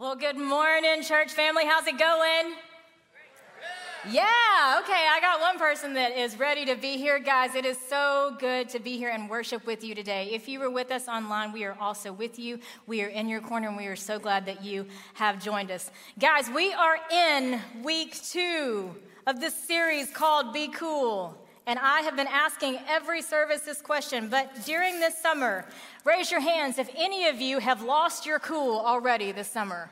Well, 0.00 0.16
good 0.16 0.38
morning, 0.38 1.02
church 1.02 1.32
family. 1.32 1.66
How's 1.66 1.86
it 1.86 1.98
going? 1.98 2.54
Yeah, 4.08 4.80
okay. 4.80 5.06
I 5.12 5.18
got 5.20 5.42
one 5.42 5.58
person 5.58 5.92
that 5.92 6.16
is 6.16 6.38
ready 6.38 6.64
to 6.64 6.74
be 6.74 6.96
here. 6.96 7.18
Guys, 7.18 7.54
it 7.54 7.66
is 7.66 7.76
so 7.90 8.34
good 8.40 8.70
to 8.70 8.78
be 8.78 8.96
here 8.96 9.10
and 9.10 9.28
worship 9.28 9.66
with 9.66 9.84
you 9.84 9.94
today. 9.94 10.30
If 10.32 10.48
you 10.48 10.58
were 10.58 10.70
with 10.70 10.90
us 10.90 11.06
online, 11.06 11.52
we 11.52 11.64
are 11.64 11.76
also 11.78 12.14
with 12.14 12.38
you. 12.38 12.60
We 12.86 13.02
are 13.02 13.08
in 13.08 13.28
your 13.28 13.42
corner, 13.42 13.68
and 13.68 13.76
we 13.76 13.88
are 13.88 13.94
so 13.94 14.18
glad 14.18 14.46
that 14.46 14.64
you 14.64 14.86
have 15.12 15.38
joined 15.38 15.70
us. 15.70 15.90
Guys, 16.18 16.48
we 16.48 16.72
are 16.72 16.96
in 17.12 17.60
week 17.84 18.18
two 18.22 18.96
of 19.26 19.38
this 19.38 19.54
series 19.54 20.10
called 20.10 20.54
Be 20.54 20.68
Cool. 20.68 21.36
And 21.70 21.78
I 21.78 22.00
have 22.00 22.16
been 22.16 22.26
asking 22.26 22.80
every 22.88 23.22
service 23.22 23.60
this 23.60 23.80
question, 23.80 24.26
but 24.26 24.66
during 24.66 24.98
this 24.98 25.16
summer, 25.16 25.64
raise 26.04 26.28
your 26.28 26.40
hands 26.40 26.78
if 26.78 26.90
any 26.96 27.28
of 27.28 27.40
you 27.40 27.60
have 27.60 27.80
lost 27.80 28.26
your 28.26 28.40
cool 28.40 28.80
already 28.80 29.30
this 29.30 29.46
summer. 29.46 29.88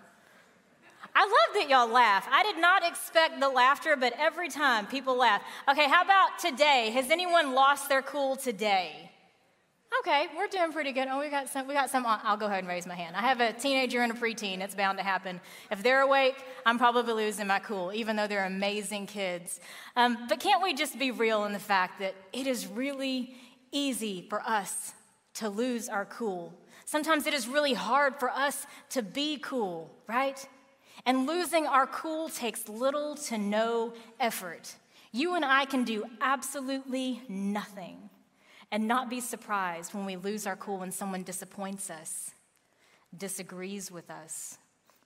I 1.14 1.22
love 1.22 1.54
that 1.54 1.70
y'all 1.70 1.86
laugh. 1.86 2.26
I 2.32 2.42
did 2.42 2.58
not 2.58 2.82
expect 2.84 3.38
the 3.38 3.48
laughter, 3.48 3.94
but 3.94 4.12
every 4.18 4.48
time 4.48 4.88
people 4.88 5.16
laugh. 5.16 5.40
Okay, 5.70 5.88
how 5.88 6.02
about 6.02 6.40
today? 6.40 6.90
Has 6.94 7.12
anyone 7.12 7.54
lost 7.54 7.88
their 7.88 8.02
cool 8.02 8.34
today? 8.34 9.12
Okay, 10.00 10.26
we're 10.36 10.46
doing 10.48 10.70
pretty 10.70 10.92
good. 10.92 11.08
Oh, 11.10 11.18
we 11.18 11.28
got 11.28 11.48
some. 11.48 11.66
We 11.66 11.74
got 11.74 11.90
some. 11.90 12.04
I'll 12.06 12.36
go 12.36 12.46
ahead 12.46 12.60
and 12.60 12.68
raise 12.68 12.86
my 12.86 12.94
hand. 12.94 13.16
I 13.16 13.22
have 13.22 13.40
a 13.40 13.52
teenager 13.52 14.02
and 14.02 14.12
a 14.12 14.14
preteen. 14.14 14.60
It's 14.60 14.74
bound 14.74 14.98
to 14.98 15.04
happen. 15.04 15.40
If 15.70 15.82
they're 15.82 16.02
awake, 16.02 16.36
I'm 16.66 16.78
probably 16.78 17.14
losing 17.14 17.46
my 17.46 17.58
cool, 17.58 17.92
even 17.92 18.14
though 18.14 18.26
they're 18.26 18.44
amazing 18.44 19.06
kids. 19.06 19.60
Um, 19.96 20.26
but 20.28 20.40
can't 20.40 20.62
we 20.62 20.74
just 20.74 20.98
be 20.98 21.10
real 21.10 21.46
in 21.46 21.52
the 21.52 21.58
fact 21.58 22.00
that 22.00 22.14
it 22.32 22.46
is 22.46 22.66
really 22.66 23.34
easy 23.72 24.26
for 24.28 24.42
us 24.42 24.92
to 25.34 25.48
lose 25.48 25.88
our 25.88 26.04
cool? 26.04 26.52
Sometimes 26.84 27.26
it 27.26 27.34
is 27.34 27.48
really 27.48 27.74
hard 27.74 28.20
for 28.20 28.30
us 28.30 28.66
to 28.90 29.02
be 29.02 29.38
cool, 29.38 29.90
right? 30.06 30.46
And 31.06 31.26
losing 31.26 31.66
our 31.66 31.86
cool 31.86 32.28
takes 32.28 32.68
little 32.68 33.14
to 33.16 33.38
no 33.38 33.94
effort. 34.20 34.76
You 35.12 35.34
and 35.34 35.44
I 35.44 35.64
can 35.64 35.84
do 35.84 36.04
absolutely 36.20 37.22
nothing 37.28 38.07
and 38.70 38.86
not 38.86 39.08
be 39.08 39.20
surprised 39.20 39.94
when 39.94 40.04
we 40.04 40.16
lose 40.16 40.46
our 40.46 40.56
cool 40.56 40.78
when 40.78 40.92
someone 40.92 41.22
disappoints 41.22 41.90
us, 41.90 42.32
disagrees 43.16 43.90
with 43.90 44.10
us, 44.10 44.58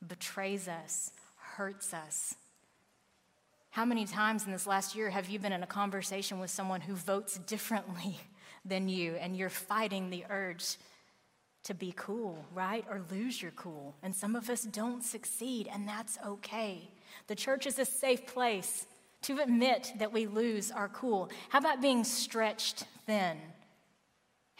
betrays 0.07 0.69
us, 0.69 1.13
hurts 1.37 1.95
us. 1.95 2.35
How 3.71 3.85
many 3.85 4.05
times 4.05 4.45
in 4.45 4.53
this 4.53 4.67
last 4.67 4.95
year 4.95 5.11
have 5.11 5.29
you 5.29 5.39
been 5.39 5.53
in 5.53 5.63
a 5.63 5.67
conversation 5.67 6.41
with 6.41 6.51
someone 6.51 6.83
who 6.83 6.95
votes 6.95 7.39
differently 7.39 8.19
than 8.65 8.89
you 8.89 9.15
and 9.15 9.37
you're 9.37 9.49
fighting 9.49 10.11
the 10.11 10.25
urge 10.29 10.77
to 11.65 11.75
be 11.75 11.93
cool, 11.97 12.45
right? 12.53 12.85
Or 12.91 13.03
lose 13.11 13.41
your 13.41 13.53
cool. 13.53 13.95
And 14.03 14.15
some 14.15 14.35
of 14.35 14.51
us 14.51 14.63
don't 14.63 15.03
succeed, 15.03 15.69
and 15.73 15.89
that's 15.89 16.19
okay. 16.27 16.91
The 17.29 17.37
church 17.37 17.67
is 17.67 17.79
a 17.79 17.85
safe 17.85 18.27
place 18.27 18.87
to 19.23 19.39
admit 19.41 19.93
that 19.99 20.13
we 20.13 20.27
lose 20.27 20.71
our 20.71 20.89
cool. 20.89 21.31
How 21.51 21.61
about 21.61 21.81
being 21.81 22.03
stretched 22.03 22.85
thin? 23.07 23.39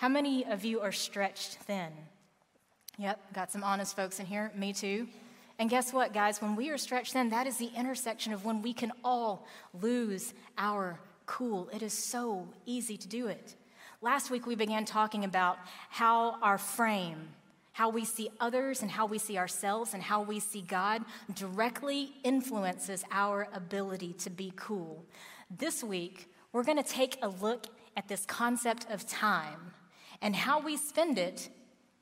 How 0.03 0.09
many 0.09 0.45
of 0.45 0.65
you 0.65 0.81
are 0.81 0.91
stretched 0.91 1.59
thin? 1.59 1.93
Yep, 2.99 3.35
got 3.35 3.53
some 3.53 3.63
honest 3.63 3.95
folks 3.95 4.19
in 4.19 4.27
here. 4.27 4.51
Me 4.57 4.73
too. 4.73 5.07
And 5.61 5.71
guess 5.71 5.93
what, 5.93 6.13
guys? 6.13 6.43
When 6.43 6.57
we 6.57 6.71
are 6.71 6.77
stretched 6.77 7.13
thin, 7.13 7.29
that 7.29 7.47
is 7.47 7.59
the 7.59 7.71
intersection 7.77 8.33
of 8.33 8.45
when 8.45 8.63
we 8.63 8.73
can 8.73 8.91
all 9.05 9.47
lose 9.81 10.35
our 10.59 10.99
cool. 11.27 11.69
It 11.73 11.85
is 11.85 11.93
so 11.93 12.49
easy 12.67 12.97
to 12.97 13.07
do 13.07 13.29
it. 13.29 13.55
Last 14.01 14.29
week, 14.29 14.45
we 14.45 14.57
began 14.57 14.85
talking 14.85 15.23
about 15.23 15.57
how 15.89 16.41
our 16.43 16.59
frame, 16.59 17.29
how 17.71 17.89
we 17.89 18.05
see 18.05 18.29
others 18.41 18.83
and 18.83 18.91
how 18.91 19.07
we 19.07 19.19
see 19.19 19.39
ourselves 19.39 19.95
and 19.95 20.03
how 20.03 20.21
we 20.21 20.41
see 20.41 20.63
God 20.63 21.05
directly 21.33 22.11
influences 22.25 23.05
our 23.13 23.47
ability 23.53 24.15
to 24.15 24.31
be 24.31 24.53
cool. 24.57 25.05
This 25.49 25.85
week, 25.85 26.29
we're 26.53 26.65
going 26.65 26.83
to 26.83 26.91
take 26.91 27.19
a 27.23 27.29
look 27.29 27.69
at 27.97 28.09
this 28.09 28.27
concept 28.27 28.85
of 28.91 29.07
time 29.07 29.75
and 30.23 30.35
how 30.35 30.61
we 30.61 30.77
spend 30.79 31.19
it. 31.19 31.51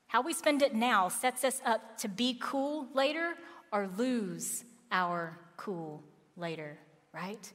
How 0.07 0.21
we 0.21 0.33
spend 0.33 0.61
it 0.61 0.75
now 0.75 1.09
sets 1.09 1.43
us 1.43 1.61
up 1.65 1.97
to 1.97 2.07
be 2.07 2.37
cool 2.39 2.87
later 2.93 3.33
or 3.71 3.89
lose 3.97 4.63
our 4.91 5.37
cool 5.57 6.03
later, 6.37 6.77
right? 7.13 7.51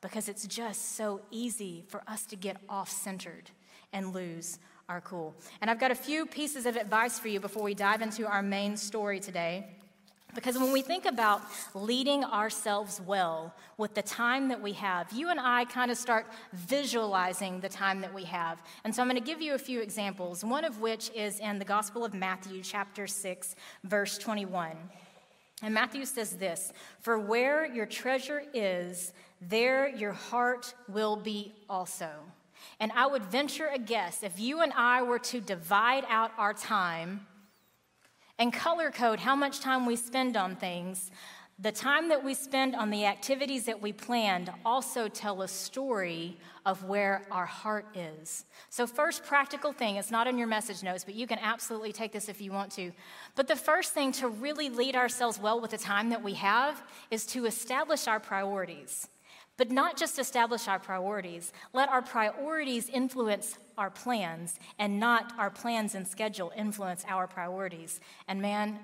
Because 0.00 0.28
it's 0.28 0.46
just 0.46 0.96
so 0.96 1.22
easy 1.30 1.84
for 1.88 2.02
us 2.06 2.26
to 2.26 2.36
get 2.36 2.56
off 2.68 2.90
centered 2.90 3.50
and 3.92 4.12
lose 4.12 4.58
our 4.88 5.00
cool. 5.00 5.34
And 5.60 5.70
I've 5.70 5.78
got 5.78 5.90
a 5.90 5.96
few 5.96 6.26
pieces 6.26 6.66
of 6.66 6.76
advice 6.76 7.18
for 7.18 7.28
you 7.28 7.40
before 7.40 7.62
we 7.62 7.74
dive 7.74 8.02
into 8.02 8.26
our 8.26 8.42
main 8.42 8.76
story 8.76 9.20
today. 9.20 9.66
Because 10.34 10.58
when 10.58 10.72
we 10.72 10.80
think 10.80 11.04
about 11.04 11.42
leading 11.74 12.24
ourselves 12.24 13.00
well 13.04 13.54
with 13.76 13.94
the 13.94 14.02
time 14.02 14.48
that 14.48 14.60
we 14.60 14.72
have, 14.72 15.12
you 15.12 15.28
and 15.28 15.38
I 15.38 15.66
kind 15.66 15.90
of 15.90 15.98
start 15.98 16.26
visualizing 16.52 17.60
the 17.60 17.68
time 17.68 18.00
that 18.00 18.14
we 18.14 18.24
have. 18.24 18.62
And 18.84 18.94
so 18.94 19.02
I'm 19.02 19.08
going 19.08 19.20
to 19.20 19.26
give 19.26 19.42
you 19.42 19.54
a 19.54 19.58
few 19.58 19.80
examples, 19.80 20.42
one 20.42 20.64
of 20.64 20.80
which 20.80 21.10
is 21.14 21.38
in 21.38 21.58
the 21.58 21.64
Gospel 21.64 22.04
of 22.04 22.14
Matthew, 22.14 22.62
chapter 22.62 23.06
6, 23.06 23.56
verse 23.84 24.16
21. 24.16 24.76
And 25.62 25.74
Matthew 25.74 26.04
says 26.06 26.36
this 26.36 26.72
For 27.00 27.18
where 27.18 27.66
your 27.66 27.86
treasure 27.86 28.42
is, 28.54 29.12
there 29.40 29.88
your 29.88 30.12
heart 30.12 30.74
will 30.88 31.16
be 31.16 31.52
also. 31.68 32.10
And 32.80 32.90
I 32.92 33.06
would 33.06 33.24
venture 33.24 33.68
a 33.72 33.78
guess 33.78 34.22
if 34.22 34.38
you 34.40 34.60
and 34.60 34.72
I 34.72 35.02
were 35.02 35.18
to 35.18 35.40
divide 35.40 36.04
out 36.08 36.30
our 36.38 36.54
time 36.54 37.26
and 38.38 38.52
color 38.52 38.90
code 38.90 39.20
how 39.20 39.36
much 39.36 39.60
time 39.60 39.86
we 39.86 39.96
spend 39.96 40.36
on 40.36 40.56
things, 40.56 41.10
the 41.58 41.70
time 41.70 42.08
that 42.08 42.24
we 42.24 42.34
spend 42.34 42.74
on 42.74 42.90
the 42.90 43.04
activities 43.04 43.66
that 43.66 43.80
we 43.80 43.92
planned 43.92 44.50
also 44.64 45.06
tell 45.06 45.42
a 45.42 45.48
story 45.48 46.36
of 46.66 46.82
where 46.84 47.26
our 47.30 47.46
heart 47.46 47.86
is. 47.94 48.46
So, 48.68 48.86
first 48.86 49.24
practical 49.24 49.72
thing, 49.72 49.96
it's 49.96 50.10
not 50.10 50.26
in 50.26 50.38
your 50.38 50.48
message 50.48 50.82
notes, 50.82 51.04
but 51.04 51.14
you 51.14 51.26
can 51.26 51.38
absolutely 51.38 51.92
take 51.92 52.10
this 52.10 52.28
if 52.28 52.40
you 52.40 52.50
want 52.50 52.72
to. 52.72 52.90
But 53.36 53.46
the 53.46 53.56
first 53.56 53.92
thing 53.92 54.10
to 54.12 54.28
really 54.28 54.70
lead 54.70 54.96
ourselves 54.96 55.38
well 55.38 55.60
with 55.60 55.70
the 55.70 55.78
time 55.78 56.08
that 56.08 56.22
we 56.22 56.34
have 56.34 56.82
is 57.10 57.26
to 57.26 57.46
establish 57.46 58.08
our 58.08 58.18
priorities. 58.18 59.08
But 59.56 59.70
not 59.70 59.96
just 59.96 60.18
establish 60.18 60.66
our 60.66 60.78
priorities, 60.78 61.52
let 61.72 61.88
our 61.90 62.02
priorities 62.02 62.88
influence 62.88 63.56
our 63.78 63.90
plans 63.90 64.58
and 64.78 64.98
not 65.00 65.32
our 65.38 65.50
plans 65.50 65.94
and 65.94 66.06
schedule 66.06 66.52
influence 66.56 67.04
our 67.08 67.26
priorities. 67.26 68.00
And 68.28 68.40
man, 68.40 68.80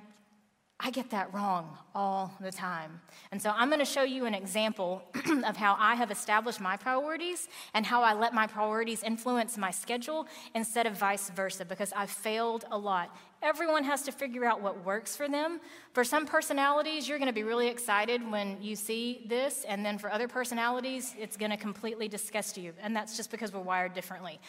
I 0.80 0.92
get 0.92 1.10
that 1.10 1.34
wrong 1.34 1.76
all 1.92 2.32
the 2.40 2.52
time. 2.52 3.00
And 3.32 3.42
so 3.42 3.50
I'm 3.50 3.68
going 3.68 3.80
to 3.80 3.84
show 3.84 4.04
you 4.04 4.26
an 4.26 4.34
example 4.34 5.02
of 5.44 5.56
how 5.56 5.74
I 5.76 5.96
have 5.96 6.12
established 6.12 6.60
my 6.60 6.76
priorities 6.76 7.48
and 7.74 7.84
how 7.84 8.02
I 8.02 8.12
let 8.12 8.32
my 8.32 8.46
priorities 8.46 9.02
influence 9.02 9.58
my 9.58 9.72
schedule 9.72 10.28
instead 10.54 10.86
of 10.86 10.96
vice 10.96 11.30
versa 11.30 11.64
because 11.64 11.92
I've 11.96 12.10
failed 12.10 12.64
a 12.70 12.78
lot. 12.78 13.16
Everyone 13.42 13.82
has 13.84 14.02
to 14.02 14.12
figure 14.12 14.44
out 14.44 14.62
what 14.62 14.84
works 14.84 15.16
for 15.16 15.28
them. 15.28 15.60
For 15.94 16.04
some 16.04 16.26
personalities, 16.26 17.08
you're 17.08 17.18
going 17.18 17.26
to 17.26 17.34
be 17.34 17.42
really 17.42 17.68
excited 17.68 18.28
when 18.30 18.60
you 18.60 18.76
see 18.76 19.26
this, 19.28 19.64
and 19.68 19.84
then 19.86 19.96
for 19.96 20.10
other 20.10 20.26
personalities, 20.26 21.14
it's 21.18 21.36
going 21.36 21.52
to 21.52 21.56
completely 21.56 22.08
disgust 22.08 22.56
you. 22.56 22.72
And 22.82 22.96
that's 22.96 23.16
just 23.16 23.30
because 23.30 23.52
we're 23.52 23.60
wired 23.60 23.94
differently. 23.94 24.40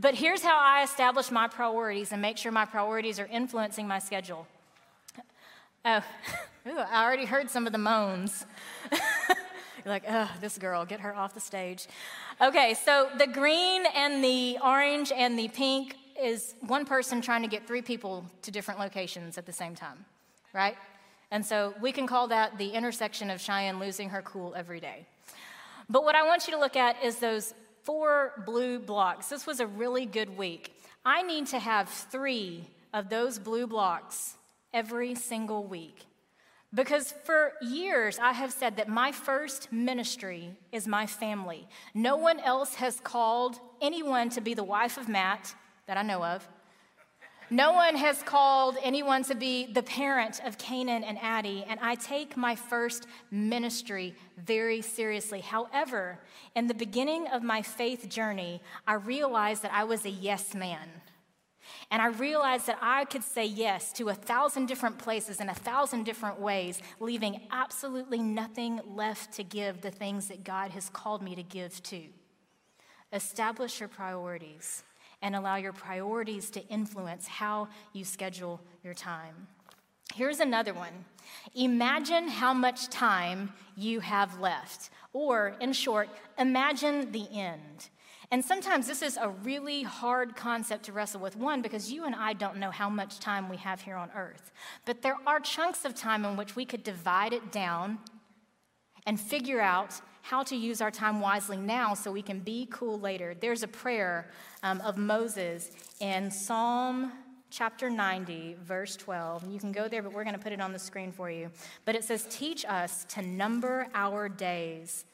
But 0.00 0.14
here's 0.14 0.42
how 0.42 0.56
I 0.56 0.84
establish 0.84 1.30
my 1.32 1.48
priorities 1.48 2.12
and 2.12 2.22
make 2.22 2.38
sure 2.38 2.52
my 2.52 2.64
priorities 2.64 3.18
are 3.18 3.26
influencing 3.26 3.88
my 3.88 3.98
schedule. 3.98 4.46
Oh, 5.84 6.02
ooh, 6.68 6.78
I 6.78 7.04
already 7.04 7.24
heard 7.24 7.50
some 7.50 7.66
of 7.66 7.72
the 7.72 7.78
moans. 7.78 8.46
You're 8.92 9.00
like, 9.86 10.04
oh, 10.08 10.30
this 10.40 10.56
girl, 10.56 10.84
get 10.84 11.00
her 11.00 11.16
off 11.16 11.34
the 11.34 11.40
stage. 11.40 11.88
Okay, 12.40 12.74
so 12.74 13.08
the 13.18 13.26
green 13.26 13.86
and 13.94 14.22
the 14.22 14.58
orange 14.62 15.10
and 15.10 15.36
the 15.36 15.48
pink 15.48 15.96
is 16.20 16.54
one 16.60 16.84
person 16.84 17.20
trying 17.20 17.42
to 17.42 17.48
get 17.48 17.66
three 17.66 17.82
people 17.82 18.24
to 18.42 18.52
different 18.52 18.78
locations 18.78 19.36
at 19.36 19.46
the 19.46 19.52
same 19.52 19.74
time, 19.74 20.04
right? 20.52 20.76
And 21.30 21.44
so 21.44 21.74
we 21.80 21.90
can 21.90 22.06
call 22.06 22.28
that 22.28 22.56
the 22.56 22.70
intersection 22.70 23.30
of 23.30 23.40
Cheyenne 23.40 23.80
losing 23.80 24.10
her 24.10 24.22
cool 24.22 24.54
every 24.56 24.78
day. 24.78 25.06
But 25.90 26.04
what 26.04 26.14
I 26.14 26.22
want 26.24 26.46
you 26.46 26.52
to 26.52 26.60
look 26.60 26.76
at 26.76 27.02
is 27.02 27.16
those 27.16 27.54
four 27.88 28.42
blue 28.44 28.78
blocks. 28.78 29.30
This 29.30 29.46
was 29.46 29.60
a 29.60 29.66
really 29.66 30.04
good 30.04 30.36
week. 30.36 30.78
I 31.06 31.22
need 31.22 31.46
to 31.46 31.58
have 31.58 31.88
three 31.88 32.68
of 32.92 33.08
those 33.08 33.38
blue 33.38 33.66
blocks 33.66 34.36
every 34.74 35.14
single 35.14 35.64
week. 35.64 36.04
Because 36.74 37.14
for 37.24 37.54
years, 37.62 38.18
I 38.18 38.32
have 38.32 38.52
said 38.52 38.76
that 38.76 38.90
my 38.90 39.10
first 39.10 39.72
ministry 39.72 40.50
is 40.70 40.86
my 40.86 41.06
family. 41.06 41.66
No 41.94 42.18
one 42.18 42.40
else 42.40 42.74
has 42.74 43.00
called 43.00 43.58
anyone 43.80 44.28
to 44.30 44.42
be 44.42 44.52
the 44.52 44.62
wife 44.62 44.98
of 44.98 45.08
Matt 45.08 45.54
that 45.86 45.96
I 45.96 46.02
know 46.02 46.22
of. 46.22 46.46
No 47.50 47.72
one 47.72 47.96
has 47.96 48.22
called 48.22 48.76
anyone 48.82 49.22
to 49.24 49.34
be 49.34 49.72
the 49.72 49.82
parent 49.82 50.40
of 50.44 50.58
Canaan 50.58 51.02
and 51.02 51.18
Addie, 51.22 51.64
and 51.66 51.80
I 51.80 51.94
take 51.94 52.36
my 52.36 52.54
first 52.54 53.06
ministry 53.30 54.14
very 54.36 54.82
seriously. 54.82 55.40
However, 55.40 56.18
in 56.54 56.66
the 56.66 56.74
beginning 56.74 57.26
of 57.28 57.42
my 57.42 57.62
faith 57.62 58.06
journey, 58.10 58.60
I 58.86 58.94
realized 58.94 59.62
that 59.62 59.72
I 59.72 59.84
was 59.84 60.04
a 60.04 60.10
yes 60.10 60.54
man. 60.54 60.90
And 61.90 62.02
I 62.02 62.08
realized 62.08 62.66
that 62.66 62.78
I 62.82 63.06
could 63.06 63.24
say 63.24 63.46
yes 63.46 63.94
to 63.94 64.10
a 64.10 64.14
thousand 64.14 64.66
different 64.66 64.98
places 64.98 65.40
in 65.40 65.48
a 65.48 65.54
thousand 65.54 66.04
different 66.04 66.38
ways, 66.38 66.82
leaving 67.00 67.40
absolutely 67.50 68.18
nothing 68.18 68.80
left 68.86 69.32
to 69.34 69.42
give 69.42 69.80
the 69.80 69.90
things 69.90 70.28
that 70.28 70.44
God 70.44 70.72
has 70.72 70.90
called 70.90 71.22
me 71.22 71.34
to 71.34 71.42
give 71.42 71.82
to. 71.84 72.02
Establish 73.10 73.80
your 73.80 73.88
priorities 73.88 74.82
and 75.22 75.34
allow 75.34 75.56
your 75.56 75.72
priorities 75.72 76.50
to 76.50 76.66
influence 76.68 77.26
how 77.26 77.68
you 77.92 78.04
schedule 78.04 78.60
your 78.82 78.94
time. 78.94 79.48
Here's 80.14 80.40
another 80.40 80.72
one. 80.72 81.04
Imagine 81.54 82.28
how 82.28 82.54
much 82.54 82.88
time 82.88 83.52
you 83.76 84.00
have 84.00 84.40
left. 84.40 84.90
Or, 85.12 85.54
in 85.60 85.72
short, 85.72 86.08
imagine 86.38 87.12
the 87.12 87.26
end. 87.32 87.90
And 88.30 88.44
sometimes 88.44 88.86
this 88.86 89.00
is 89.00 89.16
a 89.16 89.30
really 89.30 89.82
hard 89.82 90.36
concept 90.36 90.84
to 90.84 90.92
wrestle 90.92 91.20
with. 91.20 91.36
One, 91.36 91.62
because 91.62 91.90
you 91.90 92.04
and 92.04 92.14
I 92.14 92.34
don't 92.34 92.58
know 92.58 92.70
how 92.70 92.90
much 92.90 93.20
time 93.20 93.48
we 93.48 93.56
have 93.58 93.80
here 93.80 93.96
on 93.96 94.10
earth. 94.14 94.52
But 94.84 95.02
there 95.02 95.16
are 95.26 95.40
chunks 95.40 95.84
of 95.84 95.94
time 95.94 96.24
in 96.24 96.36
which 96.36 96.54
we 96.54 96.66
could 96.66 96.82
divide 96.82 97.32
it 97.32 97.50
down 97.50 97.98
and 99.06 99.18
figure 99.18 99.60
out 99.60 100.00
how 100.28 100.42
to 100.42 100.54
use 100.54 100.82
our 100.82 100.90
time 100.90 101.20
wisely 101.20 101.56
now 101.56 101.94
so 101.94 102.12
we 102.12 102.20
can 102.20 102.38
be 102.38 102.68
cool 102.70 103.00
later. 103.00 103.34
There's 103.40 103.62
a 103.62 103.68
prayer 103.68 104.28
um, 104.62 104.78
of 104.82 104.98
Moses 104.98 105.70
in 106.00 106.30
Psalm 106.30 107.10
chapter 107.48 107.88
90, 107.88 108.56
verse 108.62 108.94
12. 108.96 109.50
You 109.50 109.58
can 109.58 109.72
go 109.72 109.88
there, 109.88 110.02
but 110.02 110.12
we're 110.12 110.24
going 110.24 110.36
to 110.36 110.42
put 110.42 110.52
it 110.52 110.60
on 110.60 110.74
the 110.74 110.78
screen 110.78 111.12
for 111.12 111.30
you. 111.30 111.50
But 111.86 111.94
it 111.94 112.04
says, 112.04 112.26
Teach 112.28 112.66
us 112.66 113.06
to 113.08 113.22
number 113.22 113.88
our 113.94 114.28
days 114.28 115.06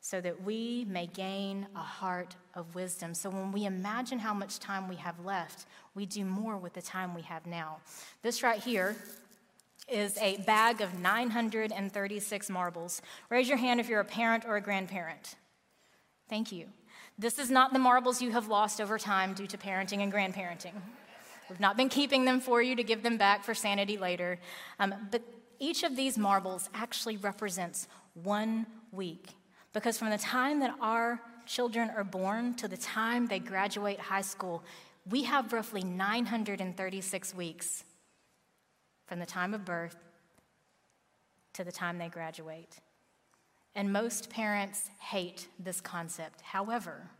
so 0.00 0.20
that 0.20 0.42
we 0.42 0.84
may 0.88 1.06
gain 1.06 1.68
a 1.76 1.78
heart 1.78 2.34
of 2.56 2.74
wisdom. 2.74 3.14
So 3.14 3.30
when 3.30 3.52
we 3.52 3.66
imagine 3.66 4.18
how 4.18 4.34
much 4.34 4.58
time 4.58 4.88
we 4.88 4.96
have 4.96 5.24
left, 5.24 5.66
we 5.94 6.06
do 6.06 6.24
more 6.24 6.56
with 6.56 6.72
the 6.72 6.82
time 6.82 7.14
we 7.14 7.22
have 7.22 7.46
now. 7.46 7.76
This 8.22 8.42
right 8.42 8.60
here 8.60 8.96
is 9.88 10.16
a 10.18 10.38
bag 10.38 10.80
of 10.80 10.98
936 10.98 12.50
marbles. 12.50 13.02
Raise 13.28 13.48
your 13.48 13.58
hand 13.58 13.80
if 13.80 13.88
you're 13.88 14.00
a 14.00 14.04
parent 14.04 14.44
or 14.46 14.56
a 14.56 14.60
grandparent. 14.60 15.36
Thank 16.28 16.52
you. 16.52 16.66
This 17.18 17.38
is 17.38 17.50
not 17.50 17.72
the 17.72 17.78
marbles 17.78 18.22
you 18.22 18.30
have 18.30 18.48
lost 18.48 18.80
over 18.80 18.98
time 18.98 19.34
due 19.34 19.46
to 19.46 19.58
parenting 19.58 20.02
and 20.02 20.12
grandparenting. 20.12 20.72
We've 21.50 21.60
not 21.60 21.76
been 21.76 21.88
keeping 21.88 22.24
them 22.24 22.40
for 22.40 22.62
you 22.62 22.74
to 22.76 22.82
give 22.82 23.02
them 23.02 23.18
back 23.18 23.44
for 23.44 23.54
sanity 23.54 23.98
later. 23.98 24.38
Um, 24.78 24.94
but 25.10 25.22
each 25.58 25.82
of 25.82 25.96
these 25.96 26.16
marbles 26.16 26.70
actually 26.74 27.18
represents 27.18 27.86
one 28.14 28.66
week 28.90 29.28
because 29.72 29.98
from 29.98 30.10
the 30.10 30.18
time 30.18 30.60
that 30.60 30.74
our 30.80 31.20
children 31.46 31.90
are 31.90 32.04
born 32.04 32.54
to 32.54 32.68
the 32.68 32.76
time 32.76 33.26
they 33.26 33.38
graduate 33.38 34.00
high 34.00 34.22
school, 34.22 34.64
we 35.10 35.24
have 35.24 35.52
roughly 35.52 35.82
936 35.82 37.34
weeks 37.34 37.84
from 39.12 39.20
the 39.20 39.26
time 39.26 39.52
of 39.52 39.62
birth 39.62 39.98
to 41.52 41.62
the 41.62 41.70
time 41.70 41.98
they 41.98 42.08
graduate. 42.08 42.78
And 43.74 43.92
most 43.92 44.30
parents 44.30 44.88
hate 45.00 45.48
this 45.58 45.82
concept. 45.82 46.40
However, 46.40 47.10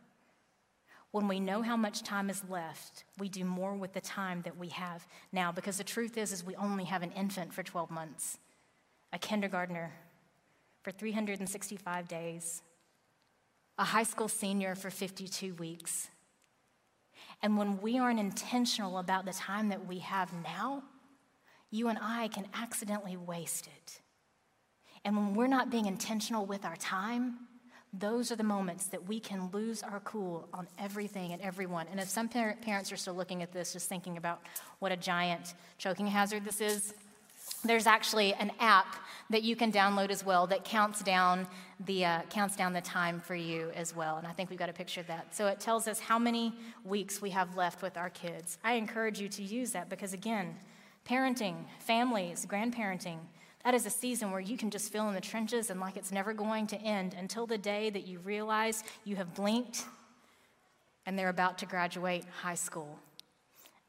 when 1.10 1.28
we 1.28 1.38
know 1.38 1.60
how 1.60 1.76
much 1.76 2.02
time 2.02 2.30
is 2.30 2.42
left, 2.48 3.04
we 3.18 3.28
do 3.28 3.44
more 3.44 3.74
with 3.74 3.92
the 3.92 4.00
time 4.00 4.40
that 4.46 4.56
we 4.56 4.68
have 4.68 5.06
now 5.32 5.52
because 5.52 5.76
the 5.76 5.84
truth 5.84 6.16
is 6.16 6.32
is 6.32 6.42
we 6.42 6.56
only 6.56 6.84
have 6.84 7.02
an 7.02 7.12
infant 7.12 7.52
for 7.52 7.62
12 7.62 7.90
months, 7.90 8.38
a 9.12 9.18
kindergartner 9.18 9.92
for 10.80 10.92
365 10.92 12.08
days, 12.08 12.62
a 13.76 13.84
high 13.84 14.04
school 14.04 14.28
senior 14.28 14.74
for 14.74 14.88
52 14.88 15.52
weeks. 15.56 16.08
And 17.42 17.58
when 17.58 17.82
we 17.82 17.98
aren't 17.98 18.18
intentional 18.18 18.96
about 18.96 19.26
the 19.26 19.34
time 19.34 19.68
that 19.68 19.86
we 19.86 19.98
have 19.98 20.32
now, 20.42 20.84
you 21.72 21.88
and 21.88 21.98
I 22.00 22.28
can 22.28 22.46
accidentally 22.54 23.16
waste 23.16 23.66
it. 23.66 24.00
And 25.04 25.16
when 25.16 25.34
we're 25.34 25.48
not 25.48 25.70
being 25.70 25.86
intentional 25.86 26.46
with 26.46 26.64
our 26.64 26.76
time, 26.76 27.38
those 27.92 28.30
are 28.30 28.36
the 28.36 28.44
moments 28.44 28.86
that 28.86 29.08
we 29.08 29.18
can 29.18 29.50
lose 29.52 29.82
our 29.82 30.00
cool 30.00 30.48
on 30.54 30.68
everything 30.78 31.32
and 31.32 31.42
everyone. 31.42 31.86
And 31.90 31.98
if 31.98 32.08
some 32.08 32.28
parents 32.28 32.92
are 32.92 32.96
still 32.96 33.14
looking 33.14 33.42
at 33.42 33.52
this, 33.52 33.72
just 33.72 33.88
thinking 33.88 34.16
about 34.16 34.40
what 34.78 34.92
a 34.92 34.96
giant 34.96 35.54
choking 35.78 36.06
hazard 36.06 36.44
this 36.44 36.60
is, 36.60 36.94
there's 37.64 37.86
actually 37.86 38.34
an 38.34 38.50
app 38.60 38.96
that 39.30 39.42
you 39.42 39.56
can 39.56 39.72
download 39.72 40.10
as 40.10 40.24
well 40.24 40.46
that 40.46 40.64
counts 40.64 41.02
down 41.02 41.46
the 41.86 42.04
uh, 42.04 42.20
counts 42.30 42.56
down 42.56 42.72
the 42.72 42.80
time 42.80 43.20
for 43.20 43.34
you 43.34 43.70
as 43.74 43.96
well 43.96 44.16
and 44.16 44.26
i 44.26 44.32
think 44.32 44.48
we've 44.48 44.58
got 44.58 44.68
a 44.68 44.72
picture 44.72 45.00
of 45.00 45.06
that 45.08 45.34
so 45.34 45.46
it 45.48 45.58
tells 45.58 45.88
us 45.88 45.98
how 45.98 46.18
many 46.18 46.54
weeks 46.84 47.20
we 47.20 47.30
have 47.30 47.56
left 47.56 47.82
with 47.82 47.96
our 47.96 48.10
kids 48.10 48.58
i 48.62 48.74
encourage 48.74 49.20
you 49.20 49.28
to 49.28 49.42
use 49.42 49.72
that 49.72 49.88
because 49.88 50.12
again 50.12 50.54
parenting 51.08 51.56
families 51.78 52.46
grandparenting 52.48 53.18
that 53.64 53.74
is 53.74 53.86
a 53.86 53.90
season 53.90 54.30
where 54.30 54.40
you 54.40 54.56
can 54.56 54.70
just 54.70 54.92
feel 54.92 55.08
in 55.08 55.14
the 55.14 55.20
trenches 55.20 55.70
and 55.70 55.80
like 55.80 55.96
it's 55.96 56.12
never 56.12 56.32
going 56.32 56.66
to 56.66 56.80
end 56.80 57.14
until 57.18 57.46
the 57.46 57.58
day 57.58 57.90
that 57.90 58.06
you 58.06 58.18
realize 58.20 58.84
you 59.04 59.16
have 59.16 59.34
blinked 59.34 59.84
and 61.06 61.18
they're 61.18 61.28
about 61.28 61.58
to 61.58 61.66
graduate 61.66 62.24
high 62.42 62.54
school 62.54 62.98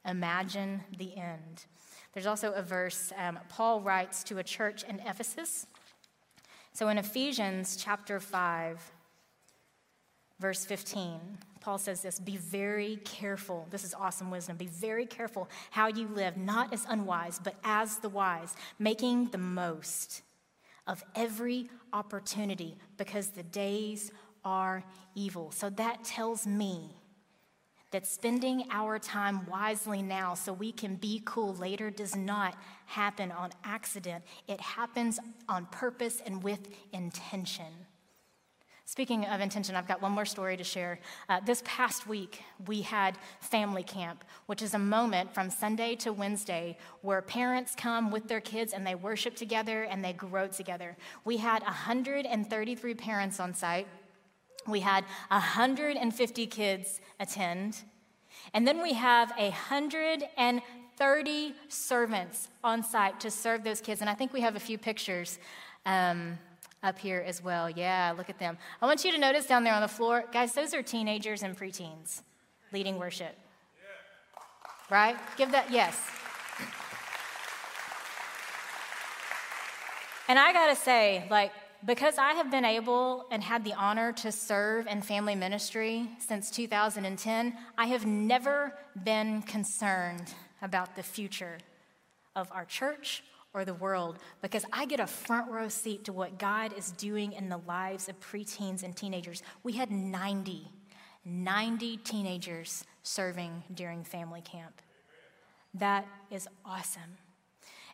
imagine 0.06 0.82
the 0.98 1.16
end 1.16 1.66
there's 2.14 2.28
also 2.28 2.52
a 2.54 2.62
verse 2.62 3.12
um, 3.18 3.40
Paul 3.50 3.82
writes 3.82 4.24
to 4.26 4.38
a 4.38 4.44
church 4.44 4.84
in 4.84 5.00
Ephesus. 5.00 5.66
So 6.72 6.88
in 6.90 6.98
Ephesians 6.98 7.76
chapter 7.76 8.20
5, 8.20 8.92
verse 10.44 10.66
15, 10.66 11.22
Paul 11.62 11.78
says 11.78 12.02
this 12.02 12.20
Be 12.20 12.36
very 12.36 12.98
careful. 13.06 13.66
This 13.72 13.86
is 13.86 13.94
awesome 13.94 14.30
wisdom. 14.30 14.58
Be 14.58 14.68
very 14.68 15.06
careful 15.06 15.50
how 15.72 15.88
you 15.88 16.10
live, 16.10 16.36
not 16.36 16.74
as 16.74 16.86
unwise, 16.90 17.40
but 17.42 17.56
as 17.64 18.00
the 18.00 18.10
wise, 18.10 18.54
making 18.78 19.28
the 19.28 19.38
most 19.38 20.22
of 20.86 21.02
every 21.16 21.70
opportunity 21.94 22.76
because 22.98 23.30
the 23.30 23.44
days 23.44 24.12
are 24.44 24.84
evil. 25.16 25.50
So 25.52 25.70
that 25.70 26.04
tells 26.04 26.46
me 26.46 26.98
that 27.92 28.06
spending 28.06 28.66
our 28.70 29.00
time 29.00 29.46
wisely 29.46 30.02
now 30.02 30.34
so 30.34 30.52
we 30.52 30.74
can 30.74 30.98
be 30.98 31.22
cool 31.24 31.56
later 31.56 31.90
does 31.90 32.18
not 32.18 32.58
happen 32.86 33.32
on 33.32 33.52
accident. 33.64 34.26
It 34.50 34.60
happens 34.60 35.20
on 35.48 35.68
purpose 35.68 36.22
and 36.26 36.44
with 36.44 36.68
intention. 36.92 37.72
Speaking 38.86 39.26
of 39.26 39.40
intention, 39.40 39.76
I've 39.76 39.88
got 39.88 40.02
one 40.02 40.12
more 40.12 40.26
story 40.26 40.58
to 40.58 40.64
share. 40.64 41.00
Uh, 41.30 41.40
this 41.46 41.64
past 41.66 42.06
week, 42.06 42.44
we 42.68 42.82
had 42.82 43.18
family 43.40 43.82
camp, 43.82 44.26
which 44.46 44.62
is 44.62 44.74
a 44.74 44.80
moment 44.80 45.34
from 45.34 45.50
Sunday 45.50 45.96
to 45.96 46.12
Wednesday 46.12 46.78
where 47.02 47.22
parents 47.22 47.76
come 47.78 48.12
with 48.12 48.28
their 48.28 48.42
kids 48.42 48.74
and 48.74 48.86
they 48.86 48.96
worship 48.96 49.38
together 49.38 49.84
and 49.84 50.04
they 50.04 50.12
grow 50.12 50.48
together. 50.48 50.98
We 51.24 51.38
had 51.38 51.64
133 51.64 52.94
parents 52.96 53.40
on 53.40 53.54
site. 53.54 53.88
We 54.68 54.82
had 54.82 55.06
150 55.30 56.48
kids 56.48 57.00
attend. 57.22 57.84
And 58.54 58.68
then 58.68 58.84
we 58.84 58.92
have 58.94 59.32
130 59.38 61.56
servants 61.70 62.50
on 62.64 62.84
site 62.84 63.20
to 63.22 63.32
serve 63.32 63.64
those 63.64 63.80
kids. 63.80 64.02
And 64.02 64.10
I 64.10 64.14
think 64.14 64.34
we 64.34 64.42
have 64.42 64.58
a 64.58 64.60
few 64.60 64.78
pictures 64.78 65.40
um, 65.86 66.38
up 66.84 67.00
here 67.00 67.24
as 67.26 67.42
well. 67.42 67.70
Yeah, 67.70 68.14
look 68.16 68.30
at 68.30 68.38
them. 68.38 68.58
I 68.82 68.86
want 68.86 69.04
you 69.04 69.12
to 69.12 69.18
notice 69.18 69.46
down 69.46 69.64
there 69.64 69.74
on 69.74 69.82
the 69.82 69.88
floor, 69.88 70.26
guys, 70.32 70.54
those 70.54 70.74
are 70.74 70.84
teenagers 70.84 71.42
and 71.42 71.58
preteens 71.58 72.22
leading 72.72 73.00
worship. 73.00 73.38
Right? 74.92 75.16
Give 75.38 75.52
that, 75.52 75.72
yes. 75.72 75.98
And 80.28 80.38
I 80.40 80.54
gotta 80.54 80.76
say, 80.76 81.28
like, 81.30 81.52
because 81.86 82.18
I 82.18 82.34
have 82.34 82.50
been 82.50 82.66
able 82.66 83.26
and 83.30 83.44
had 83.44 83.66
the 83.66 83.74
honor 83.74 84.14
to 84.14 84.32
serve 84.32 84.88
in 84.88 85.02
family 85.02 85.36
ministry 85.36 86.10
since 86.18 86.50
2010, 86.50 87.58
I 87.78 87.86
have 87.88 88.06
never 88.06 88.74
been 89.04 89.42
concerned 89.42 90.34
about 90.62 90.96
the 90.96 91.04
future 91.04 91.58
of 92.36 92.50
our 92.52 92.66
church 92.66 93.24
or 93.54 93.66
the 93.66 93.74
world 93.74 94.20
because 94.42 94.66
I 94.74 94.86
get 94.86 95.00
a 95.00 95.08
front 95.08 95.52
row 95.52 95.68
seat 95.70 96.06
to 96.06 96.14
what 96.14 96.40
God 96.40 96.74
is 96.78 96.92
doing 96.92 97.34
in 97.34 97.50
the 97.50 97.60
lives 97.68 98.10
of 98.10 98.20
preteens 98.20 98.84
and 98.84 98.96
teenagers. 98.96 99.44
We 99.64 99.74
had 99.74 99.92
90, 99.92 100.68
90 101.26 101.98
teenagers 101.98 102.84
serving 103.04 103.64
during 103.74 104.04
family 104.04 104.42
camp. 104.42 104.82
That 105.74 106.08
is 106.32 106.48
awesome. 106.66 107.18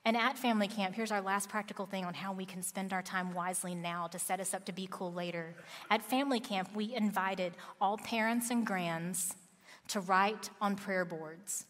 And 0.05 0.15
at 0.15 0.37
family 0.37 0.67
camp, 0.67 0.95
here's 0.95 1.11
our 1.11 1.21
last 1.21 1.49
practical 1.49 1.85
thing 1.85 2.05
on 2.05 2.13
how 2.13 2.31
we 2.31 2.45
can 2.45 2.63
spend 2.63 2.93
our 2.93 3.01
time 3.01 3.33
wisely 3.33 3.75
now 3.75 4.07
to 4.07 4.19
set 4.19 4.39
us 4.39 4.53
up 4.53 4.65
to 4.65 4.71
be 4.71 4.87
cool 4.89 5.11
later. 5.11 5.55
At 5.89 6.01
family 6.01 6.39
camp, 6.39 6.69
we 6.73 6.95
invited 6.95 7.53
all 7.81 7.97
parents 7.97 8.49
and 8.49 8.65
grands 8.65 9.35
to 9.89 9.99
write 9.99 10.49
on 10.61 10.75
prayer 10.75 11.03
boards. 11.03 11.65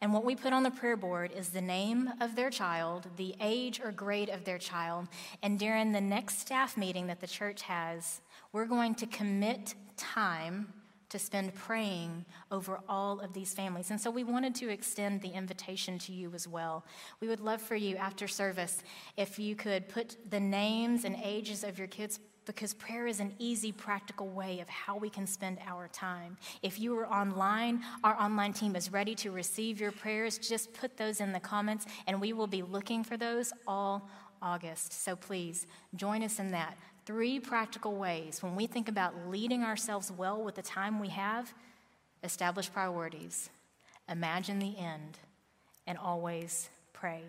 And 0.00 0.12
what 0.12 0.24
we 0.24 0.34
put 0.34 0.52
on 0.52 0.62
the 0.62 0.70
prayer 0.70 0.96
board 0.96 1.32
is 1.32 1.50
the 1.50 1.60
name 1.60 2.10
of 2.20 2.34
their 2.34 2.50
child, 2.50 3.06
the 3.16 3.34
age 3.40 3.80
or 3.80 3.92
grade 3.92 4.28
of 4.28 4.44
their 4.44 4.58
child, 4.58 5.08
and 5.42 5.58
during 5.58 5.92
the 5.92 6.00
next 6.00 6.40
staff 6.40 6.76
meeting 6.76 7.06
that 7.06 7.20
the 7.20 7.26
church 7.26 7.62
has, 7.62 8.20
we're 8.52 8.66
going 8.66 8.94
to 8.96 9.06
commit 9.06 9.74
time 9.96 10.72
to 11.12 11.18
spend 11.18 11.54
praying 11.54 12.24
over 12.50 12.80
all 12.88 13.20
of 13.20 13.34
these 13.34 13.52
families. 13.52 13.90
And 13.90 14.00
so 14.00 14.10
we 14.10 14.24
wanted 14.24 14.54
to 14.56 14.70
extend 14.70 15.20
the 15.20 15.28
invitation 15.28 15.98
to 16.00 16.12
you 16.12 16.32
as 16.34 16.48
well. 16.48 16.86
We 17.20 17.28
would 17.28 17.40
love 17.40 17.60
for 17.60 17.76
you 17.76 17.96
after 17.96 18.26
service 18.26 18.82
if 19.18 19.38
you 19.38 19.54
could 19.54 19.90
put 19.90 20.16
the 20.30 20.40
names 20.40 21.04
and 21.04 21.14
ages 21.22 21.64
of 21.64 21.78
your 21.78 21.86
kids 21.86 22.18
because 22.44 22.74
prayer 22.74 23.06
is 23.06 23.20
an 23.20 23.34
easy, 23.38 23.72
practical 23.72 24.28
way 24.28 24.60
of 24.60 24.68
how 24.68 24.96
we 24.96 25.08
can 25.08 25.26
spend 25.26 25.58
our 25.66 25.88
time. 25.88 26.36
If 26.62 26.80
you 26.80 26.98
are 26.98 27.06
online, 27.06 27.82
our 28.02 28.18
online 28.20 28.52
team 28.52 28.76
is 28.76 28.92
ready 28.92 29.14
to 29.16 29.30
receive 29.30 29.80
your 29.80 29.92
prayers. 29.92 30.38
Just 30.38 30.72
put 30.72 30.96
those 30.96 31.20
in 31.20 31.32
the 31.32 31.40
comments, 31.40 31.86
and 32.06 32.20
we 32.20 32.32
will 32.32 32.46
be 32.46 32.62
looking 32.62 33.04
for 33.04 33.16
those 33.16 33.52
all 33.66 34.08
August. 34.40 34.92
So 34.92 35.14
please 35.14 35.66
join 35.94 36.22
us 36.22 36.38
in 36.38 36.50
that. 36.50 36.76
Three 37.06 37.40
practical 37.40 37.96
ways 37.96 38.42
when 38.42 38.54
we 38.54 38.66
think 38.66 38.88
about 38.88 39.28
leading 39.28 39.62
ourselves 39.62 40.12
well 40.12 40.42
with 40.42 40.54
the 40.54 40.62
time 40.62 41.00
we 41.00 41.08
have 41.08 41.52
establish 42.24 42.72
priorities, 42.72 43.50
imagine 44.08 44.58
the 44.60 44.78
end, 44.78 45.18
and 45.86 45.98
always 45.98 46.68
pray. 46.92 47.22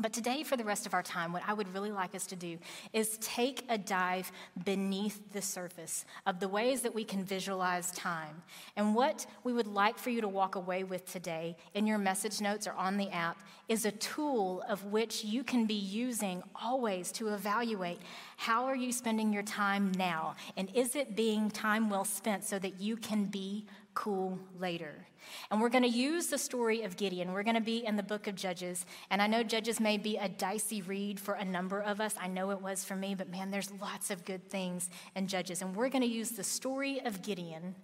But 0.00 0.14
today, 0.14 0.42
for 0.42 0.56
the 0.56 0.64
rest 0.64 0.86
of 0.86 0.94
our 0.94 1.02
time, 1.02 1.34
what 1.34 1.42
I 1.46 1.52
would 1.52 1.72
really 1.74 1.92
like 1.92 2.14
us 2.14 2.26
to 2.28 2.36
do 2.36 2.56
is 2.94 3.18
take 3.18 3.62
a 3.68 3.76
dive 3.76 4.32
beneath 4.64 5.20
the 5.32 5.42
surface 5.42 6.06
of 6.24 6.40
the 6.40 6.48
ways 6.48 6.80
that 6.80 6.94
we 6.94 7.04
can 7.04 7.24
visualize 7.24 7.90
time. 7.92 8.42
And 8.74 8.94
what 8.94 9.26
we 9.44 9.52
would 9.52 9.66
like 9.66 9.98
for 9.98 10.08
you 10.08 10.22
to 10.22 10.28
walk 10.28 10.54
away 10.54 10.82
with 10.82 11.10
today 11.12 11.56
in 11.74 11.86
your 11.86 11.98
message 11.98 12.40
notes 12.40 12.66
or 12.66 12.72
on 12.72 12.96
the 12.96 13.10
app 13.10 13.42
is 13.68 13.84
a 13.84 13.92
tool 13.92 14.64
of 14.66 14.82
which 14.86 15.24
you 15.24 15.44
can 15.44 15.66
be 15.66 15.74
using 15.74 16.42
always 16.54 17.12
to 17.12 17.28
evaluate 17.28 18.00
how 18.38 18.64
are 18.64 18.76
you 18.76 18.92
spending 18.92 19.30
your 19.30 19.42
time 19.42 19.92
now? 19.98 20.36
And 20.56 20.70
is 20.74 20.96
it 20.96 21.14
being 21.14 21.50
time 21.50 21.90
well 21.90 22.06
spent 22.06 22.44
so 22.44 22.58
that 22.58 22.80
you 22.80 22.96
can 22.96 23.26
be 23.26 23.66
cool 23.94 24.38
later. 24.58 25.06
And 25.50 25.60
we're 25.60 25.68
going 25.68 25.84
to 25.84 25.88
use 25.88 26.26
the 26.26 26.38
story 26.38 26.82
of 26.82 26.96
Gideon. 26.96 27.32
We're 27.32 27.42
going 27.42 27.56
to 27.56 27.60
be 27.60 27.84
in 27.84 27.96
the 27.96 28.02
book 28.02 28.26
of 28.26 28.34
Judges. 28.34 28.86
And 29.10 29.20
I 29.20 29.26
know 29.26 29.42
Judges 29.42 29.80
may 29.80 29.96
be 29.98 30.16
a 30.16 30.28
dicey 30.28 30.82
read 30.82 31.20
for 31.20 31.34
a 31.34 31.44
number 31.44 31.80
of 31.80 32.00
us. 32.00 32.14
I 32.20 32.28
know 32.28 32.50
it 32.50 32.60
was 32.60 32.84
for 32.84 32.96
me, 32.96 33.14
but 33.14 33.30
man, 33.30 33.50
there's 33.50 33.70
lots 33.80 34.10
of 34.10 34.24
good 34.24 34.48
things 34.50 34.88
in 35.14 35.26
Judges. 35.26 35.62
And 35.62 35.74
we're 35.74 35.88
going 35.88 36.02
to 36.02 36.08
use 36.08 36.30
the 36.30 36.44
story 36.44 37.00
of 37.04 37.22
Gideon 37.22 37.74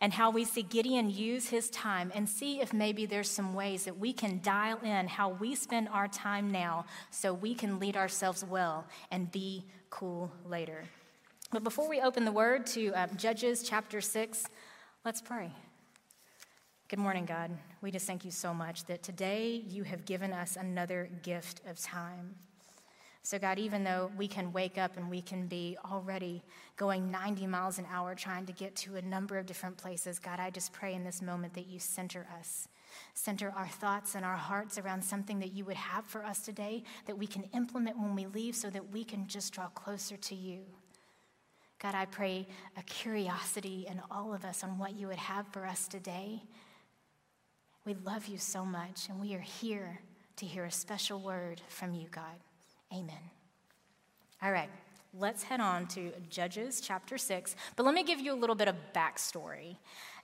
and 0.00 0.12
how 0.12 0.30
we 0.30 0.44
see 0.44 0.62
Gideon 0.62 1.10
use 1.10 1.48
his 1.48 1.70
time 1.70 2.12
and 2.14 2.28
see 2.28 2.60
if 2.60 2.72
maybe 2.72 3.04
there's 3.04 3.30
some 3.30 3.54
ways 3.54 3.84
that 3.84 3.98
we 3.98 4.12
can 4.12 4.40
dial 4.42 4.78
in 4.78 5.08
how 5.08 5.30
we 5.30 5.54
spend 5.54 5.88
our 5.88 6.06
time 6.06 6.50
now 6.50 6.84
so 7.10 7.34
we 7.34 7.54
can 7.54 7.80
lead 7.80 7.96
ourselves 7.96 8.44
well 8.44 8.86
and 9.10 9.32
be 9.32 9.64
cool 9.90 10.30
later. 10.46 10.84
But 11.50 11.64
before 11.64 11.88
we 11.88 12.00
open 12.00 12.24
the 12.24 12.32
word 12.32 12.66
to 12.68 12.92
uh, 12.92 13.06
Judges 13.16 13.62
chapter 13.62 14.00
6, 14.00 14.44
Let's 15.04 15.22
pray. 15.22 15.52
Good 16.88 17.00
morning, 17.00 17.26
God. 17.26 17.50
We 17.82 17.90
just 17.90 18.06
thank 18.06 18.24
you 18.24 18.30
so 18.30 18.54
much 18.54 18.86
that 18.86 19.02
today 19.02 19.62
you 19.68 19.82
have 19.82 20.06
given 20.06 20.32
us 20.32 20.56
another 20.56 21.10
gift 21.22 21.60
of 21.68 21.78
time. 21.78 22.34
So, 23.20 23.38
God, 23.38 23.58
even 23.58 23.84
though 23.84 24.10
we 24.16 24.26
can 24.26 24.54
wake 24.54 24.78
up 24.78 24.96
and 24.96 25.10
we 25.10 25.20
can 25.20 25.48
be 25.48 25.76
already 25.92 26.42
going 26.78 27.10
90 27.10 27.46
miles 27.46 27.78
an 27.78 27.84
hour 27.92 28.14
trying 28.14 28.46
to 28.46 28.54
get 28.54 28.74
to 28.76 28.96
a 28.96 29.02
number 29.02 29.36
of 29.36 29.44
different 29.44 29.76
places, 29.76 30.18
God, 30.18 30.40
I 30.40 30.48
just 30.48 30.72
pray 30.72 30.94
in 30.94 31.04
this 31.04 31.20
moment 31.20 31.52
that 31.56 31.66
you 31.66 31.78
center 31.78 32.26
us. 32.40 32.68
Center 33.12 33.52
our 33.54 33.68
thoughts 33.68 34.14
and 34.14 34.24
our 34.24 34.38
hearts 34.38 34.78
around 34.78 35.04
something 35.04 35.40
that 35.40 35.52
you 35.52 35.66
would 35.66 35.76
have 35.76 36.06
for 36.06 36.24
us 36.24 36.40
today 36.40 36.84
that 37.04 37.18
we 37.18 37.26
can 37.26 37.42
implement 37.52 37.98
when 37.98 38.14
we 38.14 38.24
leave 38.24 38.56
so 38.56 38.70
that 38.70 38.90
we 38.90 39.04
can 39.04 39.26
just 39.26 39.52
draw 39.52 39.66
closer 39.68 40.16
to 40.16 40.34
you. 40.34 40.60
God, 41.80 41.94
I 41.94 42.06
pray 42.06 42.48
a 42.78 42.82
curiosity 42.84 43.86
in 43.90 44.00
all 44.10 44.32
of 44.32 44.46
us 44.46 44.64
on 44.64 44.78
what 44.78 44.96
you 44.96 45.08
would 45.08 45.16
have 45.16 45.46
for 45.48 45.66
us 45.66 45.86
today. 45.86 46.44
We 47.88 47.96
love 48.04 48.26
you 48.26 48.36
so 48.36 48.66
much, 48.66 49.08
and 49.08 49.18
we 49.18 49.34
are 49.34 49.40
here 49.40 49.98
to 50.36 50.44
hear 50.44 50.66
a 50.66 50.70
special 50.70 51.20
word 51.20 51.62
from 51.70 51.94
you, 51.94 52.06
God. 52.10 52.36
Amen. 52.92 53.16
All 54.42 54.52
right, 54.52 54.68
let's 55.18 55.42
head 55.42 55.60
on 55.60 55.86
to 55.88 56.12
Judges 56.30 56.80
chapter 56.80 57.18
6. 57.18 57.56
But 57.76 57.84
let 57.84 57.94
me 57.94 58.04
give 58.04 58.20
you 58.20 58.32
a 58.32 58.36
little 58.36 58.54
bit 58.54 58.68
of 58.68 58.76
backstory. 58.94 59.76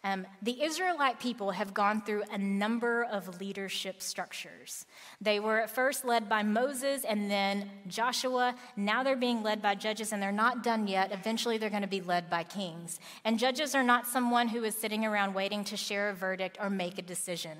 Um, 0.05 0.27
the 0.43 0.63
Israelite 0.63 1.19
people 1.19 1.53
have 1.53 1.73
gone 1.73 2.03
through 2.03 2.25
a 2.31 2.37
number 2.37 3.05
of 3.05 3.41
leadership 3.41 4.03
structures. 4.03 4.85
They 5.19 5.41
were 5.41 5.61
at 5.61 5.71
first 5.71 6.05
led 6.05 6.29
by 6.29 6.43
Moses 6.43 7.05
and 7.05 7.31
then 7.31 7.71
Joshua. 7.89 8.55
Now 8.77 9.03
they're 9.03 9.17
being 9.17 9.43
led 9.43 9.63
by 9.63 9.75
judges, 9.77 10.13
and 10.13 10.23
they're 10.23 10.31
not 10.31 10.63
done 10.63 10.87
yet. 10.87 11.11
Eventually, 11.11 11.57
they're 11.57 11.71
going 11.71 11.81
to 11.81 11.89
be 11.89 12.03
led 12.03 12.29
by 12.29 12.43
kings. 12.43 13.01
And 13.25 13.39
judges 13.39 13.75
are 13.75 13.83
not 13.83 14.07
someone 14.07 14.49
who 14.49 14.63
is 14.63 14.77
sitting 14.77 15.07
around 15.07 15.33
waiting 15.33 15.65
to 15.65 15.77
share 15.77 16.11
a 16.11 16.15
verdict 16.15 16.59
or 16.61 16.69
make 16.69 16.99
a 16.99 17.03
decision. 17.03 17.57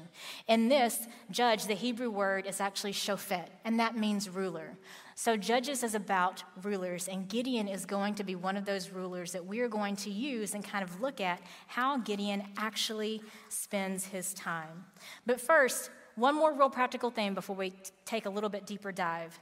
In 0.47 0.69
this, 0.69 1.07
judge, 1.31 1.65
the 1.65 1.75
Hebrew 1.75 2.11
word 2.11 2.45
is 2.45 2.61
actually 2.61 2.93
shofet, 2.93 3.49
and 3.65 3.81
that 3.81 3.97
means 3.97 4.29
ruler. 4.29 4.77
So, 5.17 5.37
Judges 5.37 5.85
is 5.85 5.95
about 5.95 6.43
rulers, 6.63 7.07
and 7.07 7.29
Gideon 7.29 7.69
is 7.69 7.87
going 7.87 8.17
to 8.17 8.25
be 8.25 8.35
one 8.35 8.57
of 8.57 8.65
those 8.65 8.91
rulers 8.91 9.31
that 9.33 9.47
we 9.47 9.61
are 9.61 9.69
going 9.69 9.95
to 9.97 10.11
use 10.11 10.55
and 10.55 10.65
kind 10.65 10.83
of 10.83 11.01
look 11.01 11.21
at 11.21 11.41
how 11.69 11.99
Gideon 11.99 12.43
actually 12.57 13.23
spends 13.49 14.07
his 14.07 14.35
time. 14.35 14.85
But 15.25 15.41
first, 15.41 15.91
one 16.17 16.35
more 16.35 16.53
real 16.53 16.71
practical 16.71 17.11
thing 17.11 17.35
before 17.35 17.55
we 17.55 17.73
take 18.05 18.27
a 18.27 18.31
little 18.31 18.51
bit 18.51 18.67
deeper 18.67 18.91
dive. 18.91 19.39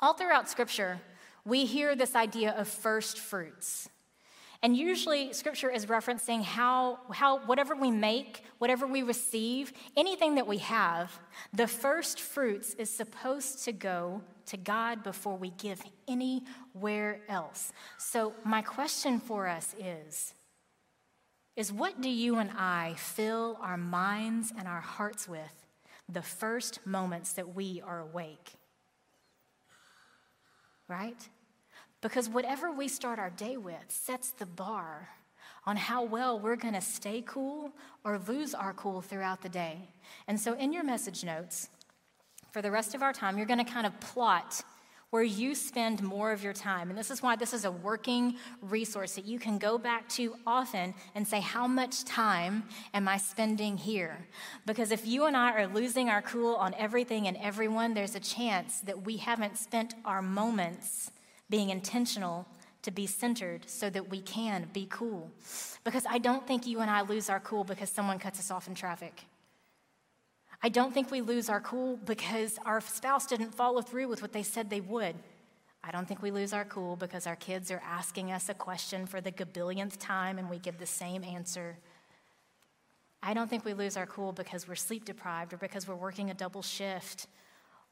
All 0.00 0.12
throughout 0.12 0.50
Scripture, 0.50 1.00
we 1.44 1.64
hear 1.64 1.96
this 1.96 2.14
idea 2.14 2.52
of 2.52 2.68
first 2.68 3.18
fruits. 3.18 3.88
And 4.62 4.76
usually, 4.76 5.32
scripture 5.32 5.70
is 5.70 5.86
referencing 5.86 6.42
how, 6.42 7.00
how 7.10 7.40
whatever 7.46 7.74
we 7.74 7.90
make, 7.90 8.44
whatever 8.58 8.86
we 8.86 9.02
receive, 9.02 9.72
anything 9.96 10.36
that 10.36 10.46
we 10.46 10.58
have, 10.58 11.18
the 11.52 11.66
first 11.66 12.20
fruits 12.20 12.74
is 12.74 12.88
supposed 12.88 13.64
to 13.64 13.72
go 13.72 14.22
to 14.46 14.56
God 14.56 15.02
before 15.02 15.36
we 15.36 15.50
give 15.50 15.82
anywhere 16.06 17.22
else. 17.28 17.72
So, 17.98 18.34
my 18.44 18.62
question 18.62 19.18
for 19.18 19.48
us 19.48 19.74
is 19.80 20.34
is 21.54 21.70
what 21.70 22.00
do 22.00 22.08
you 22.08 22.36
and 22.36 22.50
I 22.52 22.94
fill 22.96 23.58
our 23.60 23.76
minds 23.76 24.54
and 24.56 24.66
our 24.66 24.80
hearts 24.80 25.28
with 25.28 25.66
the 26.08 26.22
first 26.22 26.80
moments 26.86 27.34
that 27.34 27.54
we 27.54 27.82
are 27.84 28.00
awake? 28.00 28.52
Right? 30.88 31.28
Because 32.02 32.28
whatever 32.28 32.70
we 32.70 32.88
start 32.88 33.18
our 33.18 33.30
day 33.30 33.56
with 33.56 33.84
sets 33.88 34.32
the 34.32 34.44
bar 34.44 35.08
on 35.64 35.76
how 35.76 36.02
well 36.02 36.38
we're 36.38 36.56
going 36.56 36.74
to 36.74 36.80
stay 36.80 37.22
cool 37.24 37.72
or 38.04 38.20
lose 38.26 38.54
our 38.54 38.72
cool 38.74 39.00
throughout 39.00 39.40
the 39.40 39.48
day. 39.48 39.88
And 40.26 40.38
so, 40.38 40.54
in 40.54 40.72
your 40.72 40.82
message 40.82 41.24
notes, 41.24 41.70
for 42.50 42.60
the 42.60 42.70
rest 42.70 42.94
of 42.94 43.02
our 43.02 43.12
time, 43.12 43.38
you're 43.38 43.46
going 43.46 43.64
to 43.64 43.72
kind 43.72 43.86
of 43.86 43.98
plot 44.00 44.62
where 45.10 45.22
you 45.22 45.54
spend 45.54 46.02
more 46.02 46.32
of 46.32 46.42
your 46.42 46.54
time. 46.54 46.88
And 46.88 46.98
this 46.98 47.10
is 47.10 47.22
why 47.22 47.36
this 47.36 47.52
is 47.52 47.66
a 47.66 47.70
working 47.70 48.36
resource 48.62 49.14
that 49.14 49.26
you 49.26 49.38
can 49.38 49.58
go 49.58 49.76
back 49.76 50.08
to 50.10 50.34
often 50.46 50.94
and 51.14 51.28
say, 51.28 51.40
How 51.40 51.68
much 51.68 52.04
time 52.04 52.64
am 52.92 53.06
I 53.06 53.18
spending 53.18 53.76
here? 53.76 54.26
Because 54.66 54.90
if 54.90 55.06
you 55.06 55.26
and 55.26 55.36
I 55.36 55.52
are 55.52 55.68
losing 55.68 56.08
our 56.08 56.22
cool 56.22 56.56
on 56.56 56.74
everything 56.74 57.28
and 57.28 57.36
everyone, 57.36 57.94
there's 57.94 58.16
a 58.16 58.20
chance 58.20 58.80
that 58.80 59.04
we 59.04 59.18
haven't 59.18 59.56
spent 59.56 59.94
our 60.04 60.22
moments 60.22 61.12
being 61.52 61.68
intentional 61.68 62.48
to 62.80 62.90
be 62.90 63.06
centered 63.06 63.68
so 63.68 63.90
that 63.90 64.08
we 64.08 64.22
can 64.22 64.70
be 64.72 64.86
cool. 64.88 65.30
Because 65.84 66.04
I 66.08 66.16
don't 66.16 66.46
think 66.46 66.66
you 66.66 66.80
and 66.80 66.90
I 66.90 67.02
lose 67.02 67.28
our 67.28 67.40
cool 67.40 67.62
because 67.62 67.90
someone 67.90 68.18
cuts 68.18 68.40
us 68.40 68.50
off 68.50 68.68
in 68.68 68.74
traffic. 68.74 69.24
I 70.62 70.70
don't 70.70 70.94
think 70.94 71.10
we 71.10 71.20
lose 71.20 71.50
our 71.50 71.60
cool 71.60 71.98
because 71.98 72.58
our 72.64 72.80
spouse 72.80 73.26
didn't 73.26 73.54
follow 73.54 73.82
through 73.82 74.08
with 74.08 74.22
what 74.22 74.32
they 74.32 74.42
said 74.42 74.70
they 74.70 74.80
would. 74.80 75.14
I 75.84 75.90
don't 75.90 76.08
think 76.08 76.22
we 76.22 76.30
lose 76.30 76.54
our 76.54 76.64
cool 76.64 76.96
because 76.96 77.26
our 77.26 77.36
kids 77.36 77.70
are 77.70 77.82
asking 77.84 78.32
us 78.32 78.48
a 78.48 78.54
question 78.54 79.04
for 79.04 79.20
the 79.20 79.30
gabillionth 79.30 79.98
time 79.98 80.38
and 80.38 80.48
we 80.48 80.58
give 80.58 80.78
the 80.78 80.86
same 80.86 81.22
answer. 81.22 81.76
I 83.22 83.34
don't 83.34 83.50
think 83.50 83.66
we 83.66 83.74
lose 83.74 83.98
our 83.98 84.06
cool 84.06 84.32
because 84.32 84.66
we're 84.66 84.74
sleep 84.74 85.04
deprived 85.04 85.52
or 85.52 85.58
because 85.58 85.86
we're 85.86 85.96
working 85.96 86.30
a 86.30 86.34
double 86.34 86.62
shift 86.62 87.26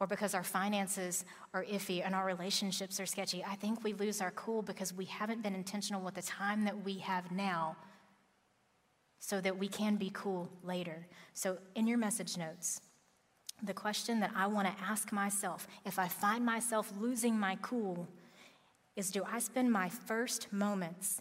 or 0.01 0.07
because 0.07 0.35
our 0.35 0.43
finances 0.43 1.27
are 1.53 1.65
iffy 1.65 2.05
and 2.05 2.15
our 2.15 2.25
relationships 2.25 2.99
are 2.99 3.07
sketchy. 3.07 3.45
I 3.47 3.55
think 3.55 3.85
we 3.85 3.93
lose 3.93 4.23
our 4.23 4.31
cool 4.31 4.63
because 4.63 4.95
we 4.95 5.05
haven't 5.05 5.43
been 5.43 5.55
intentional 5.55 6.01
with 6.01 6.15
the 6.15 6.23
time 6.23 6.65
that 6.65 6.85
we 6.85 6.99
have 6.99 7.31
now 7.31 7.77
so 9.19 9.41
that 9.43 9.59
we 9.59 9.69
can 9.69 9.97
be 9.97 10.11
cool 10.15 10.49
later. 10.65 11.07
So, 11.35 11.59
in 11.75 11.87
your 11.87 11.99
message 11.99 12.39
notes, 12.39 12.81
the 13.63 13.75
question 13.75 14.21
that 14.21 14.33
I 14.35 14.47
want 14.47 14.67
to 14.67 14.83
ask 14.83 15.13
myself 15.13 15.69
if 15.85 15.99
I 15.99 16.09
find 16.09 16.45
myself 16.45 16.91
losing 16.99 17.39
my 17.39 17.59
cool 17.61 18.09
is 18.97 19.11
do 19.11 19.23
I 19.31 19.39
spend 19.39 19.71
my 19.71 19.91
first 19.91 20.51
moments 20.51 21.21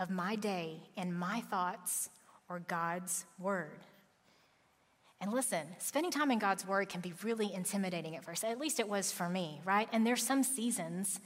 of 0.00 0.10
my 0.10 0.34
day 0.34 0.80
in 0.96 1.14
my 1.14 1.40
thoughts 1.40 2.10
or 2.48 2.58
God's 2.58 3.24
word? 3.38 3.78
And 5.20 5.32
listen, 5.32 5.66
spending 5.78 6.10
time 6.10 6.30
in 6.30 6.38
God's 6.38 6.66
Word 6.66 6.88
can 6.88 7.00
be 7.00 7.14
really 7.22 7.52
intimidating 7.52 8.16
at 8.16 8.24
first. 8.24 8.44
At 8.44 8.58
least 8.58 8.80
it 8.80 8.88
was 8.88 9.12
for 9.12 9.28
me, 9.28 9.60
right? 9.64 9.88
And 9.92 10.06
there's 10.06 10.22
some 10.22 10.42
seasons 10.42 11.20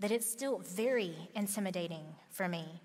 that 0.00 0.10
it's 0.10 0.30
still 0.30 0.58
very 0.58 1.14
intimidating 1.34 2.04
for 2.30 2.48
me. 2.48 2.82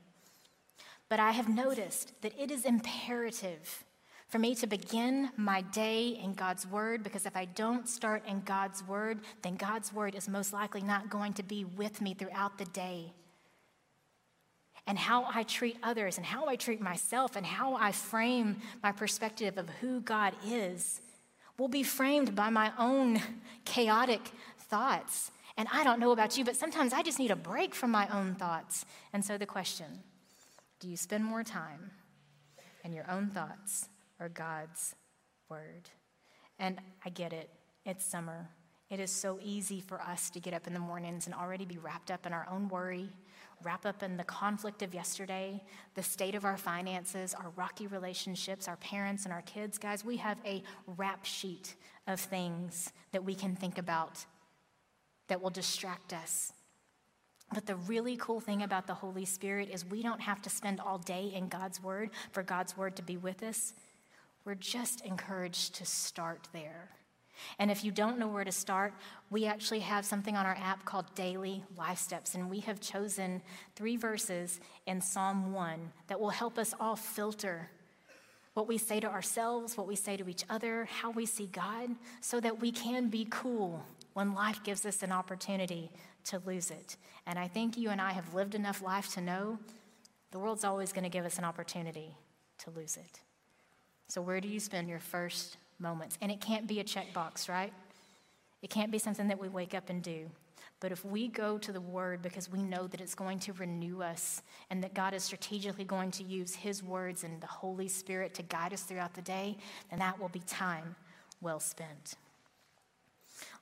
But 1.10 1.20
I 1.20 1.32
have 1.32 1.50
noticed 1.50 2.14
that 2.22 2.40
it 2.40 2.52
is 2.52 2.64
imperative 2.64 3.84
for 4.30 4.40
me 4.40 4.56
to 4.56 4.66
begin 4.66 5.30
my 5.36 5.62
day 5.62 6.18
in 6.24 6.34
God's 6.34 6.66
Word 6.66 7.04
because 7.04 7.26
if 7.26 7.36
I 7.36 7.46
don't 7.46 7.90
start 7.90 8.26
in 8.26 8.40
God's 8.42 8.82
Word, 8.88 9.20
then 9.42 9.56
God's 9.56 9.92
Word 9.92 10.16
is 10.16 10.30
most 10.30 10.54
likely 10.54 10.82
not 10.82 11.10
going 11.10 11.34
to 11.34 11.44
be 11.44 11.66
with 11.66 12.00
me 12.00 12.14
throughout 12.14 12.58
the 12.58 12.66
day. 12.66 13.12
And 14.88 14.98
how 14.98 15.26
I 15.34 15.44
treat 15.44 15.78
others 15.84 16.18
and 16.18 16.26
how 16.26 16.48
I 16.48 16.56
treat 16.56 16.82
myself 16.82 17.36
and 17.36 17.46
how 17.46 17.76
I 17.76 17.92
frame 17.92 18.58
my 18.82 18.92
perspective 18.92 19.58
of 19.58 19.70
who 19.80 20.02
God 20.02 20.34
is 20.46 21.02
will 21.58 21.68
be 21.68 21.84
framed 21.84 22.36
by 22.36 22.50
my 22.50 22.72
own 22.78 23.22
chaotic 23.64 24.32
thoughts. 24.58 25.32
And 25.58 25.68
I 25.72 25.84
don't 25.84 26.00
know 26.00 26.12
about 26.12 26.38
you, 26.38 26.44
but 26.44 26.56
sometimes 26.56 26.94
I 26.94 27.04
just 27.04 27.20
need 27.20 27.32
a 27.32 27.36
break 27.36 27.76
from 27.76 27.92
my 27.92 28.08
own 28.08 28.36
thoughts. 28.36 28.86
And 29.14 29.24
so 29.24 29.38
the 29.38 29.46
question 29.46 30.04
do 30.80 30.90
you 30.90 30.98
spend 30.98 31.24
more 31.24 31.44
time 31.44 31.92
in 32.84 32.92
your 32.92 33.10
own 33.10 33.30
thoughts 33.30 33.88
or 34.20 34.30
God's 34.30 34.96
word? 35.50 35.90
And 36.58 36.80
I 37.06 37.10
get 37.10 37.34
it, 37.34 37.50
it's 37.86 38.04
summer. 38.04 38.50
It 38.90 39.00
is 39.00 39.12
so 39.12 39.40
easy 39.42 39.80
for 39.80 40.02
us 40.02 40.30
to 40.32 40.40
get 40.40 40.54
up 40.54 40.68
in 40.68 40.74
the 40.74 40.80
mornings 40.80 41.28
and 41.28 41.36
already 41.36 41.66
be 41.66 41.78
wrapped 41.78 42.12
up 42.12 42.26
in 42.26 42.34
our 42.34 42.48
own 42.52 42.68
worry, 42.68 43.10
wrap 43.64 43.86
up 43.86 44.04
in 44.04 44.18
the 44.18 44.24
conflict 44.24 44.82
of 44.82 44.94
yesterday, 44.94 45.64
the 45.96 46.04
state 46.04 46.36
of 46.36 46.46
our 46.46 46.58
finances, 46.58 47.34
our 47.34 47.52
rocky 47.56 47.88
relationships, 47.88 48.68
our 48.68 48.78
parents 48.78 49.26
and 49.26 49.34
our 49.34 49.42
kids. 49.44 49.78
Guys, 49.78 50.04
we 50.06 50.18
have 50.18 50.38
a 50.46 50.64
rap 50.86 51.26
sheet 51.26 51.76
of 52.08 52.20
things 52.20 52.92
that 53.12 53.24
we 53.24 53.36
can 53.36 53.56
think 53.56 53.78
about 53.78 54.26
that 55.28 55.42
will 55.42 55.50
distract 55.50 56.14
us 56.14 56.54
but 57.54 57.66
the 57.66 57.76
really 57.76 58.16
cool 58.18 58.40
thing 58.40 58.64
about 58.64 58.88
the 58.88 58.94
Holy 58.94 59.26
Spirit 59.26 59.70
is 59.70 59.86
we 59.86 60.02
don't 60.02 60.22
have 60.22 60.42
to 60.44 60.50
spend 60.50 60.80
all 60.80 60.98
day 60.98 61.32
in 61.36 61.50
God's 61.50 61.84
Word 61.84 62.12
for 62.32 62.44
God's 62.44 62.78
Word 62.78 62.96
to 62.96 63.04
be 63.04 63.18
with 63.18 63.44
us. 63.44 63.74
We're 64.46 64.56
just 64.56 65.02
encouraged 65.06 65.76
to 65.76 65.86
start 65.86 66.48
there. 66.54 66.90
And 67.60 67.72
if 67.72 67.84
you 67.84 67.92
don't 67.92 68.18
know 68.18 68.28
where 68.28 68.44
to 68.44 68.52
start, 68.52 68.94
we 69.30 69.46
actually 69.46 69.80
have 69.80 70.06
something 70.06 70.36
on 70.36 70.46
our 70.46 70.58
app 70.62 70.86
called 70.86 71.14
Daily 71.16 71.64
Life 71.78 72.00
Steps. 72.00 72.36
And 72.36 72.50
we 72.50 72.60
have 72.62 72.80
chosen 72.80 73.42
three 73.76 73.98
verses 73.98 74.60
in 74.86 75.02
Psalm 75.02 75.54
1 75.54 75.92
that 76.08 76.20
will 76.20 76.30
help 76.30 76.58
us 76.58 76.74
all 76.80 76.96
filter 76.96 77.70
what 78.54 78.68
we 78.68 78.78
say 78.78 79.00
to 79.00 79.08
ourselves, 79.08 79.78
what 79.78 79.88
we 79.88 79.96
say 79.96 80.18
to 80.18 80.28
each 80.28 80.44
other, 80.50 80.86
how 80.86 81.12
we 81.12 81.26
see 81.26 81.48
God, 81.48 81.90
so 82.20 82.40
that 82.42 82.60
we 82.60 82.72
can 82.72 83.08
be 83.08 83.26
cool 83.30 83.84
when 84.14 84.34
life 84.34 84.62
gives 84.64 84.86
us 84.86 85.04
an 85.04 85.12
opportunity 85.12 85.90
to 86.26 86.42
lose 86.46 86.70
it. 86.70 86.98
And 87.26 87.40
I 87.40 87.48
think 87.48 87.78
you 87.78 87.90
and 87.90 88.02
I 88.02 88.12
have 88.12 88.34
lived 88.34 88.56
enough 88.56 88.82
life 88.82 89.14
to 89.14 89.22
know 89.22 89.58
the 90.32 90.40
world's 90.40 90.64
always 90.64 90.92
going 90.92 91.04
to 91.04 91.10
give 91.10 91.26
us 91.26 91.38
an 91.38 91.46
opportunity 91.46 92.18
to 92.60 92.70
lose 92.72 92.98
it. 92.98 93.22
So, 94.08 94.22
where 94.22 94.42
do 94.42 94.48
you 94.50 94.60
spend 94.60 94.90
your 94.90 95.00
first 95.00 95.58
moments? 95.82 96.18
And 96.22 96.32
it 96.32 96.40
can't 96.40 96.68
be 96.68 96.80
a 96.80 96.84
checkbox, 96.84 97.50
right? 97.50 97.74
It 98.62 98.70
can't 98.70 98.92
be 98.92 99.00
something 99.00 99.28
that 99.28 99.40
we 99.40 99.50
wake 99.50 99.74
up 99.74 99.90
and 99.90 100.02
do. 100.02 100.30
But 100.80 100.92
if 100.92 101.06
we 101.06 101.28
go 101.28 101.58
to 101.60 101.72
the 101.72 101.80
Word 101.80 102.22
because 102.22 102.52
we 102.52 102.62
know 102.62 102.88
that 102.88 103.02
it's 103.02 103.14
going 103.14 103.40
to 103.40 103.54
renew 103.54 104.02
us 104.02 104.42
and 104.70 104.84
that 104.84 104.96
God 104.96 105.14
is 105.14 105.24
strategically 105.24 105.84
going 105.84 106.10
to 106.12 106.24
use 106.24 106.56
His 106.56 106.84
words 106.84 107.24
and 107.24 107.40
the 107.40 107.48
Holy 107.48 107.88
Spirit 107.88 108.34
to 108.36 108.44
guide 108.44 108.74
us 108.74 108.82
throughout 108.82 109.14
the 109.14 109.22
day, 109.22 109.58
then 109.90 110.00
that 110.00 110.20
will 110.20 110.30
be 110.30 110.40
time 110.40 110.96
well 111.40 111.60
spent. 111.60 112.16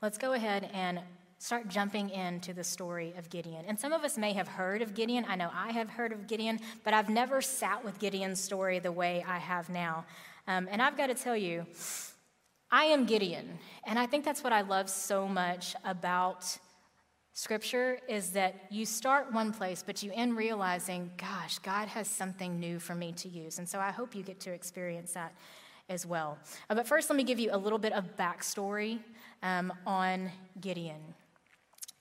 Let's 0.01 0.17
go 0.17 0.33
ahead 0.33 0.69
and 0.73 1.01
start 1.39 1.67
jumping 1.67 2.09
into 2.09 2.53
the 2.53 2.63
story 2.63 3.13
of 3.17 3.29
Gideon. 3.29 3.65
And 3.67 3.79
some 3.79 3.93
of 3.93 4.03
us 4.03 4.17
may 4.17 4.33
have 4.33 4.47
heard 4.47 4.81
of 4.81 4.93
Gideon. 4.93 5.25
I 5.27 5.35
know 5.35 5.49
I 5.53 5.71
have 5.71 5.89
heard 5.89 6.11
of 6.11 6.27
Gideon, 6.27 6.59
but 6.83 6.93
I've 6.93 7.09
never 7.09 7.41
sat 7.41 7.83
with 7.83 7.99
Gideon's 7.99 8.39
story 8.39 8.79
the 8.79 8.91
way 8.91 9.23
I 9.27 9.39
have 9.39 9.69
now. 9.69 10.05
Um, 10.47 10.67
and 10.71 10.81
I've 10.81 10.97
got 10.97 11.07
to 11.07 11.13
tell 11.13 11.37
you, 11.37 11.65
I 12.71 12.85
am 12.85 13.05
Gideon. 13.05 13.57
And 13.85 13.97
I 13.97 14.05
think 14.05 14.23
that's 14.23 14.43
what 14.43 14.53
I 14.53 14.61
love 14.61 14.89
so 14.89 15.27
much 15.27 15.75
about 15.83 16.57
Scripture 17.33 17.99
is 18.09 18.31
that 18.31 18.65
you 18.69 18.85
start 18.85 19.31
one 19.31 19.53
place, 19.53 19.81
but 19.85 20.03
you 20.03 20.11
end 20.13 20.35
realizing, 20.35 21.09
gosh, 21.17 21.57
God 21.59 21.87
has 21.87 22.07
something 22.07 22.59
new 22.59 22.79
for 22.79 22.95
me 22.95 23.13
to 23.13 23.29
use. 23.29 23.59
And 23.59 23.69
so 23.69 23.79
I 23.79 23.91
hope 23.91 24.13
you 24.13 24.23
get 24.23 24.41
to 24.41 24.51
experience 24.51 25.13
that 25.13 25.33
as 25.87 26.05
well. 26.05 26.37
Uh, 26.69 26.75
but 26.75 26.85
first, 26.85 27.09
let 27.09 27.15
me 27.15 27.23
give 27.23 27.39
you 27.39 27.49
a 27.53 27.57
little 27.57 27.79
bit 27.79 27.93
of 27.93 28.17
backstory 28.17 28.99
um, 29.41 29.71
on 29.87 30.29
Gideon. 30.59 30.99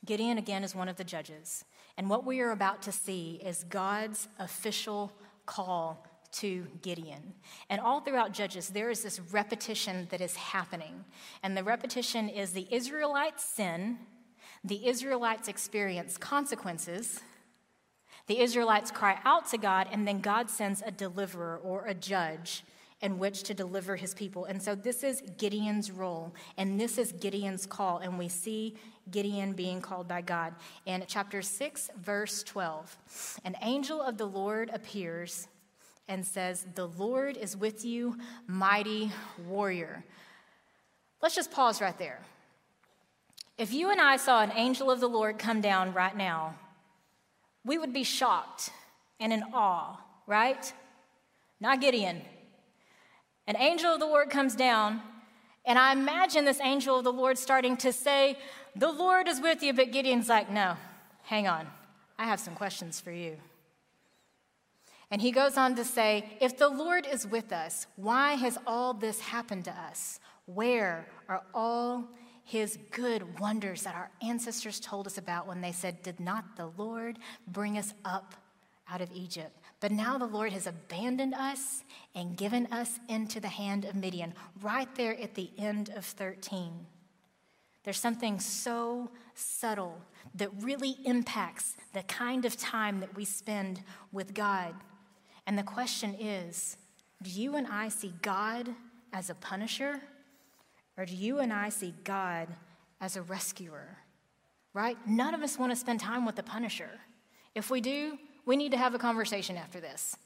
Gideon, 0.05 0.39
again, 0.39 0.65
is 0.65 0.75
one 0.75 0.89
of 0.89 0.97
the 0.97 1.05
judges. 1.05 1.65
And 1.97 2.11
what 2.11 2.27
we 2.27 2.41
are 2.41 2.51
about 2.51 2.83
to 2.83 2.93
see 2.93 3.41
is 3.45 3.65
God's 3.65 4.29
official 4.39 5.13
call 5.47 6.05
to 6.33 6.67
Gideon. 6.83 7.35
And 7.71 7.81
all 7.81 8.01
throughout 8.01 8.33
Judges, 8.33 8.69
there 8.69 8.91
is 8.91 9.03
this 9.03 9.21
repetition 9.33 10.07
that 10.11 10.21
is 10.21 10.37
happening. 10.37 11.05
And 11.43 11.57
the 11.57 11.65
repetition 11.65 12.29
is 12.29 12.53
the 12.53 12.67
Israelites 12.71 13.45
sin, 13.45 13.99
the 14.65 14.87
Israelites 14.87 15.49
experience 15.49 16.17
consequences, 16.17 17.21
the 18.27 18.41
Israelites 18.41 18.91
cry 18.91 19.19
out 19.25 19.49
to 19.51 19.59
God, 19.59 19.89
and 19.91 20.07
then 20.07 20.21
God 20.21 20.51
sends 20.51 20.83
a 20.85 20.91
deliverer 20.91 21.59
or 21.63 21.87
a 21.87 21.95
judge 21.95 22.63
in 23.01 23.19
which 23.19 23.43
to 23.45 23.55
deliver 23.55 23.97
his 23.97 24.13
people. 24.13 24.45
And 24.45 24.63
so 24.63 24.75
this 24.75 25.03
is 25.03 25.23
Gideon's 25.39 25.91
role, 25.91 26.35
and 26.57 26.79
this 26.79 26.99
is 26.99 27.13
Gideon's 27.13 27.65
call. 27.65 27.99
And 27.99 28.19
we 28.19 28.29
see 28.29 28.77
Gideon 29.11 29.53
being 29.53 29.81
called 29.81 30.09
by 30.09 30.21
God. 30.21 30.55
In 30.85 31.05
chapter 31.07 31.41
6, 31.41 31.91
verse 32.01 32.43
12, 32.43 32.97
an 33.45 33.57
angel 33.63 34.03
of 34.03 34.19
the 34.19 34.27
Lord 34.27 34.71
appears 34.75 35.49
and 36.09 36.27
says, 36.27 36.67
The 36.75 36.87
Lord 36.87 37.37
is 37.37 37.57
with 37.57 37.85
you, 37.85 38.17
mighty 38.47 39.13
warrior. 39.47 40.05
Let's 41.23 41.35
just 41.35 41.51
pause 41.51 41.81
right 41.81 41.99
there. 41.99 42.21
If 43.57 43.73
you 43.73 43.91
and 43.91 44.01
I 44.01 44.17
saw 44.17 44.43
an 44.43 44.53
angel 44.55 44.91
of 44.91 45.01
the 45.01 45.09
Lord 45.09 45.39
come 45.39 45.61
down 45.61 45.93
right 45.93 46.17
now, 46.17 46.55
we 47.65 47.77
would 47.77 47.93
be 47.93 48.05
shocked 48.05 48.71
and 49.21 49.33
in 49.33 49.43
awe, 49.53 49.99
right? 50.27 50.73
Not 51.61 51.81
Gideon. 51.81 52.23
An 53.47 53.57
angel 53.57 53.93
of 53.93 54.01
the 54.01 54.07
Lord 54.07 54.31
comes 54.31 54.55
down, 54.55 55.03
and 55.65 55.79
I 55.79 55.93
imagine 55.93 56.45
this 56.45 56.61
angel 56.61 56.99
of 56.99 57.05
the 57.05 57.13
Lord 57.13 57.37
starting 57.37 57.77
to 57.79 57.93
say, 57.93 58.39
The 58.77 58.93
Lord 58.93 59.27
is 59.27 59.41
with 59.41 59.63
you. 59.63 59.73
But 59.75 59.91
Gideon's 59.91 60.29
like, 60.29 60.51
No, 60.51 60.77
hang 61.25 61.49
on. 61.49 61.67
I 62.19 62.25
have 62.25 62.41
some 62.41 62.55
questions 62.55 63.01
for 63.01 63.11
you. 63.13 63.37
And 65.11 65.23
he 65.23 65.31
goes 65.31 65.57
on 65.57 65.75
to 65.77 65.85
say, 65.85 66.37
If 66.41 66.59
the 66.59 66.69
Lord 66.69 67.07
is 67.07 67.27
with 67.27 67.53
us, 67.53 67.87
why 67.97 68.35
has 68.35 68.59
all 68.67 68.93
this 68.93 69.21
happened 69.21 69.65
to 69.65 69.73
us? 69.73 70.21
Where 70.47 71.09
are 71.29 71.43
all 71.55 72.09
his 72.45 72.79
good 72.91 73.39
wonders 73.41 73.83
that 73.83 73.95
our 73.95 74.11
ancestors 74.23 74.81
told 74.81 75.07
us 75.07 75.19
about 75.19 75.47
when 75.47 75.61
they 75.61 75.73
said, 75.73 76.03
Did 76.03 76.21
not 76.21 76.57
the 76.57 76.71
Lord 76.77 77.19
bring 77.47 77.79
us 77.79 77.95
up 78.05 78.35
out 78.91 79.01
of 79.01 79.11
Egypt? 79.13 79.59
But 79.81 79.93
now 79.93 80.19
the 80.19 80.27
Lord 80.27 80.53
has 80.53 80.67
abandoned 80.67 81.35
us 81.35 81.85
and 82.15 82.37
given 82.37 82.67
us 82.67 82.99
into 83.09 83.39
the 83.39 83.49
hand 83.49 83.85
of 83.85 83.95
Midian, 83.95 84.35
right 84.61 84.93
there 84.97 85.19
at 85.21 85.35
the 85.35 85.51
end 85.57 85.91
of 85.95 86.05
13. 86.05 86.87
There's 87.85 88.01
something 88.01 88.41
so 88.41 89.11
subtle 89.35 90.01
that 90.35 90.51
really 90.61 90.97
impacts 91.05 91.77
the 91.93 92.03
kind 92.03 92.45
of 92.45 92.57
time 92.57 93.01
that 93.01 93.17
we 93.17 93.25
spend 93.25 93.83
with 94.13 94.35
God. 94.35 94.75
And 95.49 95.57
the 95.57 95.63
question 95.63 96.15
is 96.21 96.77
do 97.23 97.31
you 97.31 97.57
and 97.57 97.67
I 97.67 97.89
see 97.89 98.13
God 98.21 98.69
as 99.15 99.31
a 99.31 99.35
punisher, 99.35 99.99
or 100.99 101.07
do 101.07 101.17
you 101.17 101.39
and 101.39 101.53
I 101.53 101.71
see 101.71 101.95
God 102.05 102.49
as 103.01 103.17
a 103.17 103.23
rescuer? 103.23 103.97
Right? 104.75 104.99
None 105.09 105.35
of 105.35 105.43
us 105.43 105.59
want 105.59 105.73
to 105.73 105.77
spend 105.77 106.01
time 106.01 106.27
with 106.27 106.37
the 106.37 106.43
punisher. 106.43 106.91
If 107.55 107.71
we 107.71 107.81
do, 107.81 108.19
we 108.45 108.57
need 108.57 108.73
to 108.73 108.77
have 108.77 108.95
a 108.95 108.99
conversation 108.99 109.57
after 109.57 109.81
this. 109.81 110.17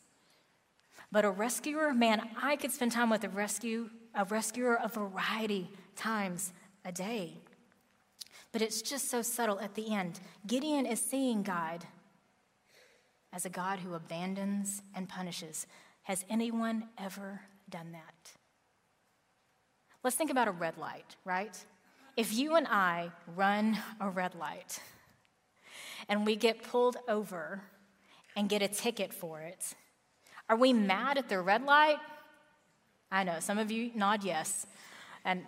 But 1.12 1.24
a 1.24 1.30
rescuer, 1.30 1.94
man, 1.94 2.28
I 2.42 2.56
could 2.56 2.72
spend 2.72 2.90
time 2.90 3.08
with 3.08 3.22
a 3.22 3.28
rescue, 3.28 3.90
a 4.16 4.24
rescuer 4.24 4.80
a 4.82 4.88
variety 4.88 5.70
times 5.94 6.52
a 6.84 6.90
day. 6.90 7.34
But 8.50 8.60
it's 8.60 8.82
just 8.82 9.08
so 9.08 9.22
subtle 9.22 9.60
at 9.60 9.76
the 9.76 9.94
end. 9.94 10.18
Gideon 10.48 10.84
is 10.84 11.00
seeing 11.00 11.44
God 11.44 11.86
as 13.32 13.44
a 13.44 13.50
God 13.50 13.78
who 13.78 13.94
abandons 13.94 14.82
and 14.94 15.08
punishes. 15.08 15.66
Has 16.04 16.24
anyone 16.28 16.88
ever 16.98 17.40
done 17.70 17.92
that? 17.92 18.32
Let's 20.04 20.16
think 20.16 20.30
about 20.30 20.48
a 20.48 20.52
red 20.52 20.78
light, 20.78 21.16
right? 21.24 21.56
If 22.16 22.34
you 22.34 22.56
and 22.56 22.66
I 22.68 23.10
run 23.34 23.78
a 24.00 24.10
red 24.10 24.34
light 24.34 24.80
and 26.08 26.26
we 26.26 26.36
get 26.36 26.62
pulled 26.62 26.96
over 27.08 27.62
and 28.36 28.48
get 28.48 28.62
a 28.62 28.68
ticket 28.68 29.12
for 29.12 29.40
it. 29.40 29.74
Are 30.48 30.56
we 30.56 30.72
mad 30.72 31.18
at 31.18 31.28
the 31.28 31.40
red 31.40 31.62
light? 31.64 31.98
I 33.10 33.24
know, 33.24 33.40
some 33.40 33.58
of 33.58 33.70
you 33.70 33.90
nod 33.94 34.24
yes, 34.24 34.66
and 35.24 35.44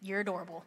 you're 0.00 0.20
adorable. 0.20 0.64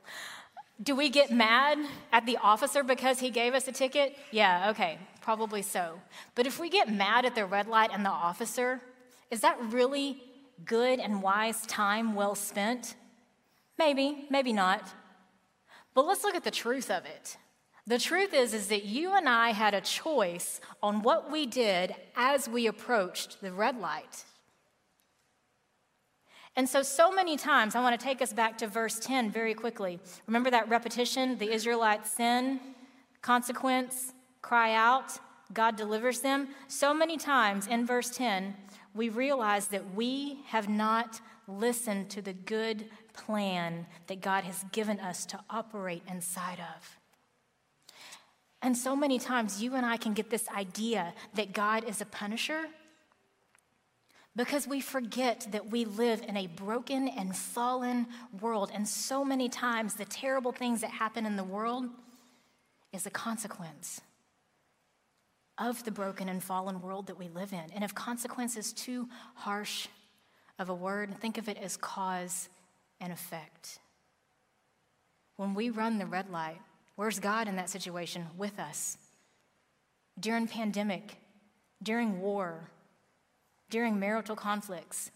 Do 0.82 0.96
we 0.96 1.10
get 1.10 1.32
mad 1.32 1.78
at 2.12 2.26
the 2.26 2.38
officer 2.38 2.84
because 2.84 3.20
he 3.20 3.30
gave 3.30 3.54
us 3.54 3.68
a 3.68 3.72
ticket? 3.72 4.18
Yeah, 4.32 4.72
okay, 4.72 4.98
probably 5.22 5.62
so. 5.62 6.00
But 6.34 6.48
if 6.48 6.60
we 6.60 6.70
get 6.70 6.92
mad 6.92 7.26
at 7.26 7.36
the 7.36 7.46
red 7.46 7.68
light 7.68 7.92
and 7.94 8.04
the 8.04 8.10
officer, 8.10 8.82
is 9.30 9.42
that 9.42 9.58
really 9.62 10.24
good 10.66 11.00
and 11.00 11.22
wise 11.22 11.66
time 11.68 12.16
well 12.16 12.34
spent? 12.34 12.96
Maybe, 13.78 14.26
maybe 14.30 14.54
not. 14.54 14.92
But 15.94 16.08
let's 16.08 16.24
look 16.24 16.36
at 16.36 16.44
the 16.44 16.52
truth 16.52 16.90
of 16.90 17.06
it. 17.06 17.38
The 17.86 18.00
truth 18.00 18.34
is 18.34 18.54
is 18.54 18.68
that 18.68 18.86
you 18.86 19.16
and 19.16 19.28
I 19.28 19.52
had 19.52 19.74
a 19.74 19.82
choice 19.82 20.62
on 20.82 21.02
what 21.02 21.32
we 21.32 21.46
did 21.46 21.96
as 22.16 22.48
we 22.48 22.68
approached 22.68 23.42
the 23.42 23.52
red 23.52 23.80
light. 23.80 24.24
And 26.56 26.68
so, 26.68 26.84
so 26.84 27.12
many 27.12 27.38
times, 27.38 27.76
I 27.76 27.82
want 27.82 27.98
to 27.98 28.04
take 28.04 28.22
us 28.22 28.34
back 28.34 28.58
to 28.58 28.68
verse 28.68 29.00
10 29.00 29.32
very 29.32 29.54
quickly. 29.54 30.00
Remember 30.28 30.52
that 30.52 30.68
repetition? 30.68 31.38
The 31.38 31.52
Israelites 31.52 32.12
sin, 32.12 32.60
consequence, 33.22 34.14
cry 34.42 34.74
out, 34.74 35.18
God 35.54 35.76
delivers 35.78 36.20
them. 36.20 36.50
So 36.68 36.94
many 36.94 37.18
times 37.18 37.68
in 37.68 37.86
verse 37.86 38.10
10, 38.10 38.56
we 38.94 39.08
realize 39.10 39.68
that 39.68 39.94
we 39.96 40.40
have 40.48 40.68
not 40.68 41.22
listened 41.48 42.10
to 42.10 42.22
the 42.22 42.34
good 42.34 42.86
plan 43.14 43.86
that 44.08 44.22
God 44.22 44.44
has 44.44 44.66
given 44.72 45.00
us 45.00 45.26
to 45.28 45.40
operate 45.50 46.04
inside 46.10 46.60
of. 46.60 46.98
And 48.62 48.78
so 48.78 48.96
many 48.96 49.18
times, 49.20 49.62
you 49.64 49.76
and 49.76 49.86
I 49.86 49.98
can 49.98 50.14
get 50.14 50.30
this 50.30 50.48
idea 50.50 51.14
that 51.34 51.54
God 51.54 51.84
is 51.86 52.00
a 52.02 52.06
punisher 52.06 52.66
because 54.36 54.68
we 54.68 54.80
forget 54.80 55.48
that 55.52 55.70
we 55.70 55.86
live 55.86 56.24
in 56.28 56.38
a 56.38 56.48
broken 56.48 57.08
and 57.08 57.36
fallen 57.36 58.08
world. 58.40 58.72
And 58.74 58.88
so 58.88 59.26
many 59.26 59.50
times, 59.50 59.96
the 59.96 60.06
terrible 60.06 60.52
things 60.52 60.82
that 60.82 60.90
happen 60.90 61.26
in 61.26 61.36
the 61.36 61.44
world 61.44 61.86
is 62.94 63.06
a 63.06 63.10
consequence 63.10 64.02
of 65.58 65.84
the 65.84 65.92
broken 65.92 66.30
and 66.30 66.42
fallen 66.42 66.82
world 66.82 67.08
that 67.08 67.20
we 67.20 67.28
live 67.30 67.52
in. 67.52 67.72
And 67.76 67.84
if 67.84 67.94
consequence 67.94 68.56
is 68.56 68.72
too 68.74 69.10
harsh 69.36 69.88
of 70.58 70.70
a 70.70 70.74
word, 70.74 71.20
think 71.20 71.38
of 71.38 71.50
it 71.50 71.58
as 71.58 71.76
cause 71.76 72.50
and 73.00 73.12
effect. 73.12 73.80
When 75.36 75.54
we 75.54 75.70
run 75.70 75.98
the 75.98 76.06
red 76.06 76.30
light, 76.30 76.62
where's 76.96 77.20
God 77.20 77.48
in 77.48 77.58
that 77.58 77.70
situation 77.70 78.28
with 78.38 78.60
us? 78.60 78.98
During 80.20 80.48
pandemic, 80.48 81.18
during 81.84 82.22
war, 82.22 82.70
during 83.72 84.00
marital 84.00 84.36
conflicts, 84.36 85.10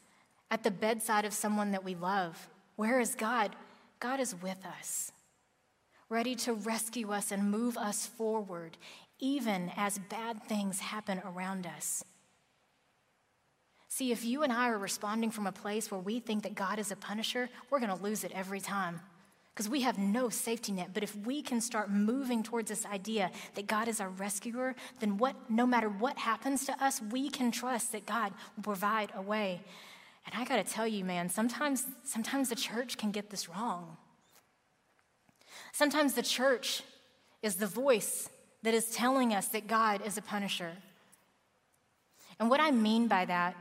at 0.49 0.63
the 0.63 0.71
bedside 0.71 1.25
of 1.25 1.33
someone 1.33 1.71
that 1.71 1.83
we 1.83 1.93
love. 1.93 2.49
Where 2.75 2.99
is 2.99 3.13
God? 3.13 3.55
God 3.99 4.19
is 4.19 4.35
with 4.41 4.65
us, 4.65 5.11
ready 6.09 6.35
to 6.37 6.53
rescue 6.53 7.11
us 7.11 7.31
and 7.31 7.51
move 7.51 7.77
us 7.77 8.07
forward, 8.07 8.77
even 9.19 9.71
as 9.77 9.99
bad 9.99 10.43
things 10.43 10.79
happen 10.79 11.21
around 11.23 11.67
us. 11.67 12.03
See, 13.87 14.11
if 14.11 14.25
you 14.25 14.43
and 14.43 14.51
I 14.51 14.69
are 14.69 14.77
responding 14.77 15.31
from 15.31 15.47
a 15.47 15.51
place 15.51 15.89
where 15.89 16.01
we 16.01 16.19
think 16.19 16.43
that 16.43 16.55
God 16.55 16.79
is 16.79 16.91
a 16.91 16.97
punisher, 16.97 17.49
we're 17.69 17.79
going 17.79 17.95
to 17.95 18.03
lose 18.03 18.23
it 18.23 18.31
every 18.33 18.59
time 18.59 18.99
because 19.55 19.69
we 19.69 19.81
have 19.81 19.97
no 19.97 20.27
safety 20.27 20.73
net. 20.73 20.89
But 20.93 21.01
if 21.01 21.15
we 21.15 21.41
can 21.41 21.61
start 21.61 21.89
moving 21.89 22.43
towards 22.43 22.67
this 22.67 22.85
idea 22.85 23.31
that 23.53 23.67
God 23.67 23.87
is 23.87 24.01
our 24.01 24.09
rescuer, 24.09 24.75
then 24.99 25.17
what, 25.17 25.49
no 25.49 25.65
matter 25.65 25.87
what 25.87 26.17
happens 26.17 26.65
to 26.65 26.83
us, 26.83 27.01
we 27.09 27.29
can 27.29 27.51
trust 27.51 27.93
that 27.93 28.05
God 28.05 28.33
will 28.57 28.63
provide 28.63 29.13
a 29.15 29.21
way. 29.21 29.61
And 30.25 30.35
I 30.35 30.43
got 30.43 30.57
to 30.57 30.69
tell 30.69 30.85
you, 30.85 31.05
man, 31.05 31.29
sometimes, 31.29 31.85
sometimes 32.03 32.49
the 32.49 32.55
church 32.55 32.97
can 32.97 33.11
get 33.11 33.29
this 33.29 33.47
wrong. 33.47 33.95
Sometimes 35.71 36.15
the 36.15 36.23
church 36.23 36.83
is 37.41 37.55
the 37.55 37.67
voice 37.67 38.29
that 38.63 38.73
is 38.73 38.87
telling 38.87 39.33
us 39.33 39.47
that 39.49 39.67
God 39.67 40.05
is 40.05 40.17
a 40.17 40.21
punisher. 40.21 40.71
And 42.41 42.49
what 42.49 42.59
I 42.59 42.71
mean 42.71 43.07
by 43.07 43.23
that 43.23 43.55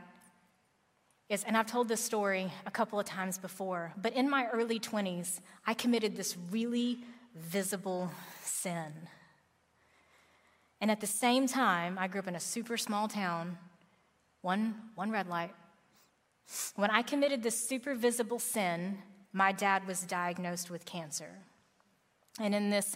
and 1.29 1.57
I've 1.57 1.65
told 1.65 1.87
this 1.87 2.01
story 2.01 2.51
a 2.65 2.71
couple 2.71 2.99
of 2.99 3.05
times 3.05 3.37
before, 3.37 3.93
but 3.97 4.13
in 4.13 4.29
my 4.29 4.47
early 4.47 4.79
20s, 4.79 5.39
I 5.65 5.73
committed 5.73 6.15
this 6.15 6.37
really 6.51 6.99
visible 7.35 8.11
sin. 8.43 8.91
And 10.81 10.91
at 10.91 11.01
the 11.01 11.07
same 11.07 11.47
time, 11.47 11.97
I 11.97 12.07
grew 12.07 12.19
up 12.19 12.27
in 12.27 12.35
a 12.35 12.39
super 12.39 12.77
small 12.77 13.07
town, 13.07 13.57
one, 14.41 14.75
one 14.93 15.09
red 15.09 15.27
light. 15.27 15.53
When 16.75 16.91
I 16.91 17.01
committed 17.01 17.41
this 17.41 17.57
super 17.57 17.95
visible 17.95 18.37
sin, 18.37 18.99
my 19.33 19.51
dad 19.51 19.87
was 19.87 20.01
diagnosed 20.03 20.69
with 20.69 20.85
cancer. 20.85 21.29
And 22.39 22.53
in 22.53 22.69
this 22.69 22.95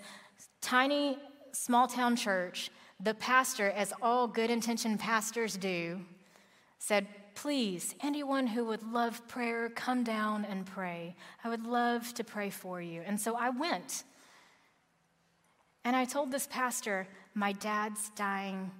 tiny 0.61 1.17
small 1.51 1.87
town 1.87 2.15
church, 2.15 2.69
the 2.99 3.15
pastor, 3.15 3.71
as 3.71 3.91
all 4.01 4.27
good 4.27 4.51
intentioned 4.51 4.99
pastors 4.99 5.57
do, 5.57 6.01
said, 6.77 7.07
Please, 7.41 7.95
anyone 8.03 8.47
who 8.47 8.65
would 8.65 8.83
love 8.83 9.25
prayer, 9.29 9.69
come 9.69 10.03
down 10.03 10.43
and 10.43 10.65
pray. 10.65 11.15
I 11.41 11.47
would 11.47 11.65
love 11.65 12.13
to 12.15 12.23
pray 12.25 12.49
for 12.49 12.81
you. 12.81 13.01
And 13.05 13.17
so 13.17 13.33
I 13.33 13.49
went. 13.49 14.03
And 15.85 15.95
I 15.95 16.03
told 16.03 16.33
this 16.33 16.47
pastor, 16.47 17.07
My 17.33 17.53
dad's 17.53 18.09
dying 18.09 18.71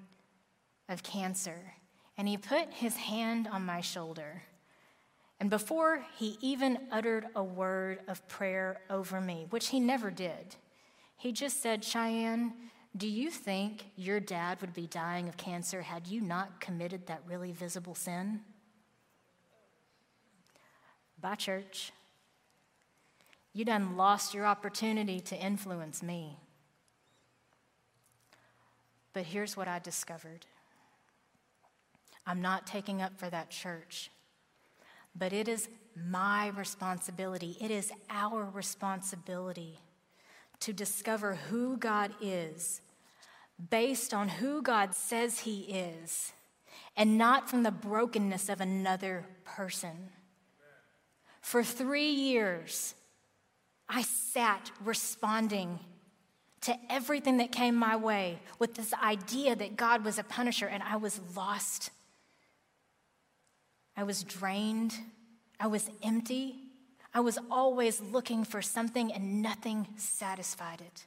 of 0.90 1.04
cancer. 1.04 1.74
And 2.18 2.28
he 2.28 2.36
put 2.36 2.74
his 2.74 2.98
hand 2.98 3.48
on 3.48 3.66
my 3.66 3.80
shoulder. 3.80 4.44
And 5.40 5.50
before 5.50 6.04
he 6.18 6.38
even 6.42 6.80
uttered 6.92 7.28
a 7.38 7.44
word 7.44 8.02
of 8.10 8.28
prayer 8.28 8.82
over 8.90 9.22
me, 9.22 9.48
which 9.52 9.70
he 9.70 9.80
never 9.80 10.12
did, 10.12 10.58
he 11.16 11.32
just 11.32 11.62
said, 11.62 11.86
Cheyenne, 11.86 12.52
do 12.98 13.08
you 13.08 13.30
think 13.30 13.86
your 13.96 14.20
dad 14.20 14.60
would 14.62 14.74
be 14.74 14.88
dying 14.88 15.30
of 15.30 15.38
cancer 15.38 15.82
had 15.82 16.08
you 16.08 16.22
not 16.22 16.60
committed 16.60 17.08
that 17.08 17.22
really 17.28 17.52
visible 17.52 17.96
sin? 17.96 18.42
Bye, 21.22 21.36
church. 21.36 21.92
You 23.54 23.66
done 23.66 23.96
lost 23.96 24.34
your 24.34 24.46
opportunity 24.46 25.20
to 25.22 25.36
influence 25.36 26.02
me. 26.02 26.38
But 29.14 29.26
here's 29.26 29.58
what 29.58 29.68
I 29.68 29.80
discovered 29.80 30.46
I'm 32.26 32.42
not 32.42 32.68
taking 32.68 33.02
up 33.02 33.20
for 33.20 33.30
that 33.30 33.50
church, 33.50 34.12
but 35.16 35.34
it 35.34 35.48
is 35.48 35.68
my 35.96 36.48
responsibility, 36.50 37.58
it 37.60 37.72
is 37.72 37.92
our 38.10 38.46
responsibility 38.46 39.80
to 40.62 40.74
discover 40.74 41.36
who 41.36 41.78
God 41.78 42.12
is 42.22 42.82
based 43.70 44.14
on 44.14 44.30
who 44.30 44.62
God 44.62 44.94
says 44.94 45.40
He 45.40 45.62
is 45.62 46.34
and 46.96 47.18
not 47.18 47.50
from 47.50 47.64
the 47.64 47.72
brokenness 47.72 48.50
of 48.50 48.62
another 48.62 49.26
person. 49.44 50.10
For 51.42 51.64
three 51.64 52.10
years, 52.10 52.94
I 53.88 54.04
sat 54.04 54.72
responding 54.84 55.80
to 56.62 56.78
everything 56.90 57.38
that 57.38 57.52
came 57.52 57.76
my 57.76 57.96
way 57.96 58.40
with 58.60 58.76
this 58.76 58.94
idea 58.94 59.56
that 59.56 59.78
God 59.78 60.04
was 60.04 60.20
a 60.20 60.24
punisher, 60.24 60.68
and 60.68 60.84
I 60.84 60.98
was 60.98 61.20
lost. 61.36 61.90
I 63.96 64.04
was 64.04 64.24
drained. 64.24 64.94
I 65.60 65.68
was 65.68 65.90
empty. 66.04 66.69
I 67.14 67.22
was 67.22 67.40
always 67.50 68.02
looking 68.02 68.44
for 68.44 68.62
something, 68.62 69.12
and 69.12 69.42
nothing 69.42 69.88
satisfied 69.98 70.82
it. 70.82 71.06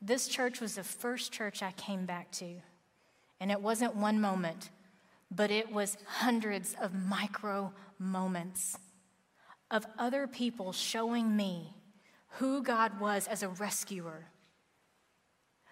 This 0.00 0.28
church 0.28 0.60
was 0.60 0.76
the 0.76 0.84
first 0.84 1.32
church 1.32 1.62
I 1.62 1.72
came 1.72 2.06
back 2.06 2.30
to. 2.32 2.46
And 3.40 3.50
it 3.50 3.60
wasn't 3.60 3.96
one 3.96 4.20
moment, 4.20 4.70
but 5.30 5.50
it 5.50 5.72
was 5.72 5.96
hundreds 6.06 6.74
of 6.80 6.94
micro 6.94 7.72
moments 7.98 8.78
of 9.70 9.86
other 9.98 10.26
people 10.26 10.72
showing 10.72 11.36
me 11.36 11.74
who 12.32 12.62
God 12.62 13.00
was 13.00 13.26
as 13.26 13.42
a 13.42 13.48
rescuer 13.48 14.26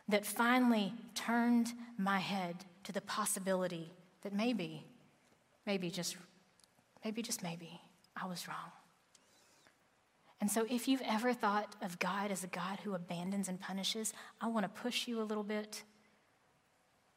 that 0.09 0.27
finally 0.27 0.93
turned 1.15 1.73
my 1.99 2.19
head 2.19 2.57
to 2.85 2.93
the 2.93 3.01
possibility 3.01 3.91
that 4.23 4.33
maybe, 4.33 4.85
maybe 5.67 5.91
just, 5.91 6.17
maybe 7.05 7.23
just 7.23 7.43
maybe, 7.43 7.81
I 8.21 8.27
was 8.27 8.49
wrong. 8.49 8.73
And 10.41 10.51
so, 10.51 10.67
if 10.69 10.87
you've 10.87 11.03
ever 11.03 11.33
thought 11.33 11.75
of 11.83 11.99
God 11.99 12.31
as 12.31 12.45
a 12.45 12.49
God 12.49 12.79
who 12.85 12.95
abandons 12.95 13.49
and 13.49 13.61
punishes, 13.61 14.13
I 14.41 14.49
want 14.49 14.65
to 14.65 14.83
push 14.83 15.09
you 15.09 15.21
a 15.21 15.25
little 15.25 15.43
bit. 15.43 15.83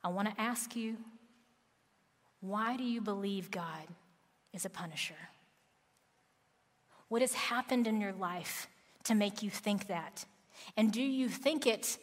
I 0.04 0.08
want 0.08 0.30
to 0.30 0.42
ask 0.42 0.76
you, 0.76 0.98
why 2.40 2.78
do 2.78 2.84
you 2.84 3.02
believe 3.02 3.52
God 3.52 3.88
is 4.54 4.66
a 4.66 4.70
punisher? 4.70 5.16
What 7.10 7.22
has 7.22 7.34
happened 7.34 7.88
in 7.88 8.00
your 8.00 8.14
life 8.14 8.68
to 9.04 9.16
make 9.16 9.44
you 9.44 9.50
think 9.50 9.88
that? 9.88 10.26
And 10.78 10.92
do 10.92 11.02
you 11.02 11.28
think 11.28 11.68
it 11.68 11.98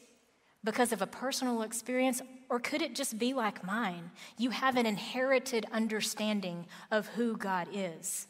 because 0.63 0.93
of 0.93 1.01
a 1.01 1.07
personal 1.07 1.63
experience, 1.63 2.21
or 2.51 2.59
could 2.59 2.83
it 2.83 2.95
just 2.95 3.19
be 3.19 3.33
like 3.33 3.65
mine? 3.65 4.11
You 4.37 4.51
have 4.51 4.77
an 4.77 4.85
inherited 4.85 5.65
understanding 5.73 6.67
of 6.91 7.07
who 7.09 7.37
God 7.37 7.69
is 7.73 8.27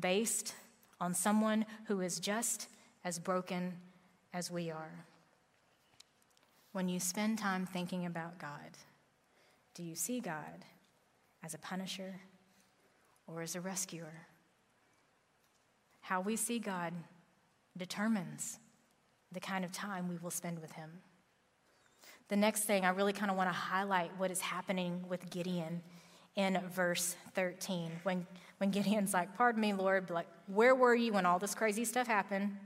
based 0.00 0.54
on 1.00 1.14
someone 1.14 1.66
who 1.86 2.00
is 2.00 2.18
just 2.18 2.68
as 3.04 3.18
broken 3.18 3.74
as 4.32 4.50
we 4.50 4.70
are. 4.70 5.04
When 6.72 6.88
you 6.88 7.00
spend 7.00 7.38
time 7.38 7.66
thinking 7.66 8.06
about 8.06 8.38
God, 8.38 8.76
do 9.74 9.82
you 9.82 9.94
see 9.94 10.20
God 10.20 10.64
as 11.42 11.54
a 11.54 11.58
punisher 11.58 12.20
or 13.26 13.42
as 13.42 13.54
a 13.54 13.60
rescuer? 13.60 14.26
How 16.00 16.20
we 16.20 16.36
see 16.36 16.58
God 16.58 16.92
determines 17.76 18.58
the 19.32 19.40
kind 19.40 19.64
of 19.64 19.72
time 19.72 20.08
we 20.08 20.18
will 20.18 20.30
spend 20.30 20.58
with 20.60 20.72
Him. 20.72 20.90
The 22.28 22.36
next 22.36 22.64
thing, 22.64 22.84
I 22.84 22.90
really 22.90 23.12
kind 23.12 23.30
of 23.30 23.36
want 23.36 23.48
to 23.48 23.54
highlight 23.54 24.10
what 24.18 24.30
is 24.30 24.40
happening 24.40 25.04
with 25.08 25.30
Gideon 25.30 25.82
in 26.38 26.58
verse 26.72 27.16
13. 27.34 27.90
When, 28.04 28.26
when 28.58 28.70
Gideon's 28.70 29.12
like, 29.12 29.36
Pardon 29.36 29.60
me, 29.60 29.74
Lord, 29.74 30.08
like, 30.08 30.28
where 30.46 30.74
were 30.74 30.94
you 30.94 31.12
when 31.12 31.26
all 31.26 31.38
this 31.38 31.54
crazy 31.54 31.84
stuff 31.84 32.06
happened? 32.06 32.56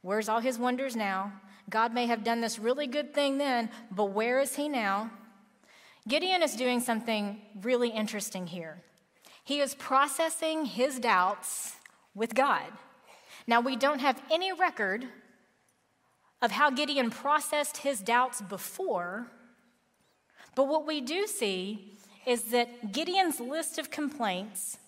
Where's 0.00 0.28
all 0.28 0.40
his 0.40 0.58
wonders 0.58 0.96
now? 0.96 1.32
God 1.68 1.92
may 1.92 2.06
have 2.06 2.24
done 2.24 2.40
this 2.40 2.58
really 2.58 2.86
good 2.86 3.12
thing 3.12 3.38
then, 3.38 3.68
but 3.90 4.06
where 4.06 4.40
is 4.40 4.54
he 4.56 4.68
now? 4.68 5.10
Gideon 6.08 6.42
is 6.42 6.54
doing 6.54 6.80
something 6.80 7.40
really 7.60 7.90
interesting 7.90 8.46
here. 8.46 8.82
He 9.44 9.60
is 9.60 9.74
processing 9.74 10.64
his 10.64 10.98
doubts 10.98 11.76
with 12.14 12.34
God. 12.34 12.66
Now, 13.46 13.60
we 13.60 13.76
don't 13.76 14.00
have 14.00 14.20
any 14.30 14.52
record 14.52 15.06
of 16.40 16.52
how 16.52 16.70
Gideon 16.70 17.10
processed 17.10 17.78
his 17.78 18.00
doubts 18.00 18.40
before, 18.40 19.26
but 20.54 20.68
what 20.68 20.86
we 20.86 21.00
do 21.00 21.26
see 21.26 21.96
is 22.26 22.44
that 22.44 22.92
Gideon's 22.92 23.40
list 23.40 23.78
of 23.78 23.90
complaints, 23.90 24.78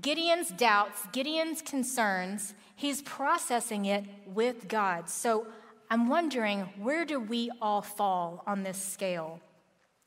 Gideon's 0.00 0.50
doubts, 0.50 1.06
Gideon's 1.12 1.62
concerns, 1.62 2.54
he's 2.74 3.02
processing 3.02 3.84
it 3.84 4.04
with 4.26 4.68
God. 4.68 5.08
So 5.08 5.46
I'm 5.90 6.08
wondering, 6.08 6.60
where 6.80 7.04
do 7.04 7.20
we 7.20 7.50
all 7.60 7.82
fall 7.82 8.42
on 8.46 8.62
this 8.62 8.82
scale? 8.82 9.40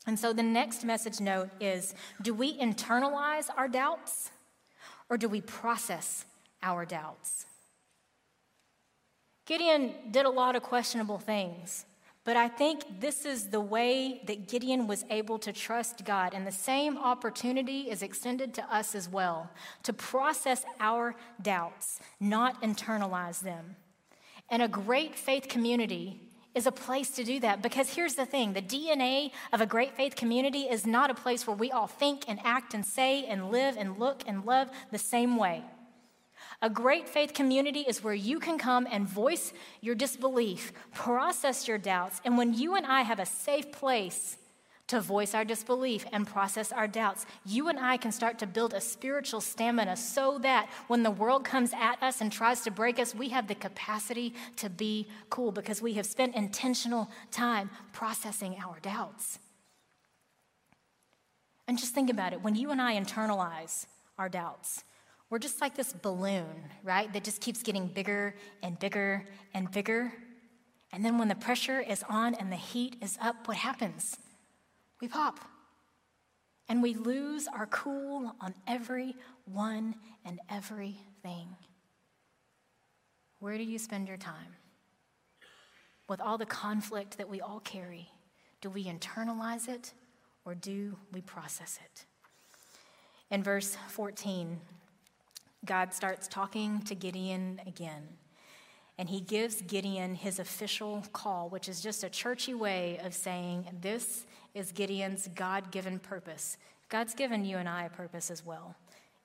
And 0.06 0.18
so 0.18 0.32
the 0.32 0.42
next 0.42 0.84
message 0.84 1.20
note 1.20 1.50
is 1.60 1.94
do 2.22 2.34
we 2.34 2.58
internalize 2.58 3.48
our 3.56 3.68
doubts 3.68 4.30
or 5.08 5.16
do 5.16 5.28
we 5.28 5.40
process 5.40 6.24
our 6.62 6.84
doubts? 6.84 7.46
Gideon 9.46 9.94
did 10.10 10.26
a 10.26 10.30
lot 10.30 10.56
of 10.56 10.62
questionable 10.62 11.18
things, 11.18 11.85
but 12.26 12.36
I 12.36 12.48
think 12.48 13.00
this 13.00 13.24
is 13.24 13.50
the 13.50 13.60
way 13.60 14.20
that 14.26 14.48
Gideon 14.48 14.88
was 14.88 15.04
able 15.10 15.38
to 15.38 15.52
trust 15.52 16.04
God. 16.04 16.34
And 16.34 16.44
the 16.44 16.50
same 16.50 16.98
opportunity 16.98 17.82
is 17.82 18.02
extended 18.02 18.52
to 18.54 18.64
us 18.64 18.96
as 18.96 19.08
well 19.08 19.48
to 19.84 19.92
process 19.92 20.64
our 20.80 21.14
doubts, 21.40 22.00
not 22.18 22.60
internalize 22.62 23.40
them. 23.40 23.76
And 24.50 24.60
a 24.60 24.66
great 24.66 25.14
faith 25.14 25.46
community 25.46 26.20
is 26.52 26.66
a 26.66 26.72
place 26.72 27.10
to 27.10 27.22
do 27.22 27.38
that 27.40 27.62
because 27.62 27.94
here's 27.94 28.16
the 28.16 28.26
thing 28.26 28.54
the 28.54 28.62
DNA 28.62 29.30
of 29.52 29.60
a 29.60 29.66
great 29.66 29.94
faith 29.96 30.16
community 30.16 30.62
is 30.62 30.84
not 30.84 31.10
a 31.10 31.14
place 31.14 31.46
where 31.46 31.56
we 31.56 31.70
all 31.70 31.86
think 31.86 32.24
and 32.26 32.40
act 32.42 32.74
and 32.74 32.84
say 32.84 33.24
and 33.24 33.52
live 33.52 33.76
and 33.76 34.00
look 34.00 34.24
and 34.26 34.44
love 34.44 34.68
the 34.90 34.98
same 34.98 35.36
way. 35.36 35.62
A 36.62 36.70
great 36.70 37.08
faith 37.08 37.34
community 37.34 37.80
is 37.80 38.02
where 38.02 38.14
you 38.14 38.40
can 38.40 38.58
come 38.58 38.86
and 38.90 39.06
voice 39.06 39.52
your 39.80 39.94
disbelief, 39.94 40.72
process 40.94 41.68
your 41.68 41.78
doubts, 41.78 42.20
and 42.24 42.38
when 42.38 42.54
you 42.54 42.76
and 42.76 42.86
I 42.86 43.02
have 43.02 43.18
a 43.18 43.26
safe 43.26 43.70
place 43.72 44.38
to 44.86 45.00
voice 45.00 45.34
our 45.34 45.44
disbelief 45.44 46.06
and 46.12 46.26
process 46.26 46.72
our 46.72 46.86
doubts, 46.86 47.26
you 47.44 47.68
and 47.68 47.78
I 47.78 47.96
can 47.96 48.12
start 48.12 48.38
to 48.38 48.46
build 48.46 48.72
a 48.72 48.80
spiritual 48.80 49.40
stamina 49.40 49.96
so 49.96 50.38
that 50.38 50.68
when 50.86 51.02
the 51.02 51.10
world 51.10 51.44
comes 51.44 51.72
at 51.74 52.02
us 52.02 52.20
and 52.20 52.30
tries 52.30 52.62
to 52.62 52.70
break 52.70 52.98
us, 52.98 53.14
we 53.14 53.30
have 53.30 53.48
the 53.48 53.54
capacity 53.54 54.34
to 54.56 54.70
be 54.70 55.08
cool 55.28 55.50
because 55.50 55.82
we 55.82 55.94
have 55.94 56.06
spent 56.06 56.36
intentional 56.36 57.10
time 57.30 57.68
processing 57.92 58.56
our 58.64 58.78
doubts. 58.80 59.40
And 61.68 61.78
just 61.78 61.92
think 61.92 62.08
about 62.10 62.32
it 62.32 62.42
when 62.42 62.54
you 62.54 62.70
and 62.70 62.80
I 62.80 62.98
internalize 62.98 63.86
our 64.18 64.28
doubts, 64.28 64.84
we're 65.28 65.38
just 65.38 65.60
like 65.60 65.74
this 65.74 65.92
balloon, 65.92 66.70
right? 66.82 67.12
That 67.12 67.24
just 67.24 67.40
keeps 67.40 67.62
getting 67.62 67.88
bigger 67.88 68.34
and 68.62 68.78
bigger 68.78 69.24
and 69.54 69.70
bigger. 69.70 70.12
And 70.92 71.04
then 71.04 71.18
when 71.18 71.28
the 71.28 71.34
pressure 71.34 71.80
is 71.80 72.04
on 72.08 72.34
and 72.34 72.50
the 72.50 72.56
heat 72.56 72.96
is 73.02 73.18
up, 73.20 73.48
what 73.48 73.56
happens? 73.56 74.16
We 75.00 75.08
pop. 75.08 75.40
And 76.68 76.82
we 76.82 76.94
lose 76.94 77.48
our 77.48 77.66
cool 77.66 78.34
on 78.40 78.54
every 78.66 79.16
one 79.44 79.96
and 80.24 80.40
everything. 80.48 81.48
Where 83.38 83.58
do 83.58 83.64
you 83.64 83.78
spend 83.78 84.08
your 84.08 84.16
time? 84.16 84.56
With 86.08 86.20
all 86.20 86.38
the 86.38 86.46
conflict 86.46 87.18
that 87.18 87.28
we 87.28 87.40
all 87.40 87.60
carry, 87.60 88.08
do 88.60 88.70
we 88.70 88.84
internalize 88.84 89.68
it 89.68 89.92
or 90.44 90.54
do 90.54 90.96
we 91.12 91.20
process 91.20 91.78
it? 91.84 92.06
In 93.30 93.42
verse 93.42 93.76
14, 93.88 94.60
God 95.66 95.92
starts 95.92 96.28
talking 96.28 96.80
to 96.82 96.94
Gideon 96.94 97.60
again. 97.66 98.08
And 98.98 99.10
he 99.10 99.20
gives 99.20 99.60
Gideon 99.62 100.14
his 100.14 100.38
official 100.38 101.04
call, 101.12 101.48
which 101.50 101.68
is 101.68 101.82
just 101.82 102.02
a 102.02 102.08
churchy 102.08 102.54
way 102.54 102.98
of 103.04 103.12
saying, 103.12 103.66
This 103.82 104.24
is 104.54 104.72
Gideon's 104.72 105.28
God 105.34 105.70
given 105.70 105.98
purpose. 105.98 106.56
God's 106.88 107.14
given 107.14 107.44
you 107.44 107.58
and 107.58 107.68
I 107.68 107.84
a 107.84 107.90
purpose 107.90 108.30
as 108.30 108.46
well. 108.46 108.74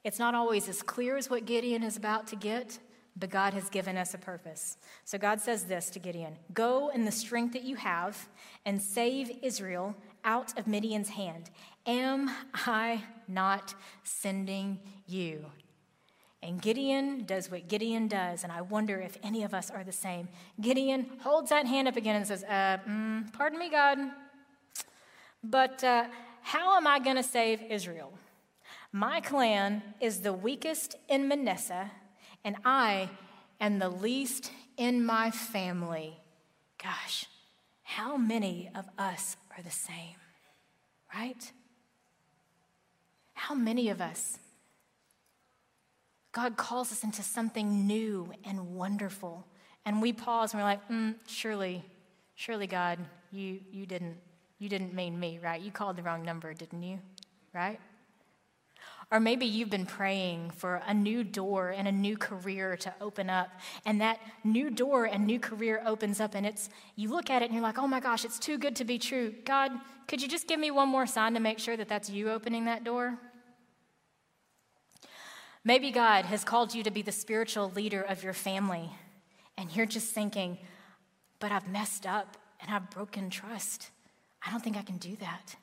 It's 0.03 0.19
not 0.19 0.35
always 0.35 0.67
as 0.67 0.81
clear 0.81 1.15
as 1.15 1.29
what 1.29 1.45
Gideon 1.45 1.83
is 1.83 1.95
about 1.95 2.27
to 2.27 2.35
get, 2.35 2.79
but 3.15 3.29
God 3.29 3.53
has 3.53 3.69
given 3.69 3.97
us 3.97 4.13
a 4.13 4.17
purpose. 4.17 4.77
So 5.05 5.17
God 5.17 5.39
says 5.39 5.65
this 5.65 5.89
to 5.91 5.99
Gideon 5.99 6.37
Go 6.53 6.89
in 6.89 7.05
the 7.05 7.11
strength 7.11 7.53
that 7.53 7.63
you 7.63 7.75
have 7.75 8.27
and 8.65 8.81
save 8.81 9.31
Israel 9.41 9.95
out 10.23 10.57
of 10.57 10.67
Midian's 10.67 11.09
hand. 11.09 11.49
Am 11.85 12.29
I 12.53 13.03
not 13.27 13.73
sending 14.03 14.79
you? 15.07 15.45
And 16.43 16.59
Gideon 16.59 17.25
does 17.25 17.51
what 17.51 17.67
Gideon 17.67 18.07
does, 18.07 18.43
and 18.43 18.51
I 18.51 18.61
wonder 18.61 18.99
if 18.99 19.17
any 19.21 19.43
of 19.43 19.53
us 19.53 19.69
are 19.69 19.83
the 19.83 19.91
same. 19.91 20.27
Gideon 20.59 21.05
holds 21.21 21.51
that 21.51 21.67
hand 21.67 21.87
up 21.87 21.95
again 21.95 22.15
and 22.15 22.25
says, 22.25 22.43
uh, 22.43 22.77
mm, 22.87 23.31
Pardon 23.33 23.59
me, 23.59 23.69
God, 23.69 23.99
but 25.43 25.83
uh, 25.83 26.05
how 26.41 26.77
am 26.77 26.87
I 26.87 26.99
going 26.99 27.15
to 27.15 27.23
save 27.23 27.61
Israel? 27.69 28.11
My 28.91 29.21
clan 29.21 29.83
is 29.99 30.21
the 30.21 30.33
weakest 30.33 30.95
in 31.07 31.27
Manasseh, 31.27 31.91
and 32.43 32.55
I 32.65 33.09
am 33.59 33.79
the 33.79 33.89
least 33.89 34.51
in 34.77 35.05
my 35.05 35.29
family. 35.29 36.17
Gosh, 36.81 37.27
how 37.83 38.17
many 38.17 38.69
of 38.73 38.85
us 38.97 39.37
are 39.55 39.63
the 39.63 39.69
same, 39.69 40.17
right? 41.13 41.51
How 43.33 43.53
many 43.53 43.89
of 43.89 44.01
us 44.01 44.39
God 46.31 46.55
calls 46.57 46.91
us 46.91 47.03
into 47.03 47.23
something 47.23 47.85
new 47.87 48.31
and 48.45 48.75
wonderful. 48.75 49.45
And 49.85 50.01
we 50.01 50.13
pause 50.13 50.53
and 50.53 50.61
we're 50.61 50.67
like, 50.67 50.87
mm, 50.89 51.15
surely, 51.27 51.83
surely, 52.35 52.67
God, 52.67 52.99
you, 53.31 53.59
you, 53.71 53.85
didn't, 53.85 54.17
you 54.59 54.69
didn't 54.69 54.93
mean 54.93 55.19
me, 55.19 55.39
right? 55.43 55.61
You 55.61 55.71
called 55.71 55.97
the 55.97 56.03
wrong 56.03 56.23
number, 56.23 56.53
didn't 56.53 56.83
you? 56.83 56.99
Right? 57.53 57.79
Or 59.11 59.19
maybe 59.19 59.45
you've 59.45 59.69
been 59.69 59.85
praying 59.85 60.51
for 60.51 60.81
a 60.87 60.93
new 60.93 61.25
door 61.25 61.69
and 61.69 61.85
a 61.85 61.91
new 61.91 62.15
career 62.15 62.77
to 62.77 62.93
open 63.01 63.29
up, 63.29 63.49
and 63.85 63.99
that 63.99 64.21
new 64.45 64.69
door 64.69 65.03
and 65.03 65.27
new 65.27 65.37
career 65.37 65.83
opens 65.85 66.21
up, 66.21 66.33
and 66.33 66.45
it's 66.45 66.69
you 66.95 67.09
look 67.09 67.29
at 67.29 67.41
it 67.41 67.45
and 67.45 67.53
you're 67.53 67.61
like, 67.61 67.77
oh 67.77 67.87
my 67.87 67.99
gosh, 67.99 68.23
it's 68.23 68.39
too 68.39 68.57
good 68.57 68.73
to 68.77 68.85
be 68.85 68.97
true. 68.97 69.33
God, 69.43 69.73
could 70.07 70.21
you 70.21 70.29
just 70.29 70.47
give 70.47 70.61
me 70.61 70.71
one 70.71 70.87
more 70.87 71.05
sign 71.05 71.33
to 71.33 71.41
make 71.41 71.59
sure 71.59 71.75
that 71.75 71.89
that's 71.89 72.09
you 72.09 72.29
opening 72.29 72.63
that 72.65 72.85
door? 72.85 73.17
Maybe 75.63 75.91
God 75.91 76.25
has 76.25 76.43
called 76.43 76.73
you 76.73 76.81
to 76.83 76.91
be 76.91 77.03
the 77.03 77.11
spiritual 77.11 77.69
leader 77.75 78.01
of 78.01 78.23
your 78.23 78.33
family, 78.33 78.89
and 79.57 79.73
you're 79.75 79.85
just 79.85 80.11
thinking, 80.11 80.57
but 81.39 81.51
I've 81.51 81.67
messed 81.67 82.07
up 82.07 82.37
and 82.59 82.73
I've 82.73 82.89
broken 82.89 83.29
trust. 83.29 83.91
I 84.45 84.49
don't 84.49 84.63
think 84.63 84.75
I 84.75 84.81
can 84.81 84.97
do 84.97 85.15
that. 85.17 85.55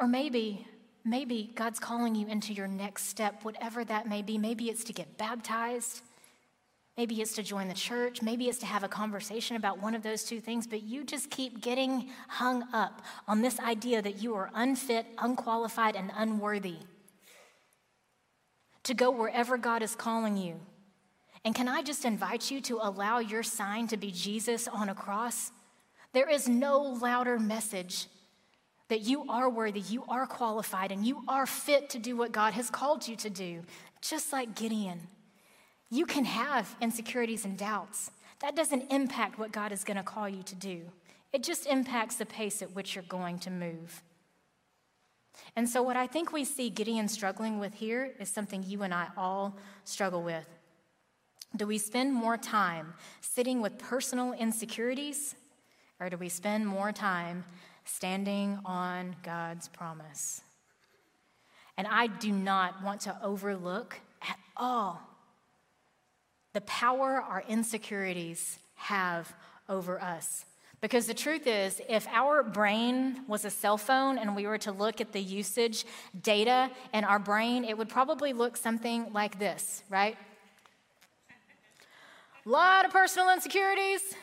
Or 0.00 0.06
maybe, 0.06 0.66
maybe 1.04 1.50
God's 1.54 1.78
calling 1.78 2.14
you 2.14 2.26
into 2.26 2.54
your 2.54 2.68
next 2.68 3.04
step, 3.04 3.44
whatever 3.44 3.84
that 3.84 4.08
may 4.08 4.22
be. 4.22 4.38
Maybe 4.38 4.70
it's 4.70 4.84
to 4.84 4.94
get 4.94 5.18
baptized. 5.18 6.00
Maybe 6.96 7.20
it's 7.20 7.34
to 7.34 7.42
join 7.42 7.68
the 7.68 7.74
church. 7.74 8.22
Maybe 8.22 8.48
it's 8.48 8.58
to 8.58 8.66
have 8.66 8.82
a 8.82 8.88
conversation 8.88 9.56
about 9.56 9.82
one 9.82 9.94
of 9.94 10.02
those 10.02 10.24
two 10.24 10.40
things, 10.40 10.66
but 10.66 10.84
you 10.84 11.04
just 11.04 11.30
keep 11.30 11.60
getting 11.60 12.08
hung 12.28 12.64
up 12.72 13.02
on 13.26 13.42
this 13.42 13.60
idea 13.60 14.00
that 14.00 14.22
you 14.22 14.34
are 14.34 14.50
unfit, 14.54 15.06
unqualified, 15.18 15.96
and 15.96 16.10
unworthy 16.16 16.78
to 18.88 18.94
go 18.94 19.10
wherever 19.10 19.58
God 19.58 19.82
is 19.82 19.94
calling 19.94 20.38
you. 20.38 20.58
And 21.44 21.54
can 21.54 21.68
I 21.68 21.82
just 21.82 22.06
invite 22.06 22.50
you 22.50 22.62
to 22.62 22.78
allow 22.80 23.18
your 23.18 23.42
sign 23.42 23.86
to 23.88 23.98
be 23.98 24.10
Jesus 24.10 24.66
on 24.66 24.88
a 24.88 24.94
cross? 24.94 25.52
There 26.14 26.28
is 26.28 26.48
no 26.48 26.80
louder 26.80 27.38
message 27.38 28.06
that 28.88 29.02
you 29.02 29.26
are 29.28 29.50
worthy, 29.50 29.80
you 29.80 30.04
are 30.08 30.26
qualified, 30.26 30.90
and 30.90 31.06
you 31.06 31.22
are 31.28 31.44
fit 31.44 31.90
to 31.90 31.98
do 31.98 32.16
what 32.16 32.32
God 32.32 32.54
has 32.54 32.70
called 32.70 33.06
you 33.06 33.14
to 33.16 33.28
do, 33.28 33.62
just 34.00 34.32
like 34.32 34.56
Gideon. 34.56 35.08
You 35.90 36.06
can 36.06 36.24
have 36.24 36.74
insecurities 36.80 37.44
and 37.44 37.58
doubts. 37.58 38.10
That 38.40 38.56
doesn't 38.56 38.90
impact 38.90 39.38
what 39.38 39.52
God 39.52 39.70
is 39.70 39.84
going 39.84 39.98
to 39.98 40.02
call 40.02 40.30
you 40.30 40.42
to 40.44 40.54
do. 40.54 40.80
It 41.34 41.42
just 41.42 41.66
impacts 41.66 42.16
the 42.16 42.24
pace 42.24 42.62
at 42.62 42.74
which 42.74 42.94
you're 42.94 43.04
going 43.04 43.38
to 43.40 43.50
move. 43.50 44.02
And 45.56 45.68
so, 45.68 45.82
what 45.82 45.96
I 45.96 46.06
think 46.06 46.32
we 46.32 46.44
see 46.44 46.70
Gideon 46.70 47.08
struggling 47.08 47.58
with 47.58 47.74
here 47.74 48.12
is 48.18 48.28
something 48.28 48.62
you 48.62 48.82
and 48.82 48.94
I 48.94 49.08
all 49.16 49.56
struggle 49.84 50.22
with. 50.22 50.46
Do 51.56 51.66
we 51.66 51.78
spend 51.78 52.12
more 52.12 52.36
time 52.36 52.94
sitting 53.20 53.62
with 53.62 53.78
personal 53.78 54.32
insecurities, 54.32 55.34
or 55.98 56.10
do 56.10 56.16
we 56.16 56.28
spend 56.28 56.66
more 56.66 56.92
time 56.92 57.44
standing 57.84 58.58
on 58.64 59.16
God's 59.22 59.68
promise? 59.68 60.42
And 61.76 61.86
I 61.86 62.08
do 62.08 62.32
not 62.32 62.82
want 62.82 63.00
to 63.02 63.16
overlook 63.22 64.00
at 64.22 64.38
all 64.56 65.00
the 66.52 66.60
power 66.62 67.22
our 67.22 67.44
insecurities 67.48 68.58
have 68.74 69.32
over 69.68 70.00
us. 70.00 70.44
Because 70.80 71.06
the 71.06 71.14
truth 71.14 71.46
is, 71.46 71.80
if 71.88 72.06
our 72.08 72.42
brain 72.42 73.24
was 73.26 73.44
a 73.44 73.50
cell 73.50 73.76
phone 73.76 74.16
and 74.16 74.36
we 74.36 74.46
were 74.46 74.58
to 74.58 74.70
look 74.70 75.00
at 75.00 75.12
the 75.12 75.20
usage 75.20 75.84
data 76.22 76.70
in 76.94 77.02
our 77.04 77.18
brain, 77.18 77.64
it 77.64 77.76
would 77.76 77.88
probably 77.88 78.32
look 78.32 78.56
something 78.56 79.12
like 79.12 79.38
this, 79.40 79.82
right? 79.90 80.16
A 82.46 82.48
lot 82.48 82.84
of 82.84 82.92
personal 82.92 83.32
insecurities. 83.32 84.14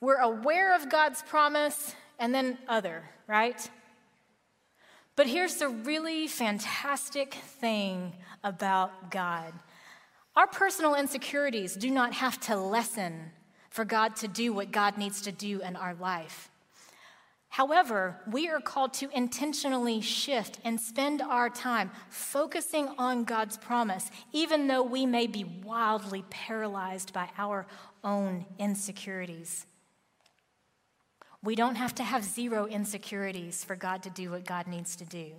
We're 0.00 0.20
aware 0.20 0.74
of 0.76 0.88
God's 0.88 1.22
promise, 1.22 1.94
and 2.18 2.34
then 2.34 2.58
other, 2.68 3.02
right? 3.26 3.68
But 5.16 5.26
here's 5.26 5.56
the 5.56 5.68
really 5.68 6.28
fantastic 6.28 7.34
thing 7.34 8.12
about 8.42 9.10
God 9.10 9.52
our 10.36 10.48
personal 10.48 10.96
insecurities 10.96 11.74
do 11.76 11.90
not 11.90 12.12
have 12.14 12.40
to 12.40 12.56
lessen 12.56 13.30
for 13.74 13.84
God 13.84 14.14
to 14.14 14.28
do 14.28 14.52
what 14.52 14.70
God 14.70 14.98
needs 14.98 15.20
to 15.22 15.32
do 15.32 15.60
in 15.60 15.74
our 15.74 15.96
life. 15.96 16.48
However, 17.48 18.20
we 18.30 18.48
are 18.48 18.60
called 18.60 18.94
to 18.94 19.10
intentionally 19.12 20.00
shift 20.00 20.60
and 20.64 20.80
spend 20.80 21.20
our 21.20 21.50
time 21.50 21.90
focusing 22.08 22.86
on 22.98 23.24
God's 23.24 23.56
promise, 23.56 24.12
even 24.32 24.68
though 24.68 24.84
we 24.84 25.06
may 25.06 25.26
be 25.26 25.42
wildly 25.42 26.24
paralyzed 26.30 27.12
by 27.12 27.30
our 27.36 27.66
own 28.04 28.46
insecurities. 28.60 29.66
We 31.42 31.56
don't 31.56 31.74
have 31.74 31.96
to 31.96 32.04
have 32.04 32.22
zero 32.22 32.66
insecurities 32.66 33.64
for 33.64 33.74
God 33.74 34.04
to 34.04 34.10
do 34.10 34.30
what 34.30 34.44
God 34.44 34.68
needs 34.68 34.94
to 34.94 35.04
do. 35.04 35.32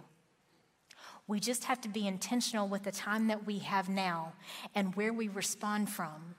We 1.26 1.40
just 1.40 1.64
have 1.64 1.80
to 1.82 1.90
be 1.90 2.06
intentional 2.06 2.68
with 2.68 2.84
the 2.84 2.92
time 2.92 3.28
that 3.28 3.46
we 3.46 3.60
have 3.60 3.88
now 3.88 4.34
and 4.76 4.94
where 4.94 5.14
we 5.14 5.30
respond 5.30 5.90
from 5.90 6.36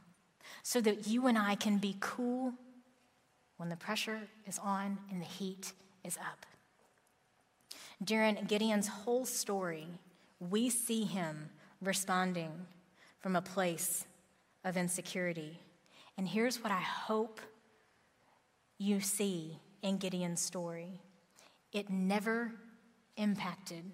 so 0.67 0.81
that 0.81 1.07
you 1.07 1.29
and 1.29 1.39
I 1.39 1.55
can 1.55 1.79
be 1.79 1.97
cool 2.01 2.53
when 3.57 3.69
the 3.69 3.77
pressure 3.77 4.23
is 4.49 4.59
on 4.59 4.99
and 5.13 5.21
the 5.23 5.25
heat 5.25 5.73
is 6.03 6.17
up. 6.17 6.45
During 8.03 8.35
Gideon's 8.49 8.89
whole 8.89 9.27
story, 9.27 9.87
we 10.41 10.69
see 10.69 11.05
him 11.05 11.51
responding 11.81 12.51
from 13.21 13.37
a 13.37 13.41
place 13.41 14.07
of 14.65 14.77
insecurity. 14.77 15.61
And 16.19 16.27
here's 16.27 16.61
what 16.61 16.73
I 16.73 16.81
hope 16.81 17.41
you 18.77 18.99
see 18.99 19.61
in 19.83 19.99
Gideon's 19.99 20.41
story 20.41 21.01
it 21.73 21.91
never 21.91 22.51
impacted 23.17 23.85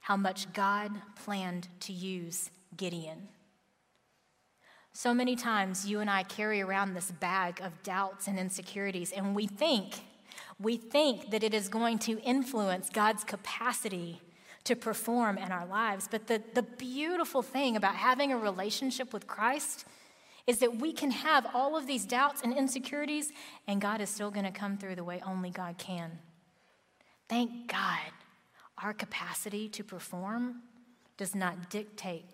how 0.00 0.16
much 0.16 0.52
God 0.52 0.90
planned 1.14 1.68
to 1.82 1.92
use 1.92 2.50
Gideon. 2.76 3.28
So 5.00 5.14
many 5.14 5.36
times 5.36 5.86
you 5.86 6.00
and 6.00 6.10
I 6.10 6.24
carry 6.24 6.60
around 6.60 6.94
this 6.94 7.12
bag 7.12 7.60
of 7.60 7.84
doubts 7.84 8.26
and 8.26 8.36
insecurities, 8.36 9.12
and 9.12 9.32
we 9.32 9.46
think, 9.46 10.00
we 10.58 10.76
think 10.76 11.30
that 11.30 11.44
it 11.44 11.54
is 11.54 11.68
going 11.68 12.00
to 12.00 12.18
influence 12.22 12.90
God's 12.90 13.22
capacity 13.22 14.20
to 14.64 14.74
perform 14.74 15.38
in 15.38 15.52
our 15.52 15.66
lives. 15.66 16.08
But 16.10 16.26
the, 16.26 16.42
the 16.52 16.64
beautiful 16.64 17.42
thing 17.42 17.76
about 17.76 17.94
having 17.94 18.32
a 18.32 18.36
relationship 18.36 19.12
with 19.12 19.28
Christ 19.28 19.84
is 20.48 20.58
that 20.58 20.80
we 20.80 20.92
can 20.92 21.12
have 21.12 21.46
all 21.54 21.76
of 21.76 21.86
these 21.86 22.04
doubts 22.04 22.42
and 22.42 22.52
insecurities, 22.52 23.30
and 23.68 23.80
God 23.80 24.00
is 24.00 24.10
still 24.10 24.32
going 24.32 24.46
to 24.46 24.50
come 24.50 24.76
through 24.78 24.96
the 24.96 25.04
way 25.04 25.22
only 25.24 25.50
God 25.50 25.78
can. 25.78 26.18
Thank 27.28 27.68
God 27.68 28.10
our 28.82 28.94
capacity 28.94 29.68
to 29.68 29.84
perform 29.84 30.62
does 31.16 31.36
not 31.36 31.70
dictate 31.70 32.24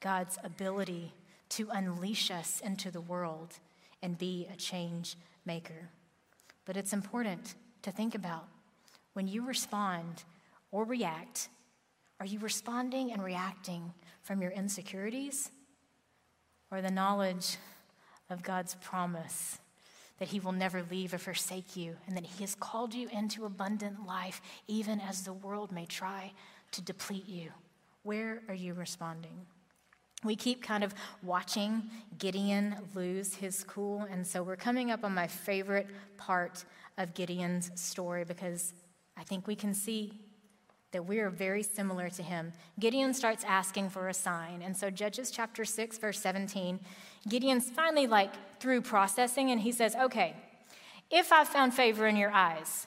God's 0.00 0.38
ability 0.42 1.12
to 1.50 1.68
unleash 1.70 2.30
us 2.30 2.60
into 2.64 2.90
the 2.90 3.00
world 3.00 3.58
and 4.02 4.18
be 4.18 4.46
a 4.52 4.56
change 4.56 5.16
maker. 5.44 5.90
But 6.64 6.76
it's 6.76 6.92
important 6.92 7.54
to 7.82 7.90
think 7.90 8.14
about 8.14 8.46
when 9.12 9.28
you 9.28 9.46
respond 9.46 10.24
or 10.70 10.84
react, 10.84 11.48
are 12.20 12.26
you 12.26 12.38
responding 12.38 13.12
and 13.12 13.22
reacting 13.22 13.94
from 14.22 14.42
your 14.42 14.50
insecurities 14.50 15.50
or 16.70 16.82
the 16.82 16.90
knowledge 16.90 17.56
of 18.28 18.42
God's 18.42 18.74
promise 18.76 19.58
that 20.18 20.28
He 20.28 20.40
will 20.40 20.52
never 20.52 20.82
leave 20.90 21.14
or 21.14 21.18
forsake 21.18 21.76
you 21.76 21.96
and 22.06 22.16
that 22.16 22.26
He 22.26 22.42
has 22.42 22.54
called 22.54 22.94
you 22.94 23.08
into 23.12 23.44
abundant 23.44 24.06
life 24.06 24.40
even 24.66 25.00
as 25.00 25.22
the 25.22 25.32
world 25.32 25.72
may 25.72 25.86
try 25.86 26.32
to 26.72 26.82
deplete 26.82 27.28
you? 27.28 27.50
Where 28.02 28.42
are 28.48 28.54
you 28.54 28.74
responding? 28.74 29.46
We 30.24 30.36
keep 30.36 30.62
kind 30.62 30.82
of 30.82 30.94
watching 31.22 31.90
Gideon 32.18 32.76
lose 32.94 33.34
his 33.34 33.64
cool. 33.64 34.06
And 34.10 34.26
so 34.26 34.42
we're 34.42 34.56
coming 34.56 34.90
up 34.90 35.04
on 35.04 35.14
my 35.14 35.26
favorite 35.26 35.88
part 36.16 36.64
of 36.98 37.14
Gideon's 37.14 37.70
story 37.74 38.24
because 38.24 38.72
I 39.16 39.24
think 39.24 39.46
we 39.46 39.54
can 39.54 39.74
see 39.74 40.20
that 40.92 41.04
we 41.04 41.18
are 41.18 41.30
very 41.30 41.62
similar 41.62 42.08
to 42.10 42.22
him. 42.22 42.52
Gideon 42.80 43.12
starts 43.12 43.44
asking 43.44 43.90
for 43.90 44.08
a 44.08 44.14
sign. 44.14 44.62
And 44.62 44.74
so, 44.74 44.88
Judges 44.88 45.30
chapter 45.30 45.64
6, 45.64 45.98
verse 45.98 46.18
17, 46.20 46.80
Gideon's 47.28 47.68
finally 47.68 48.06
like 48.06 48.32
through 48.60 48.82
processing 48.82 49.50
and 49.50 49.60
he 49.60 49.72
says, 49.72 49.94
Okay, 49.94 50.34
if 51.10 51.32
I've 51.32 51.48
found 51.48 51.74
favor 51.74 52.06
in 52.06 52.16
your 52.16 52.30
eyes, 52.30 52.86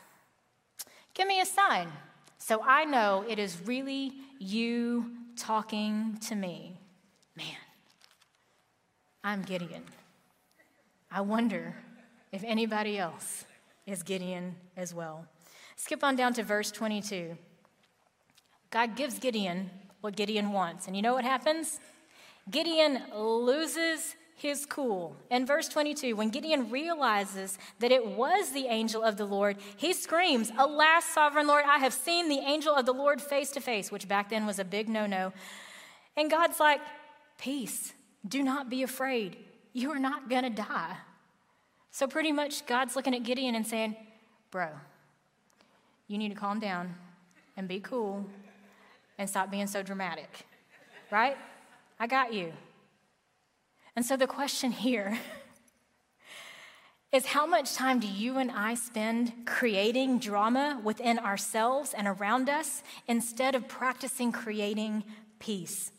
give 1.13 1.27
me 1.27 1.39
a 1.39 1.45
sign 1.45 1.89
so 2.39 2.63
I 2.65 2.85
know 2.85 3.25
it 3.27 3.37
is 3.37 3.61
really 3.65 4.13
you 4.39 5.11
talking 5.35 6.17
to 6.27 6.35
me. 6.35 6.78
Man, 7.39 7.55
I'm 9.23 9.43
Gideon. 9.43 9.83
I 11.09 11.21
wonder 11.21 11.73
if 12.33 12.43
anybody 12.43 12.97
else 12.97 13.45
is 13.87 14.03
Gideon 14.03 14.57
as 14.75 14.93
well. 14.93 15.25
Skip 15.77 16.03
on 16.03 16.17
down 16.17 16.33
to 16.33 16.43
verse 16.43 16.69
22. 16.69 17.37
God 18.71 18.97
gives 18.97 19.19
Gideon 19.19 19.69
what 20.01 20.17
Gideon 20.17 20.51
wants. 20.51 20.87
And 20.87 20.97
you 20.97 21.01
know 21.01 21.13
what 21.13 21.23
happens? 21.23 21.79
Gideon 22.51 23.03
loses 23.15 24.15
his 24.35 24.65
cool. 24.65 25.15
In 25.31 25.45
verse 25.45 25.69
22, 25.69 26.17
when 26.17 26.31
Gideon 26.31 26.69
realizes 26.69 27.57
that 27.79 27.93
it 27.93 28.05
was 28.05 28.51
the 28.51 28.65
angel 28.65 29.01
of 29.01 29.15
the 29.15 29.23
Lord, 29.23 29.55
he 29.77 29.93
screams, 29.93 30.51
Alas, 30.57 31.05
sovereign 31.05 31.47
Lord, 31.47 31.63
I 31.65 31.77
have 31.77 31.93
seen 31.93 32.27
the 32.27 32.39
angel 32.39 32.75
of 32.75 32.85
the 32.85 32.93
Lord 32.93 33.21
face 33.21 33.51
to 33.51 33.61
face, 33.61 33.93
which 33.93 34.09
back 34.09 34.29
then 34.29 34.45
was 34.45 34.59
a 34.59 34.65
big 34.65 34.89
no 34.89 35.05
no. 35.05 35.31
And 36.17 36.29
God's 36.29 36.59
like, 36.59 36.81
Peace. 37.39 37.93
Do 38.27 38.43
not 38.43 38.69
be 38.69 38.83
afraid. 38.83 39.37
You 39.73 39.91
are 39.91 39.99
not 39.99 40.29
going 40.29 40.43
to 40.43 40.49
die. 40.49 40.97
So, 41.89 42.05
pretty 42.05 42.31
much, 42.31 42.65
God's 42.67 42.95
looking 42.95 43.15
at 43.15 43.23
Gideon 43.23 43.55
and 43.55 43.65
saying, 43.65 43.95
Bro, 44.51 44.69
you 46.07 46.17
need 46.17 46.29
to 46.29 46.35
calm 46.35 46.59
down 46.59 46.95
and 47.55 47.67
be 47.67 47.79
cool 47.79 48.25
and 49.17 49.29
stop 49.29 49.49
being 49.49 49.67
so 49.67 49.81
dramatic, 49.81 50.29
right? 51.11 51.37
I 51.99 52.07
got 52.07 52.33
you. 52.33 52.53
And 53.95 54.05
so, 54.05 54.17
the 54.17 54.27
question 54.27 54.71
here 54.71 55.17
is 57.13 57.27
how 57.27 57.45
much 57.45 57.73
time 57.73 58.01
do 58.01 58.07
you 58.07 58.37
and 58.37 58.51
I 58.51 58.73
spend 58.73 59.45
creating 59.45 60.19
drama 60.19 60.81
within 60.83 61.17
ourselves 61.17 61.93
and 61.97 62.05
around 62.05 62.49
us 62.49 62.83
instead 63.07 63.55
of 63.55 63.69
practicing 63.69 64.33
creating 64.33 65.05
peace? 65.39 65.91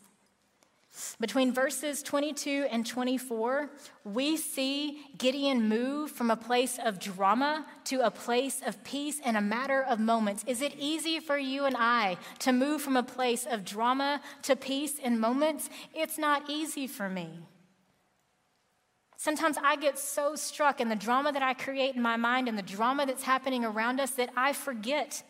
Between 1.19 1.53
verses 1.53 2.03
22 2.03 2.67
and 2.69 2.85
24, 2.85 3.69
we 4.03 4.35
see 4.35 4.99
Gideon 5.17 5.69
move 5.69 6.11
from 6.11 6.29
a 6.29 6.35
place 6.35 6.77
of 6.83 6.99
drama 6.99 7.65
to 7.85 8.05
a 8.05 8.11
place 8.11 8.61
of 8.65 8.83
peace 8.83 9.19
in 9.19 9.35
a 9.35 9.41
matter 9.41 9.81
of 9.81 9.99
moments. 9.99 10.43
Is 10.47 10.61
it 10.61 10.75
easy 10.77 11.19
for 11.19 11.37
you 11.37 11.63
and 11.65 11.77
I 11.77 12.17
to 12.39 12.51
move 12.51 12.81
from 12.81 12.97
a 12.97 13.03
place 13.03 13.45
of 13.45 13.63
drama 13.63 14.19
to 14.43 14.55
peace 14.55 14.99
in 14.99 15.19
moments? 15.19 15.69
It's 15.93 16.17
not 16.17 16.49
easy 16.49 16.87
for 16.87 17.07
me. 17.07 17.39
Sometimes 19.15 19.57
I 19.63 19.75
get 19.75 19.99
so 19.99 20.35
struck 20.35 20.81
in 20.81 20.89
the 20.89 20.95
drama 20.95 21.31
that 21.31 21.43
I 21.43 21.53
create 21.53 21.95
in 21.95 22.01
my 22.01 22.17
mind 22.17 22.49
and 22.49 22.57
the 22.57 22.63
drama 22.63 23.05
that's 23.05 23.23
happening 23.23 23.63
around 23.63 23.99
us 23.99 24.11
that 24.11 24.31
I 24.35 24.51
forget 24.51 25.23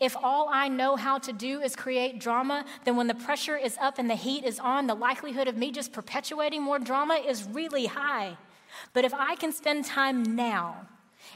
If 0.00 0.16
all 0.16 0.48
I 0.52 0.68
know 0.68 0.96
how 0.96 1.18
to 1.18 1.32
do 1.32 1.60
is 1.60 1.74
create 1.74 2.20
drama, 2.20 2.64
then 2.84 2.96
when 2.96 3.06
the 3.06 3.14
pressure 3.14 3.56
is 3.56 3.76
up 3.80 3.98
and 3.98 4.08
the 4.08 4.14
heat 4.14 4.44
is 4.44 4.58
on, 4.58 4.86
the 4.86 4.94
likelihood 4.94 5.48
of 5.48 5.56
me 5.56 5.70
just 5.70 5.92
perpetuating 5.92 6.62
more 6.62 6.78
drama 6.78 7.14
is 7.14 7.44
really 7.44 7.86
high. 7.86 8.36
But 8.92 9.04
if 9.04 9.14
I 9.14 9.34
can 9.34 9.52
spend 9.52 9.86
time 9.86 10.36
now 10.36 10.86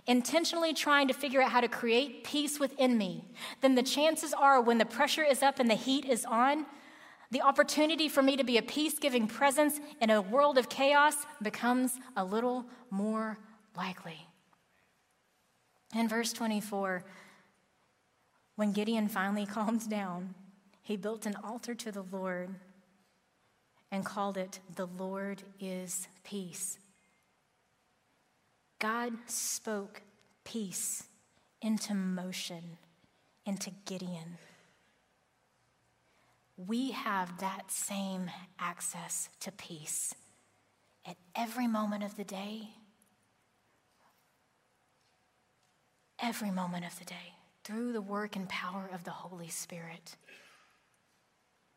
intentionally 0.07 0.73
trying 0.73 1.09
to 1.09 1.15
figure 1.15 1.43
out 1.43 1.51
how 1.51 1.61
to 1.61 1.69
create 1.69 2.25
peace 2.25 2.61
within 2.61 2.97
me, 2.97 3.25
then 3.61 3.75
the 3.75 3.83
chances 3.83 4.33
are 4.33 4.61
when 4.61 4.79
the 4.79 4.85
pressure 4.85 5.25
is 5.25 5.43
up 5.43 5.59
and 5.59 5.71
the 5.71 5.75
heat 5.75 6.05
is 6.05 6.25
on, 6.25 6.67
the 7.31 7.41
opportunity 7.41 8.09
for 8.09 8.23
me 8.23 8.37
to 8.37 8.45
be 8.45 8.59
a 8.59 8.63
peace 8.63 8.99
giving 8.99 9.27
presence 9.27 9.81
in 10.01 10.11
a 10.11 10.21
world 10.21 10.59
of 10.59 10.69
chaos 10.69 11.15
becomes 11.41 11.99
a 12.17 12.25
little 12.25 12.67
more 12.91 13.39
likely. 13.75 14.29
In 15.95 16.09
verse 16.09 16.33
24, 16.33 17.05
when 18.57 18.73
Gideon 18.73 19.09
finally 19.09 19.47
calmed 19.57 19.89
down, 19.89 20.35
he 20.83 20.97
built 20.97 21.27
an 21.27 21.37
altar 21.43 21.75
to 21.75 21.93
the 21.93 22.03
Lord 22.03 22.55
and 23.91 24.05
called 24.05 24.37
it, 24.37 24.61
The 24.75 24.87
Lord 24.87 25.43
is 25.61 26.09
Peace. 26.25 26.79
God 28.79 29.13
spoke 29.27 30.03
peace 30.45 31.05
into 31.61 31.95
motion, 31.95 32.79
into 33.47 33.71
Gideon. 33.85 34.39
We 36.57 36.91
have 36.91 37.39
that 37.39 37.71
same 37.71 38.31
access 38.59 39.29
to 39.41 39.53
peace 39.53 40.15
at 41.07 41.17
every 41.37 41.67
moment 41.67 42.03
of 42.03 42.17
the 42.17 42.25
day. 42.25 42.71
Every 46.21 46.51
moment 46.51 46.85
of 46.85 46.99
the 46.99 47.05
day 47.05 47.35
through 47.65 47.93
the 47.93 48.01
work 48.01 48.37
and 48.37 48.49
power 48.49 48.89
of 48.93 49.05
the 49.05 49.11
Holy 49.11 49.49
Spirit. 49.49 50.17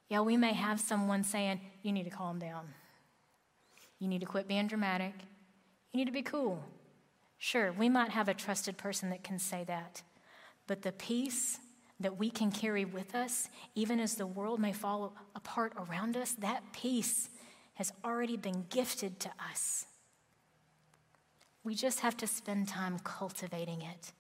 Yeah, 0.10 0.22
we 0.22 0.38
may 0.38 0.54
have 0.54 0.80
someone 0.80 1.24
saying, 1.24 1.62
You 1.82 1.92
need 1.92 2.04
to 2.04 2.10
calm 2.10 2.40
down. 2.40 2.68
You 4.00 4.08
need 4.08 4.22
to 4.22 4.28
quit 4.28 4.48
being 4.48 4.68
dramatic. 4.68 5.14
You 5.92 5.98
need 5.98 6.06
to 6.06 6.12
be 6.12 6.22
cool. 6.22 6.64
Sure, 7.38 7.72
we 7.72 7.90
might 7.90 8.10
have 8.10 8.30
a 8.30 8.34
trusted 8.34 8.78
person 8.78 9.10
that 9.10 9.24
can 9.24 9.40
say 9.40 9.64
that. 9.66 10.04
But 10.68 10.82
the 10.82 10.92
peace 10.92 11.60
that 12.00 12.18
we 12.18 12.30
can 12.30 12.52
carry 12.52 12.86
with 12.86 13.16
us, 13.16 13.50
even 13.74 14.00
as 14.00 14.16
the 14.16 14.28
world 14.28 14.60
may 14.60 14.74
fall 14.74 15.16
apart 15.36 15.74
around 15.78 16.18
us, 16.18 16.32
that 16.40 16.62
peace 16.74 17.30
has 17.76 17.94
already 18.04 18.38
been 18.38 18.66
gifted 18.70 19.20
to 19.22 19.30
us. 19.50 19.86
We 21.64 21.76
just 21.76 22.02
have 22.02 22.18
to 22.18 22.28
spend 22.28 22.68
time 22.68 23.00
cultivating 23.00 23.82
it 23.82 24.12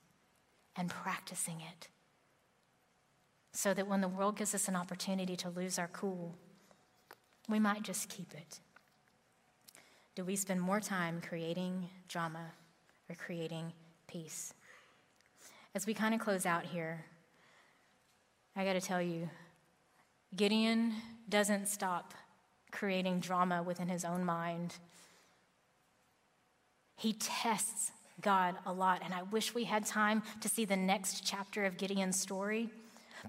and 0.75 0.89
practicing 0.89 1.61
it 1.61 1.87
so 3.55 3.73
that 3.73 3.87
when 3.87 4.01
the 4.01 4.07
world 4.07 4.37
gives 4.37 4.53
us 4.53 4.67
an 4.67 4.75
opportunity 4.75 5.35
to 5.37 5.49
lose 5.49 5.79
our 5.79 5.87
cool, 5.87 6.35
we 7.47 7.59
might 7.59 7.83
just 7.83 8.09
keep 8.09 8.33
it. 8.33 8.59
Do 10.13 10.25
we 10.25 10.35
spend 10.35 10.61
more 10.61 10.81
time 10.81 11.21
creating 11.25 11.89
drama 12.09 12.51
or 13.09 13.15
creating 13.15 13.71
peace? 14.07 14.53
As 15.73 15.85
we 15.85 15.93
kind 15.93 16.13
of 16.13 16.19
close 16.19 16.45
out 16.45 16.65
here, 16.65 17.05
I 18.55 18.65
got 18.65 18.73
to 18.73 18.81
tell 18.81 19.01
you, 19.01 19.29
Gideon 20.35 20.93
doesn't 21.29 21.67
stop 21.67 22.13
creating 22.71 23.21
drama 23.21 23.63
within 23.63 23.87
his 23.87 24.03
own 24.03 24.25
mind. 24.25 24.75
He 26.97 27.13
tests 27.13 27.91
God 28.21 28.55
a 28.65 28.73
lot. 28.73 29.01
And 29.03 29.13
I 29.13 29.23
wish 29.23 29.53
we 29.53 29.65
had 29.65 29.85
time 29.85 30.23
to 30.41 30.49
see 30.49 30.65
the 30.65 30.75
next 30.75 31.25
chapter 31.25 31.65
of 31.65 31.77
Gideon's 31.77 32.19
story 32.19 32.69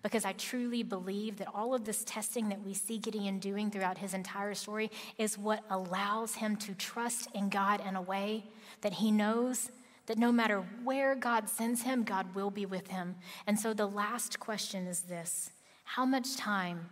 because 0.02 0.24
I 0.24 0.32
truly 0.32 0.82
believe 0.82 1.38
that 1.38 1.48
all 1.54 1.74
of 1.74 1.84
this 1.84 2.04
testing 2.04 2.48
that 2.50 2.62
we 2.62 2.74
see 2.74 2.98
Gideon 2.98 3.38
doing 3.38 3.70
throughout 3.70 3.98
his 3.98 4.14
entire 4.14 4.54
story 4.54 4.90
is 5.18 5.38
what 5.38 5.64
allows 5.70 6.34
him 6.34 6.56
to 6.56 6.74
trust 6.74 7.28
in 7.34 7.48
God 7.48 7.80
in 7.86 7.96
a 7.96 8.02
way 8.02 8.44
that 8.82 8.94
he 8.94 9.10
knows 9.10 9.70
that 10.06 10.18
no 10.18 10.30
matter 10.30 10.64
where 10.84 11.14
God 11.14 11.48
sends 11.48 11.82
him, 11.82 12.04
God 12.04 12.34
will 12.34 12.50
be 12.50 12.66
with 12.66 12.88
him. 12.88 13.16
And 13.46 13.58
so 13.58 13.74
the 13.74 13.86
last 13.86 14.38
question 14.38 14.86
is 14.86 15.02
this 15.02 15.50
How 15.84 16.04
much 16.04 16.36
time 16.36 16.90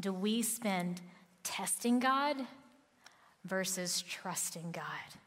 do 0.00 0.12
we 0.12 0.42
spend 0.42 1.00
testing 1.42 2.00
God 2.00 2.36
versus 3.44 4.02
trusting 4.02 4.72
God? 4.72 5.20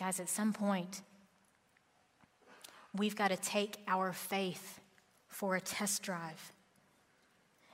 Guys, 0.00 0.18
at 0.18 0.30
some 0.30 0.54
point, 0.54 1.02
we've 2.96 3.14
got 3.14 3.28
to 3.28 3.36
take 3.36 3.76
our 3.86 4.14
faith 4.14 4.80
for 5.28 5.56
a 5.56 5.60
test 5.60 6.02
drive. 6.02 6.52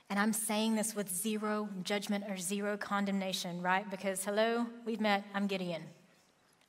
And 0.09 0.19
I'm 0.19 0.33
saying 0.33 0.75
this 0.75 0.93
with 0.93 1.09
zero 1.09 1.69
judgment 1.83 2.25
or 2.27 2.35
zero 2.35 2.75
condemnation, 2.75 3.61
right? 3.61 3.89
Because, 3.89 4.25
hello, 4.25 4.65
we've 4.85 4.99
met. 4.99 5.23
I'm 5.33 5.47
Gideon. 5.47 5.83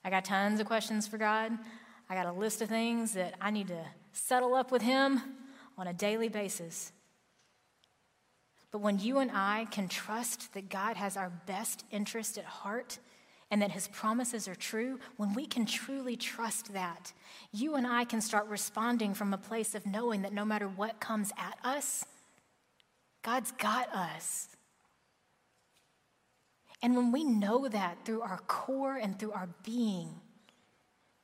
I 0.05 0.11
got 0.11 0.25
tons 0.25 0.61
of 0.61 0.67
questions 0.67 1.09
for 1.09 1.19
God. 1.19 1.51
I 2.09 2.15
got 2.15 2.27
a 2.27 2.33
list 2.33 2.63
of 2.63 2.69
things 2.69 3.15
that 3.15 3.35
I 3.41 3.51
need 3.51 3.67
to 3.67 3.85
settle 4.13 4.55
up 4.55 4.71
with 4.71 4.83
Him 4.83 5.21
on 5.77 5.89
a 5.89 5.93
daily 5.93 6.29
basis. 6.29 6.93
But 8.71 8.79
when 8.79 9.01
you 9.01 9.19
and 9.19 9.33
I 9.33 9.67
can 9.73 9.89
trust 9.89 10.55
that 10.55 10.69
God 10.69 10.97
has 10.97 11.17
our 11.17 11.33
best 11.47 11.85
interest 11.91 12.39
at 12.39 12.45
heart, 12.45 13.01
and 13.51 13.63
that 13.63 13.71
his 13.71 13.89
promises 13.89 14.47
are 14.47 14.55
true, 14.55 14.99
when 15.17 15.33
we 15.33 15.47
can 15.47 15.65
truly 15.65 16.17
trust 16.17 16.73
that, 16.75 17.13
you 17.53 17.77
and 17.77 17.87
I 17.87 18.05
can 18.05 18.21
start 18.21 18.47
responding 18.47 19.15
from 19.15 19.33
a 19.33 19.39
place 19.39 19.75
of 19.75 19.87
knowing 19.87 20.23
that 20.23 20.35
no 20.35 20.45
matter 20.45 20.69
what 20.69 21.01
comes 21.01 21.33
at 21.39 21.59
us, 21.65 22.05
God's 23.23 23.53
got 23.53 23.93
us. 23.95 24.49
And 26.83 26.95
when 26.95 27.11
we 27.11 27.25
know 27.25 27.69
that 27.69 28.05
through 28.05 28.21
our 28.21 28.39
core 28.47 28.97
and 28.97 29.19
through 29.19 29.33
our 29.33 29.49
being, 29.65 30.21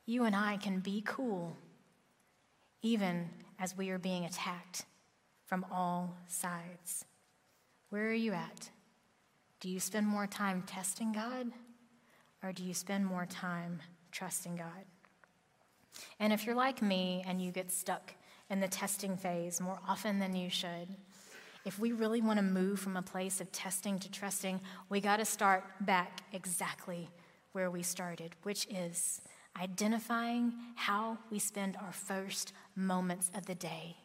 you 0.07 0.25
and 0.25 0.35
I 0.35 0.57
can 0.57 0.81
be 0.81 1.03
cool, 1.05 1.57
even 2.83 3.29
as 3.59 3.77
we 3.77 3.91
are 3.91 3.99
being 3.99 4.25
attacked 4.25 4.85
from 5.47 5.65
all 5.71 6.17
sides. 6.27 7.05
Where 7.91 8.09
are 8.09 8.13
you 8.13 8.33
at? 8.33 8.71
Do 9.61 9.69
you 9.69 9.79
spend 9.79 10.07
more 10.07 10.27
time 10.27 10.63
testing 10.67 11.13
God? 11.13 11.53
Or 12.45 12.53
do 12.53 12.63
you 12.63 12.75
spend 12.75 13.07
more 13.07 13.27
time 13.27 13.81
trusting 14.13 14.57
God? 14.57 14.85
And 16.21 16.33
if 16.33 16.45
you're 16.45 16.55
like 16.55 16.83
me 16.83 17.25
and 17.27 17.41
you 17.41 17.51
get 17.51 17.73
stuck 17.73 18.13
in 18.51 18.61
the 18.61 18.69
testing 18.69 19.17
phase 19.17 19.61
more 19.61 19.81
often 19.89 20.19
than 20.19 20.37
you 20.37 20.51
should, 20.51 20.95
if 21.65 21.79
we 21.79 21.93
really 21.93 22.21
want 22.21 22.39
to 22.39 22.43
move 22.45 22.79
from 22.79 22.97
a 22.97 23.03
place 23.03 23.41
of 23.41 23.51
testing 23.51 23.99
to 24.01 24.11
trusting, 24.11 24.61
we 24.91 25.01
got 25.01 25.17
to 25.17 25.25
start 25.25 25.65
back 25.81 26.21
exactly 26.33 27.09
where 27.53 27.71
we 27.71 27.83
started, 27.83 28.35
which 28.43 28.67
is 28.69 29.23
identifying 29.61 30.53
how 30.75 31.17
we 31.31 31.39
spend 31.39 31.77
our 31.77 31.93
first 31.93 32.53
moments 32.77 33.31
of 33.35 33.47
the 33.47 33.55
day. 33.55 33.97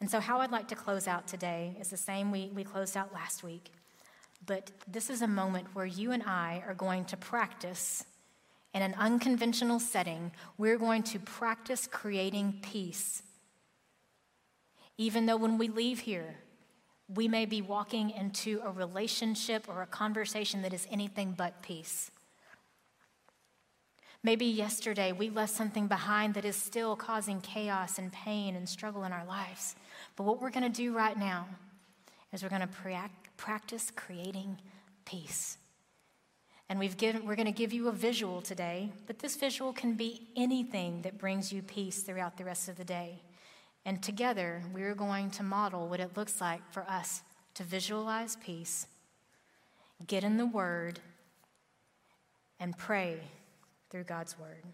And 0.00 0.10
so, 0.10 0.20
how 0.20 0.40
I'd 0.40 0.50
like 0.50 0.68
to 0.68 0.74
close 0.74 1.08
out 1.08 1.26
today 1.26 1.74
is 1.80 1.88
the 1.88 1.96
same 1.96 2.30
we, 2.30 2.50
we 2.54 2.64
closed 2.64 2.98
out 2.98 3.14
last 3.14 3.42
week. 3.42 3.72
But 4.46 4.70
this 4.86 5.10
is 5.10 5.22
a 5.22 5.26
moment 5.26 5.74
where 5.74 5.86
you 5.86 6.12
and 6.12 6.22
I 6.22 6.62
are 6.66 6.74
going 6.74 7.04
to 7.06 7.16
practice 7.16 8.04
in 8.72 8.82
an 8.82 8.94
unconventional 8.98 9.80
setting. 9.80 10.32
We're 10.56 10.78
going 10.78 11.02
to 11.04 11.18
practice 11.18 11.88
creating 11.90 12.60
peace. 12.62 13.22
Even 14.98 15.26
though 15.26 15.36
when 15.36 15.58
we 15.58 15.68
leave 15.68 16.00
here, 16.00 16.36
we 17.14 17.28
may 17.28 17.46
be 17.46 17.62
walking 17.62 18.10
into 18.10 18.60
a 18.64 18.70
relationship 18.70 19.68
or 19.68 19.82
a 19.82 19.86
conversation 19.86 20.62
that 20.62 20.74
is 20.74 20.86
anything 20.90 21.34
but 21.36 21.62
peace. 21.62 22.10
Maybe 24.22 24.46
yesterday 24.46 25.12
we 25.12 25.30
left 25.30 25.52
something 25.54 25.86
behind 25.86 26.34
that 26.34 26.44
is 26.44 26.56
still 26.56 26.96
causing 26.96 27.40
chaos 27.40 27.98
and 27.98 28.12
pain 28.12 28.56
and 28.56 28.68
struggle 28.68 29.04
in 29.04 29.12
our 29.12 29.24
lives. 29.24 29.76
But 30.16 30.24
what 30.24 30.40
we're 30.40 30.50
going 30.50 30.70
to 30.70 30.82
do 30.82 30.92
right 30.92 31.16
now 31.16 31.46
is 32.32 32.42
we're 32.42 32.48
going 32.48 32.60
to 32.60 32.66
practice 33.36 33.90
creating 33.94 34.58
peace. 35.04 35.58
And 36.68 36.78
we've 36.78 36.96
given, 36.96 37.24
we're 37.24 37.36
going 37.36 37.46
to 37.46 37.52
give 37.52 37.72
you 37.72 37.88
a 37.88 37.92
visual 37.92 38.42
today, 38.42 38.90
but 39.06 39.20
this 39.20 39.36
visual 39.36 39.72
can 39.72 39.94
be 39.94 40.28
anything 40.34 41.02
that 41.02 41.18
brings 41.18 41.52
you 41.52 41.62
peace 41.62 42.02
throughout 42.02 42.36
the 42.36 42.44
rest 42.44 42.68
of 42.68 42.76
the 42.76 42.84
day. 42.84 43.22
And 43.84 44.02
together, 44.02 44.62
we're 44.74 44.96
going 44.96 45.30
to 45.32 45.44
model 45.44 45.88
what 45.88 46.00
it 46.00 46.16
looks 46.16 46.40
like 46.40 46.60
for 46.72 46.82
us 46.88 47.22
to 47.54 47.62
visualize 47.62 48.36
peace, 48.36 48.88
get 50.06 50.24
in 50.24 50.38
the 50.38 50.46
Word, 50.46 50.98
and 52.58 52.76
pray 52.76 53.20
through 53.90 54.04
God's 54.04 54.36
Word. 54.38 54.64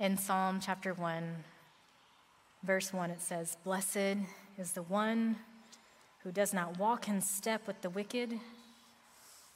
In 0.00 0.16
Psalm 0.16 0.60
chapter 0.62 0.94
1, 0.94 1.44
verse 2.62 2.90
1, 2.90 3.10
it 3.10 3.20
says, 3.20 3.58
Blessed 3.62 4.16
is 4.56 4.72
the 4.72 4.82
one 4.82 5.36
who 6.22 6.32
does 6.32 6.54
not 6.54 6.78
walk 6.78 7.06
in 7.06 7.20
step 7.20 7.66
with 7.66 7.82
the 7.82 7.90
wicked, 7.90 8.40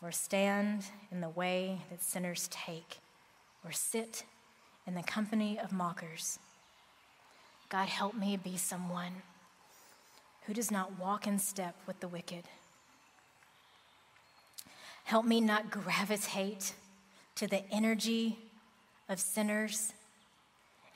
or 0.03 0.13
stand 0.13 0.85
in 1.11 1.23
the 1.23 1.31
way 1.31 1.81
that 1.91 2.03
sinners 2.03 2.47
take, 2.51 2.99
or 3.65 3.73
sit 3.73 4.25
in 4.87 4.95
the 4.95 5.03
company 5.03 5.59
of 5.59 5.73
mockers. 5.73 6.39
God, 7.71 7.89
help 7.89 8.15
me 8.15 8.37
be 8.37 8.59
someone 8.59 9.23
who 10.47 10.53
does 10.53 10.71
not 10.71 10.99
walk 10.99 11.27
in 11.27 11.39
step 11.39 11.75
with 11.87 12.01
the 12.01 12.09
wicked. 12.09 12.45
Help 15.05 15.25
me 15.25 15.41
not 15.41 15.71
gravitate 15.71 16.75
to 17.35 17.47
the 17.47 17.67
energy 17.73 18.39
of 19.09 19.19
sinners. 19.19 19.95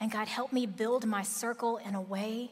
And 0.01 0.11
God, 0.11 0.29
help 0.29 0.53
me 0.53 0.67
build 0.67 1.07
my 1.07 1.23
circle 1.23 1.79
in 1.79 1.95
a 1.95 2.01
way 2.01 2.51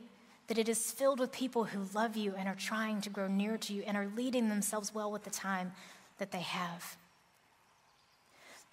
that 0.48 0.58
it 0.58 0.68
is 0.68 0.90
filled 0.92 1.20
with 1.20 1.32
people 1.32 1.64
who 1.64 1.86
love 1.94 2.16
you 2.16 2.34
and 2.36 2.48
are 2.48 2.54
trying 2.54 3.00
to 3.00 3.10
grow 3.10 3.28
near 3.28 3.56
to 3.58 3.72
you 3.72 3.82
and 3.86 3.96
are 3.96 4.08
leading 4.16 4.48
themselves 4.48 4.94
well 4.94 5.10
with 5.10 5.24
the 5.24 5.30
time 5.30 5.72
that 6.18 6.32
they 6.32 6.40
have. 6.40 6.96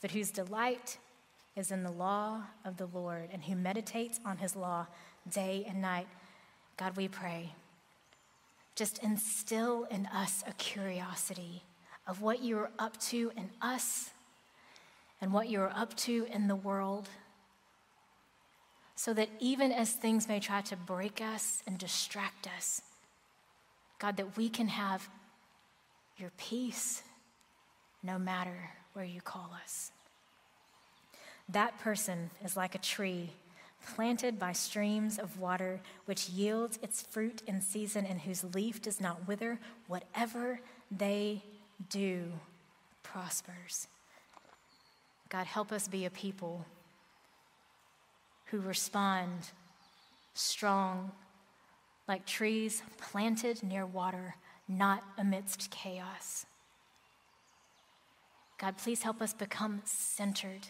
But 0.02 0.12
whose 0.12 0.32
delight 0.32 0.98
is 1.56 1.72
in 1.72 1.84
the 1.84 1.92
law 1.92 2.42
of 2.66 2.78
the 2.78 2.88
Lord 2.88 3.30
and 3.32 3.44
who 3.44 3.56
meditates 3.56 4.20
on 4.26 4.38
his 4.38 4.56
law 4.56 4.88
day 5.30 5.66
and 5.68 5.82
night. 5.82 6.08
God, 6.78 6.98
we 6.98 7.08
pray. 7.08 7.52
Just 8.76 9.04
instill 9.04 9.86
in 9.92 10.08
us 10.08 10.44
a 10.48 10.54
curiosity 10.54 11.64
of 12.08 12.22
what 12.22 12.44
you're 12.44 12.72
up 12.80 13.00
to 13.00 13.32
in 13.38 13.50
us 13.62 14.10
and 15.22 15.32
what 15.32 15.50
you're 15.50 15.72
up 15.76 15.96
to 15.96 16.28
in 16.32 16.48
the 16.48 16.56
world. 16.56 17.08
So 19.04 19.14
that 19.16 19.28
even 19.42 19.74
as 19.74 19.92
things 19.92 20.30
may 20.30 20.40
try 20.40 20.62
to 20.62 20.78
break 20.78 21.20
us 21.20 21.62
and 21.68 21.78
distract 21.78 22.48
us, 22.56 22.82
God, 24.00 24.16
that 24.16 24.38
we 24.38 24.48
can 24.48 24.70
have 24.70 25.10
your 26.16 26.32
peace 26.38 27.04
no 28.02 28.18
matter 28.18 28.70
where 28.94 29.04
you 29.04 29.20
call 29.20 29.52
us. 29.62 29.92
That 31.50 31.78
person 31.80 32.30
is 32.46 32.56
like 32.56 32.76
a 32.76 32.78
tree 32.78 33.32
planted 33.86 34.40
by 34.40 34.54
streams 34.54 35.20
of 35.20 35.38
water, 35.38 35.82
which 36.06 36.30
yields 36.30 36.80
its 36.82 37.02
fruit 37.02 37.42
in 37.46 37.60
season 37.60 38.06
and 38.06 38.22
whose 38.22 38.56
leaf 38.56 38.82
does 38.82 39.02
not 39.02 39.28
wither. 39.28 39.60
Whatever 39.88 40.62
they 40.90 41.44
do 41.90 42.32
prospers. 43.04 43.90
God, 45.28 45.46
help 45.46 45.74
us 45.74 45.90
be 45.90 46.06
a 46.06 46.10
people 46.10 46.66
who 48.54 48.60
respond 48.60 49.32
strong, 50.36 51.12
like 52.08 52.24
trees 52.24 52.84
planted 53.00 53.64
near 53.64 53.84
water, 53.84 54.36
not 54.68 55.04
amidst 55.18 55.72
chaos. 55.72 56.46
God, 58.60 58.78
please 58.78 59.02
help 59.02 59.24
us 59.24 59.34
become 59.34 59.82
centered 59.86 60.68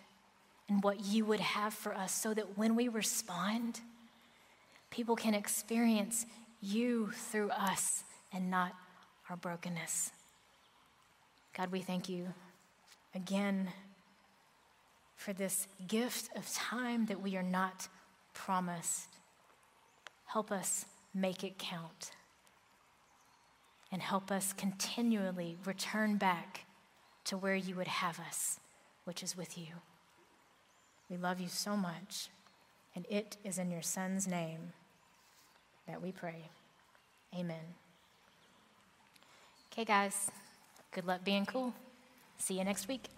in 0.70 0.80
what 0.80 1.02
you 1.04 1.26
would 1.26 1.42
have 1.42 1.74
for 1.74 1.94
us 1.94 2.14
so 2.14 2.34
that 2.34 2.58
when 2.58 2.74
we 2.74 2.88
respond, 2.88 3.82
people 4.90 5.18
can 5.18 5.34
experience 5.34 6.26
you 6.62 7.12
through 7.12 7.50
us 7.50 8.06
and 8.32 8.50
not 8.50 8.72
our 9.30 9.36
brokenness. 9.36 10.12
God, 11.54 11.70
we 11.70 11.82
thank 11.82 12.08
you 12.08 12.28
again 13.14 13.68
for 15.16 15.34
this 15.34 15.68
gift 15.88 16.30
of 16.36 16.52
time 16.54 17.06
that 17.06 17.22
we 17.22 17.36
are 17.38 17.44
not 17.44 17.88
promised. 18.34 19.10
Help 20.26 20.52
us 20.52 20.86
make 21.14 21.44
it 21.44 21.58
count. 21.58 22.12
And 23.92 24.02
help 24.02 24.32
us 24.32 24.54
continually 24.54 25.58
return 25.66 26.18
back 26.18 26.66
to 27.26 27.38
where 27.38 27.56
you 27.56 27.76
would 27.76 27.88
have 27.88 28.20
us, 28.20 28.60
which 29.06 29.22
is 29.22 29.38
with 29.38 29.58
you. 29.58 29.68
We 31.10 31.18
love 31.18 31.40
you 31.40 31.48
so 31.48 31.78
much, 31.78 32.30
and 32.96 33.06
it 33.10 33.38
is 33.44 33.60
in 33.60 33.70
your 33.70 33.84
Son's 33.84 34.28
name 34.28 34.74
that 35.88 36.02
we 36.02 36.12
pray. 36.12 36.50
Amen. 37.38 37.76
Okay, 39.72 39.86
guys, 39.86 40.32
good 40.92 41.06
luck 41.06 41.24
being 41.24 41.46
cool. 41.46 41.74
See 42.38 42.58
you 42.58 42.64
next 42.64 42.88
week. 42.88 43.10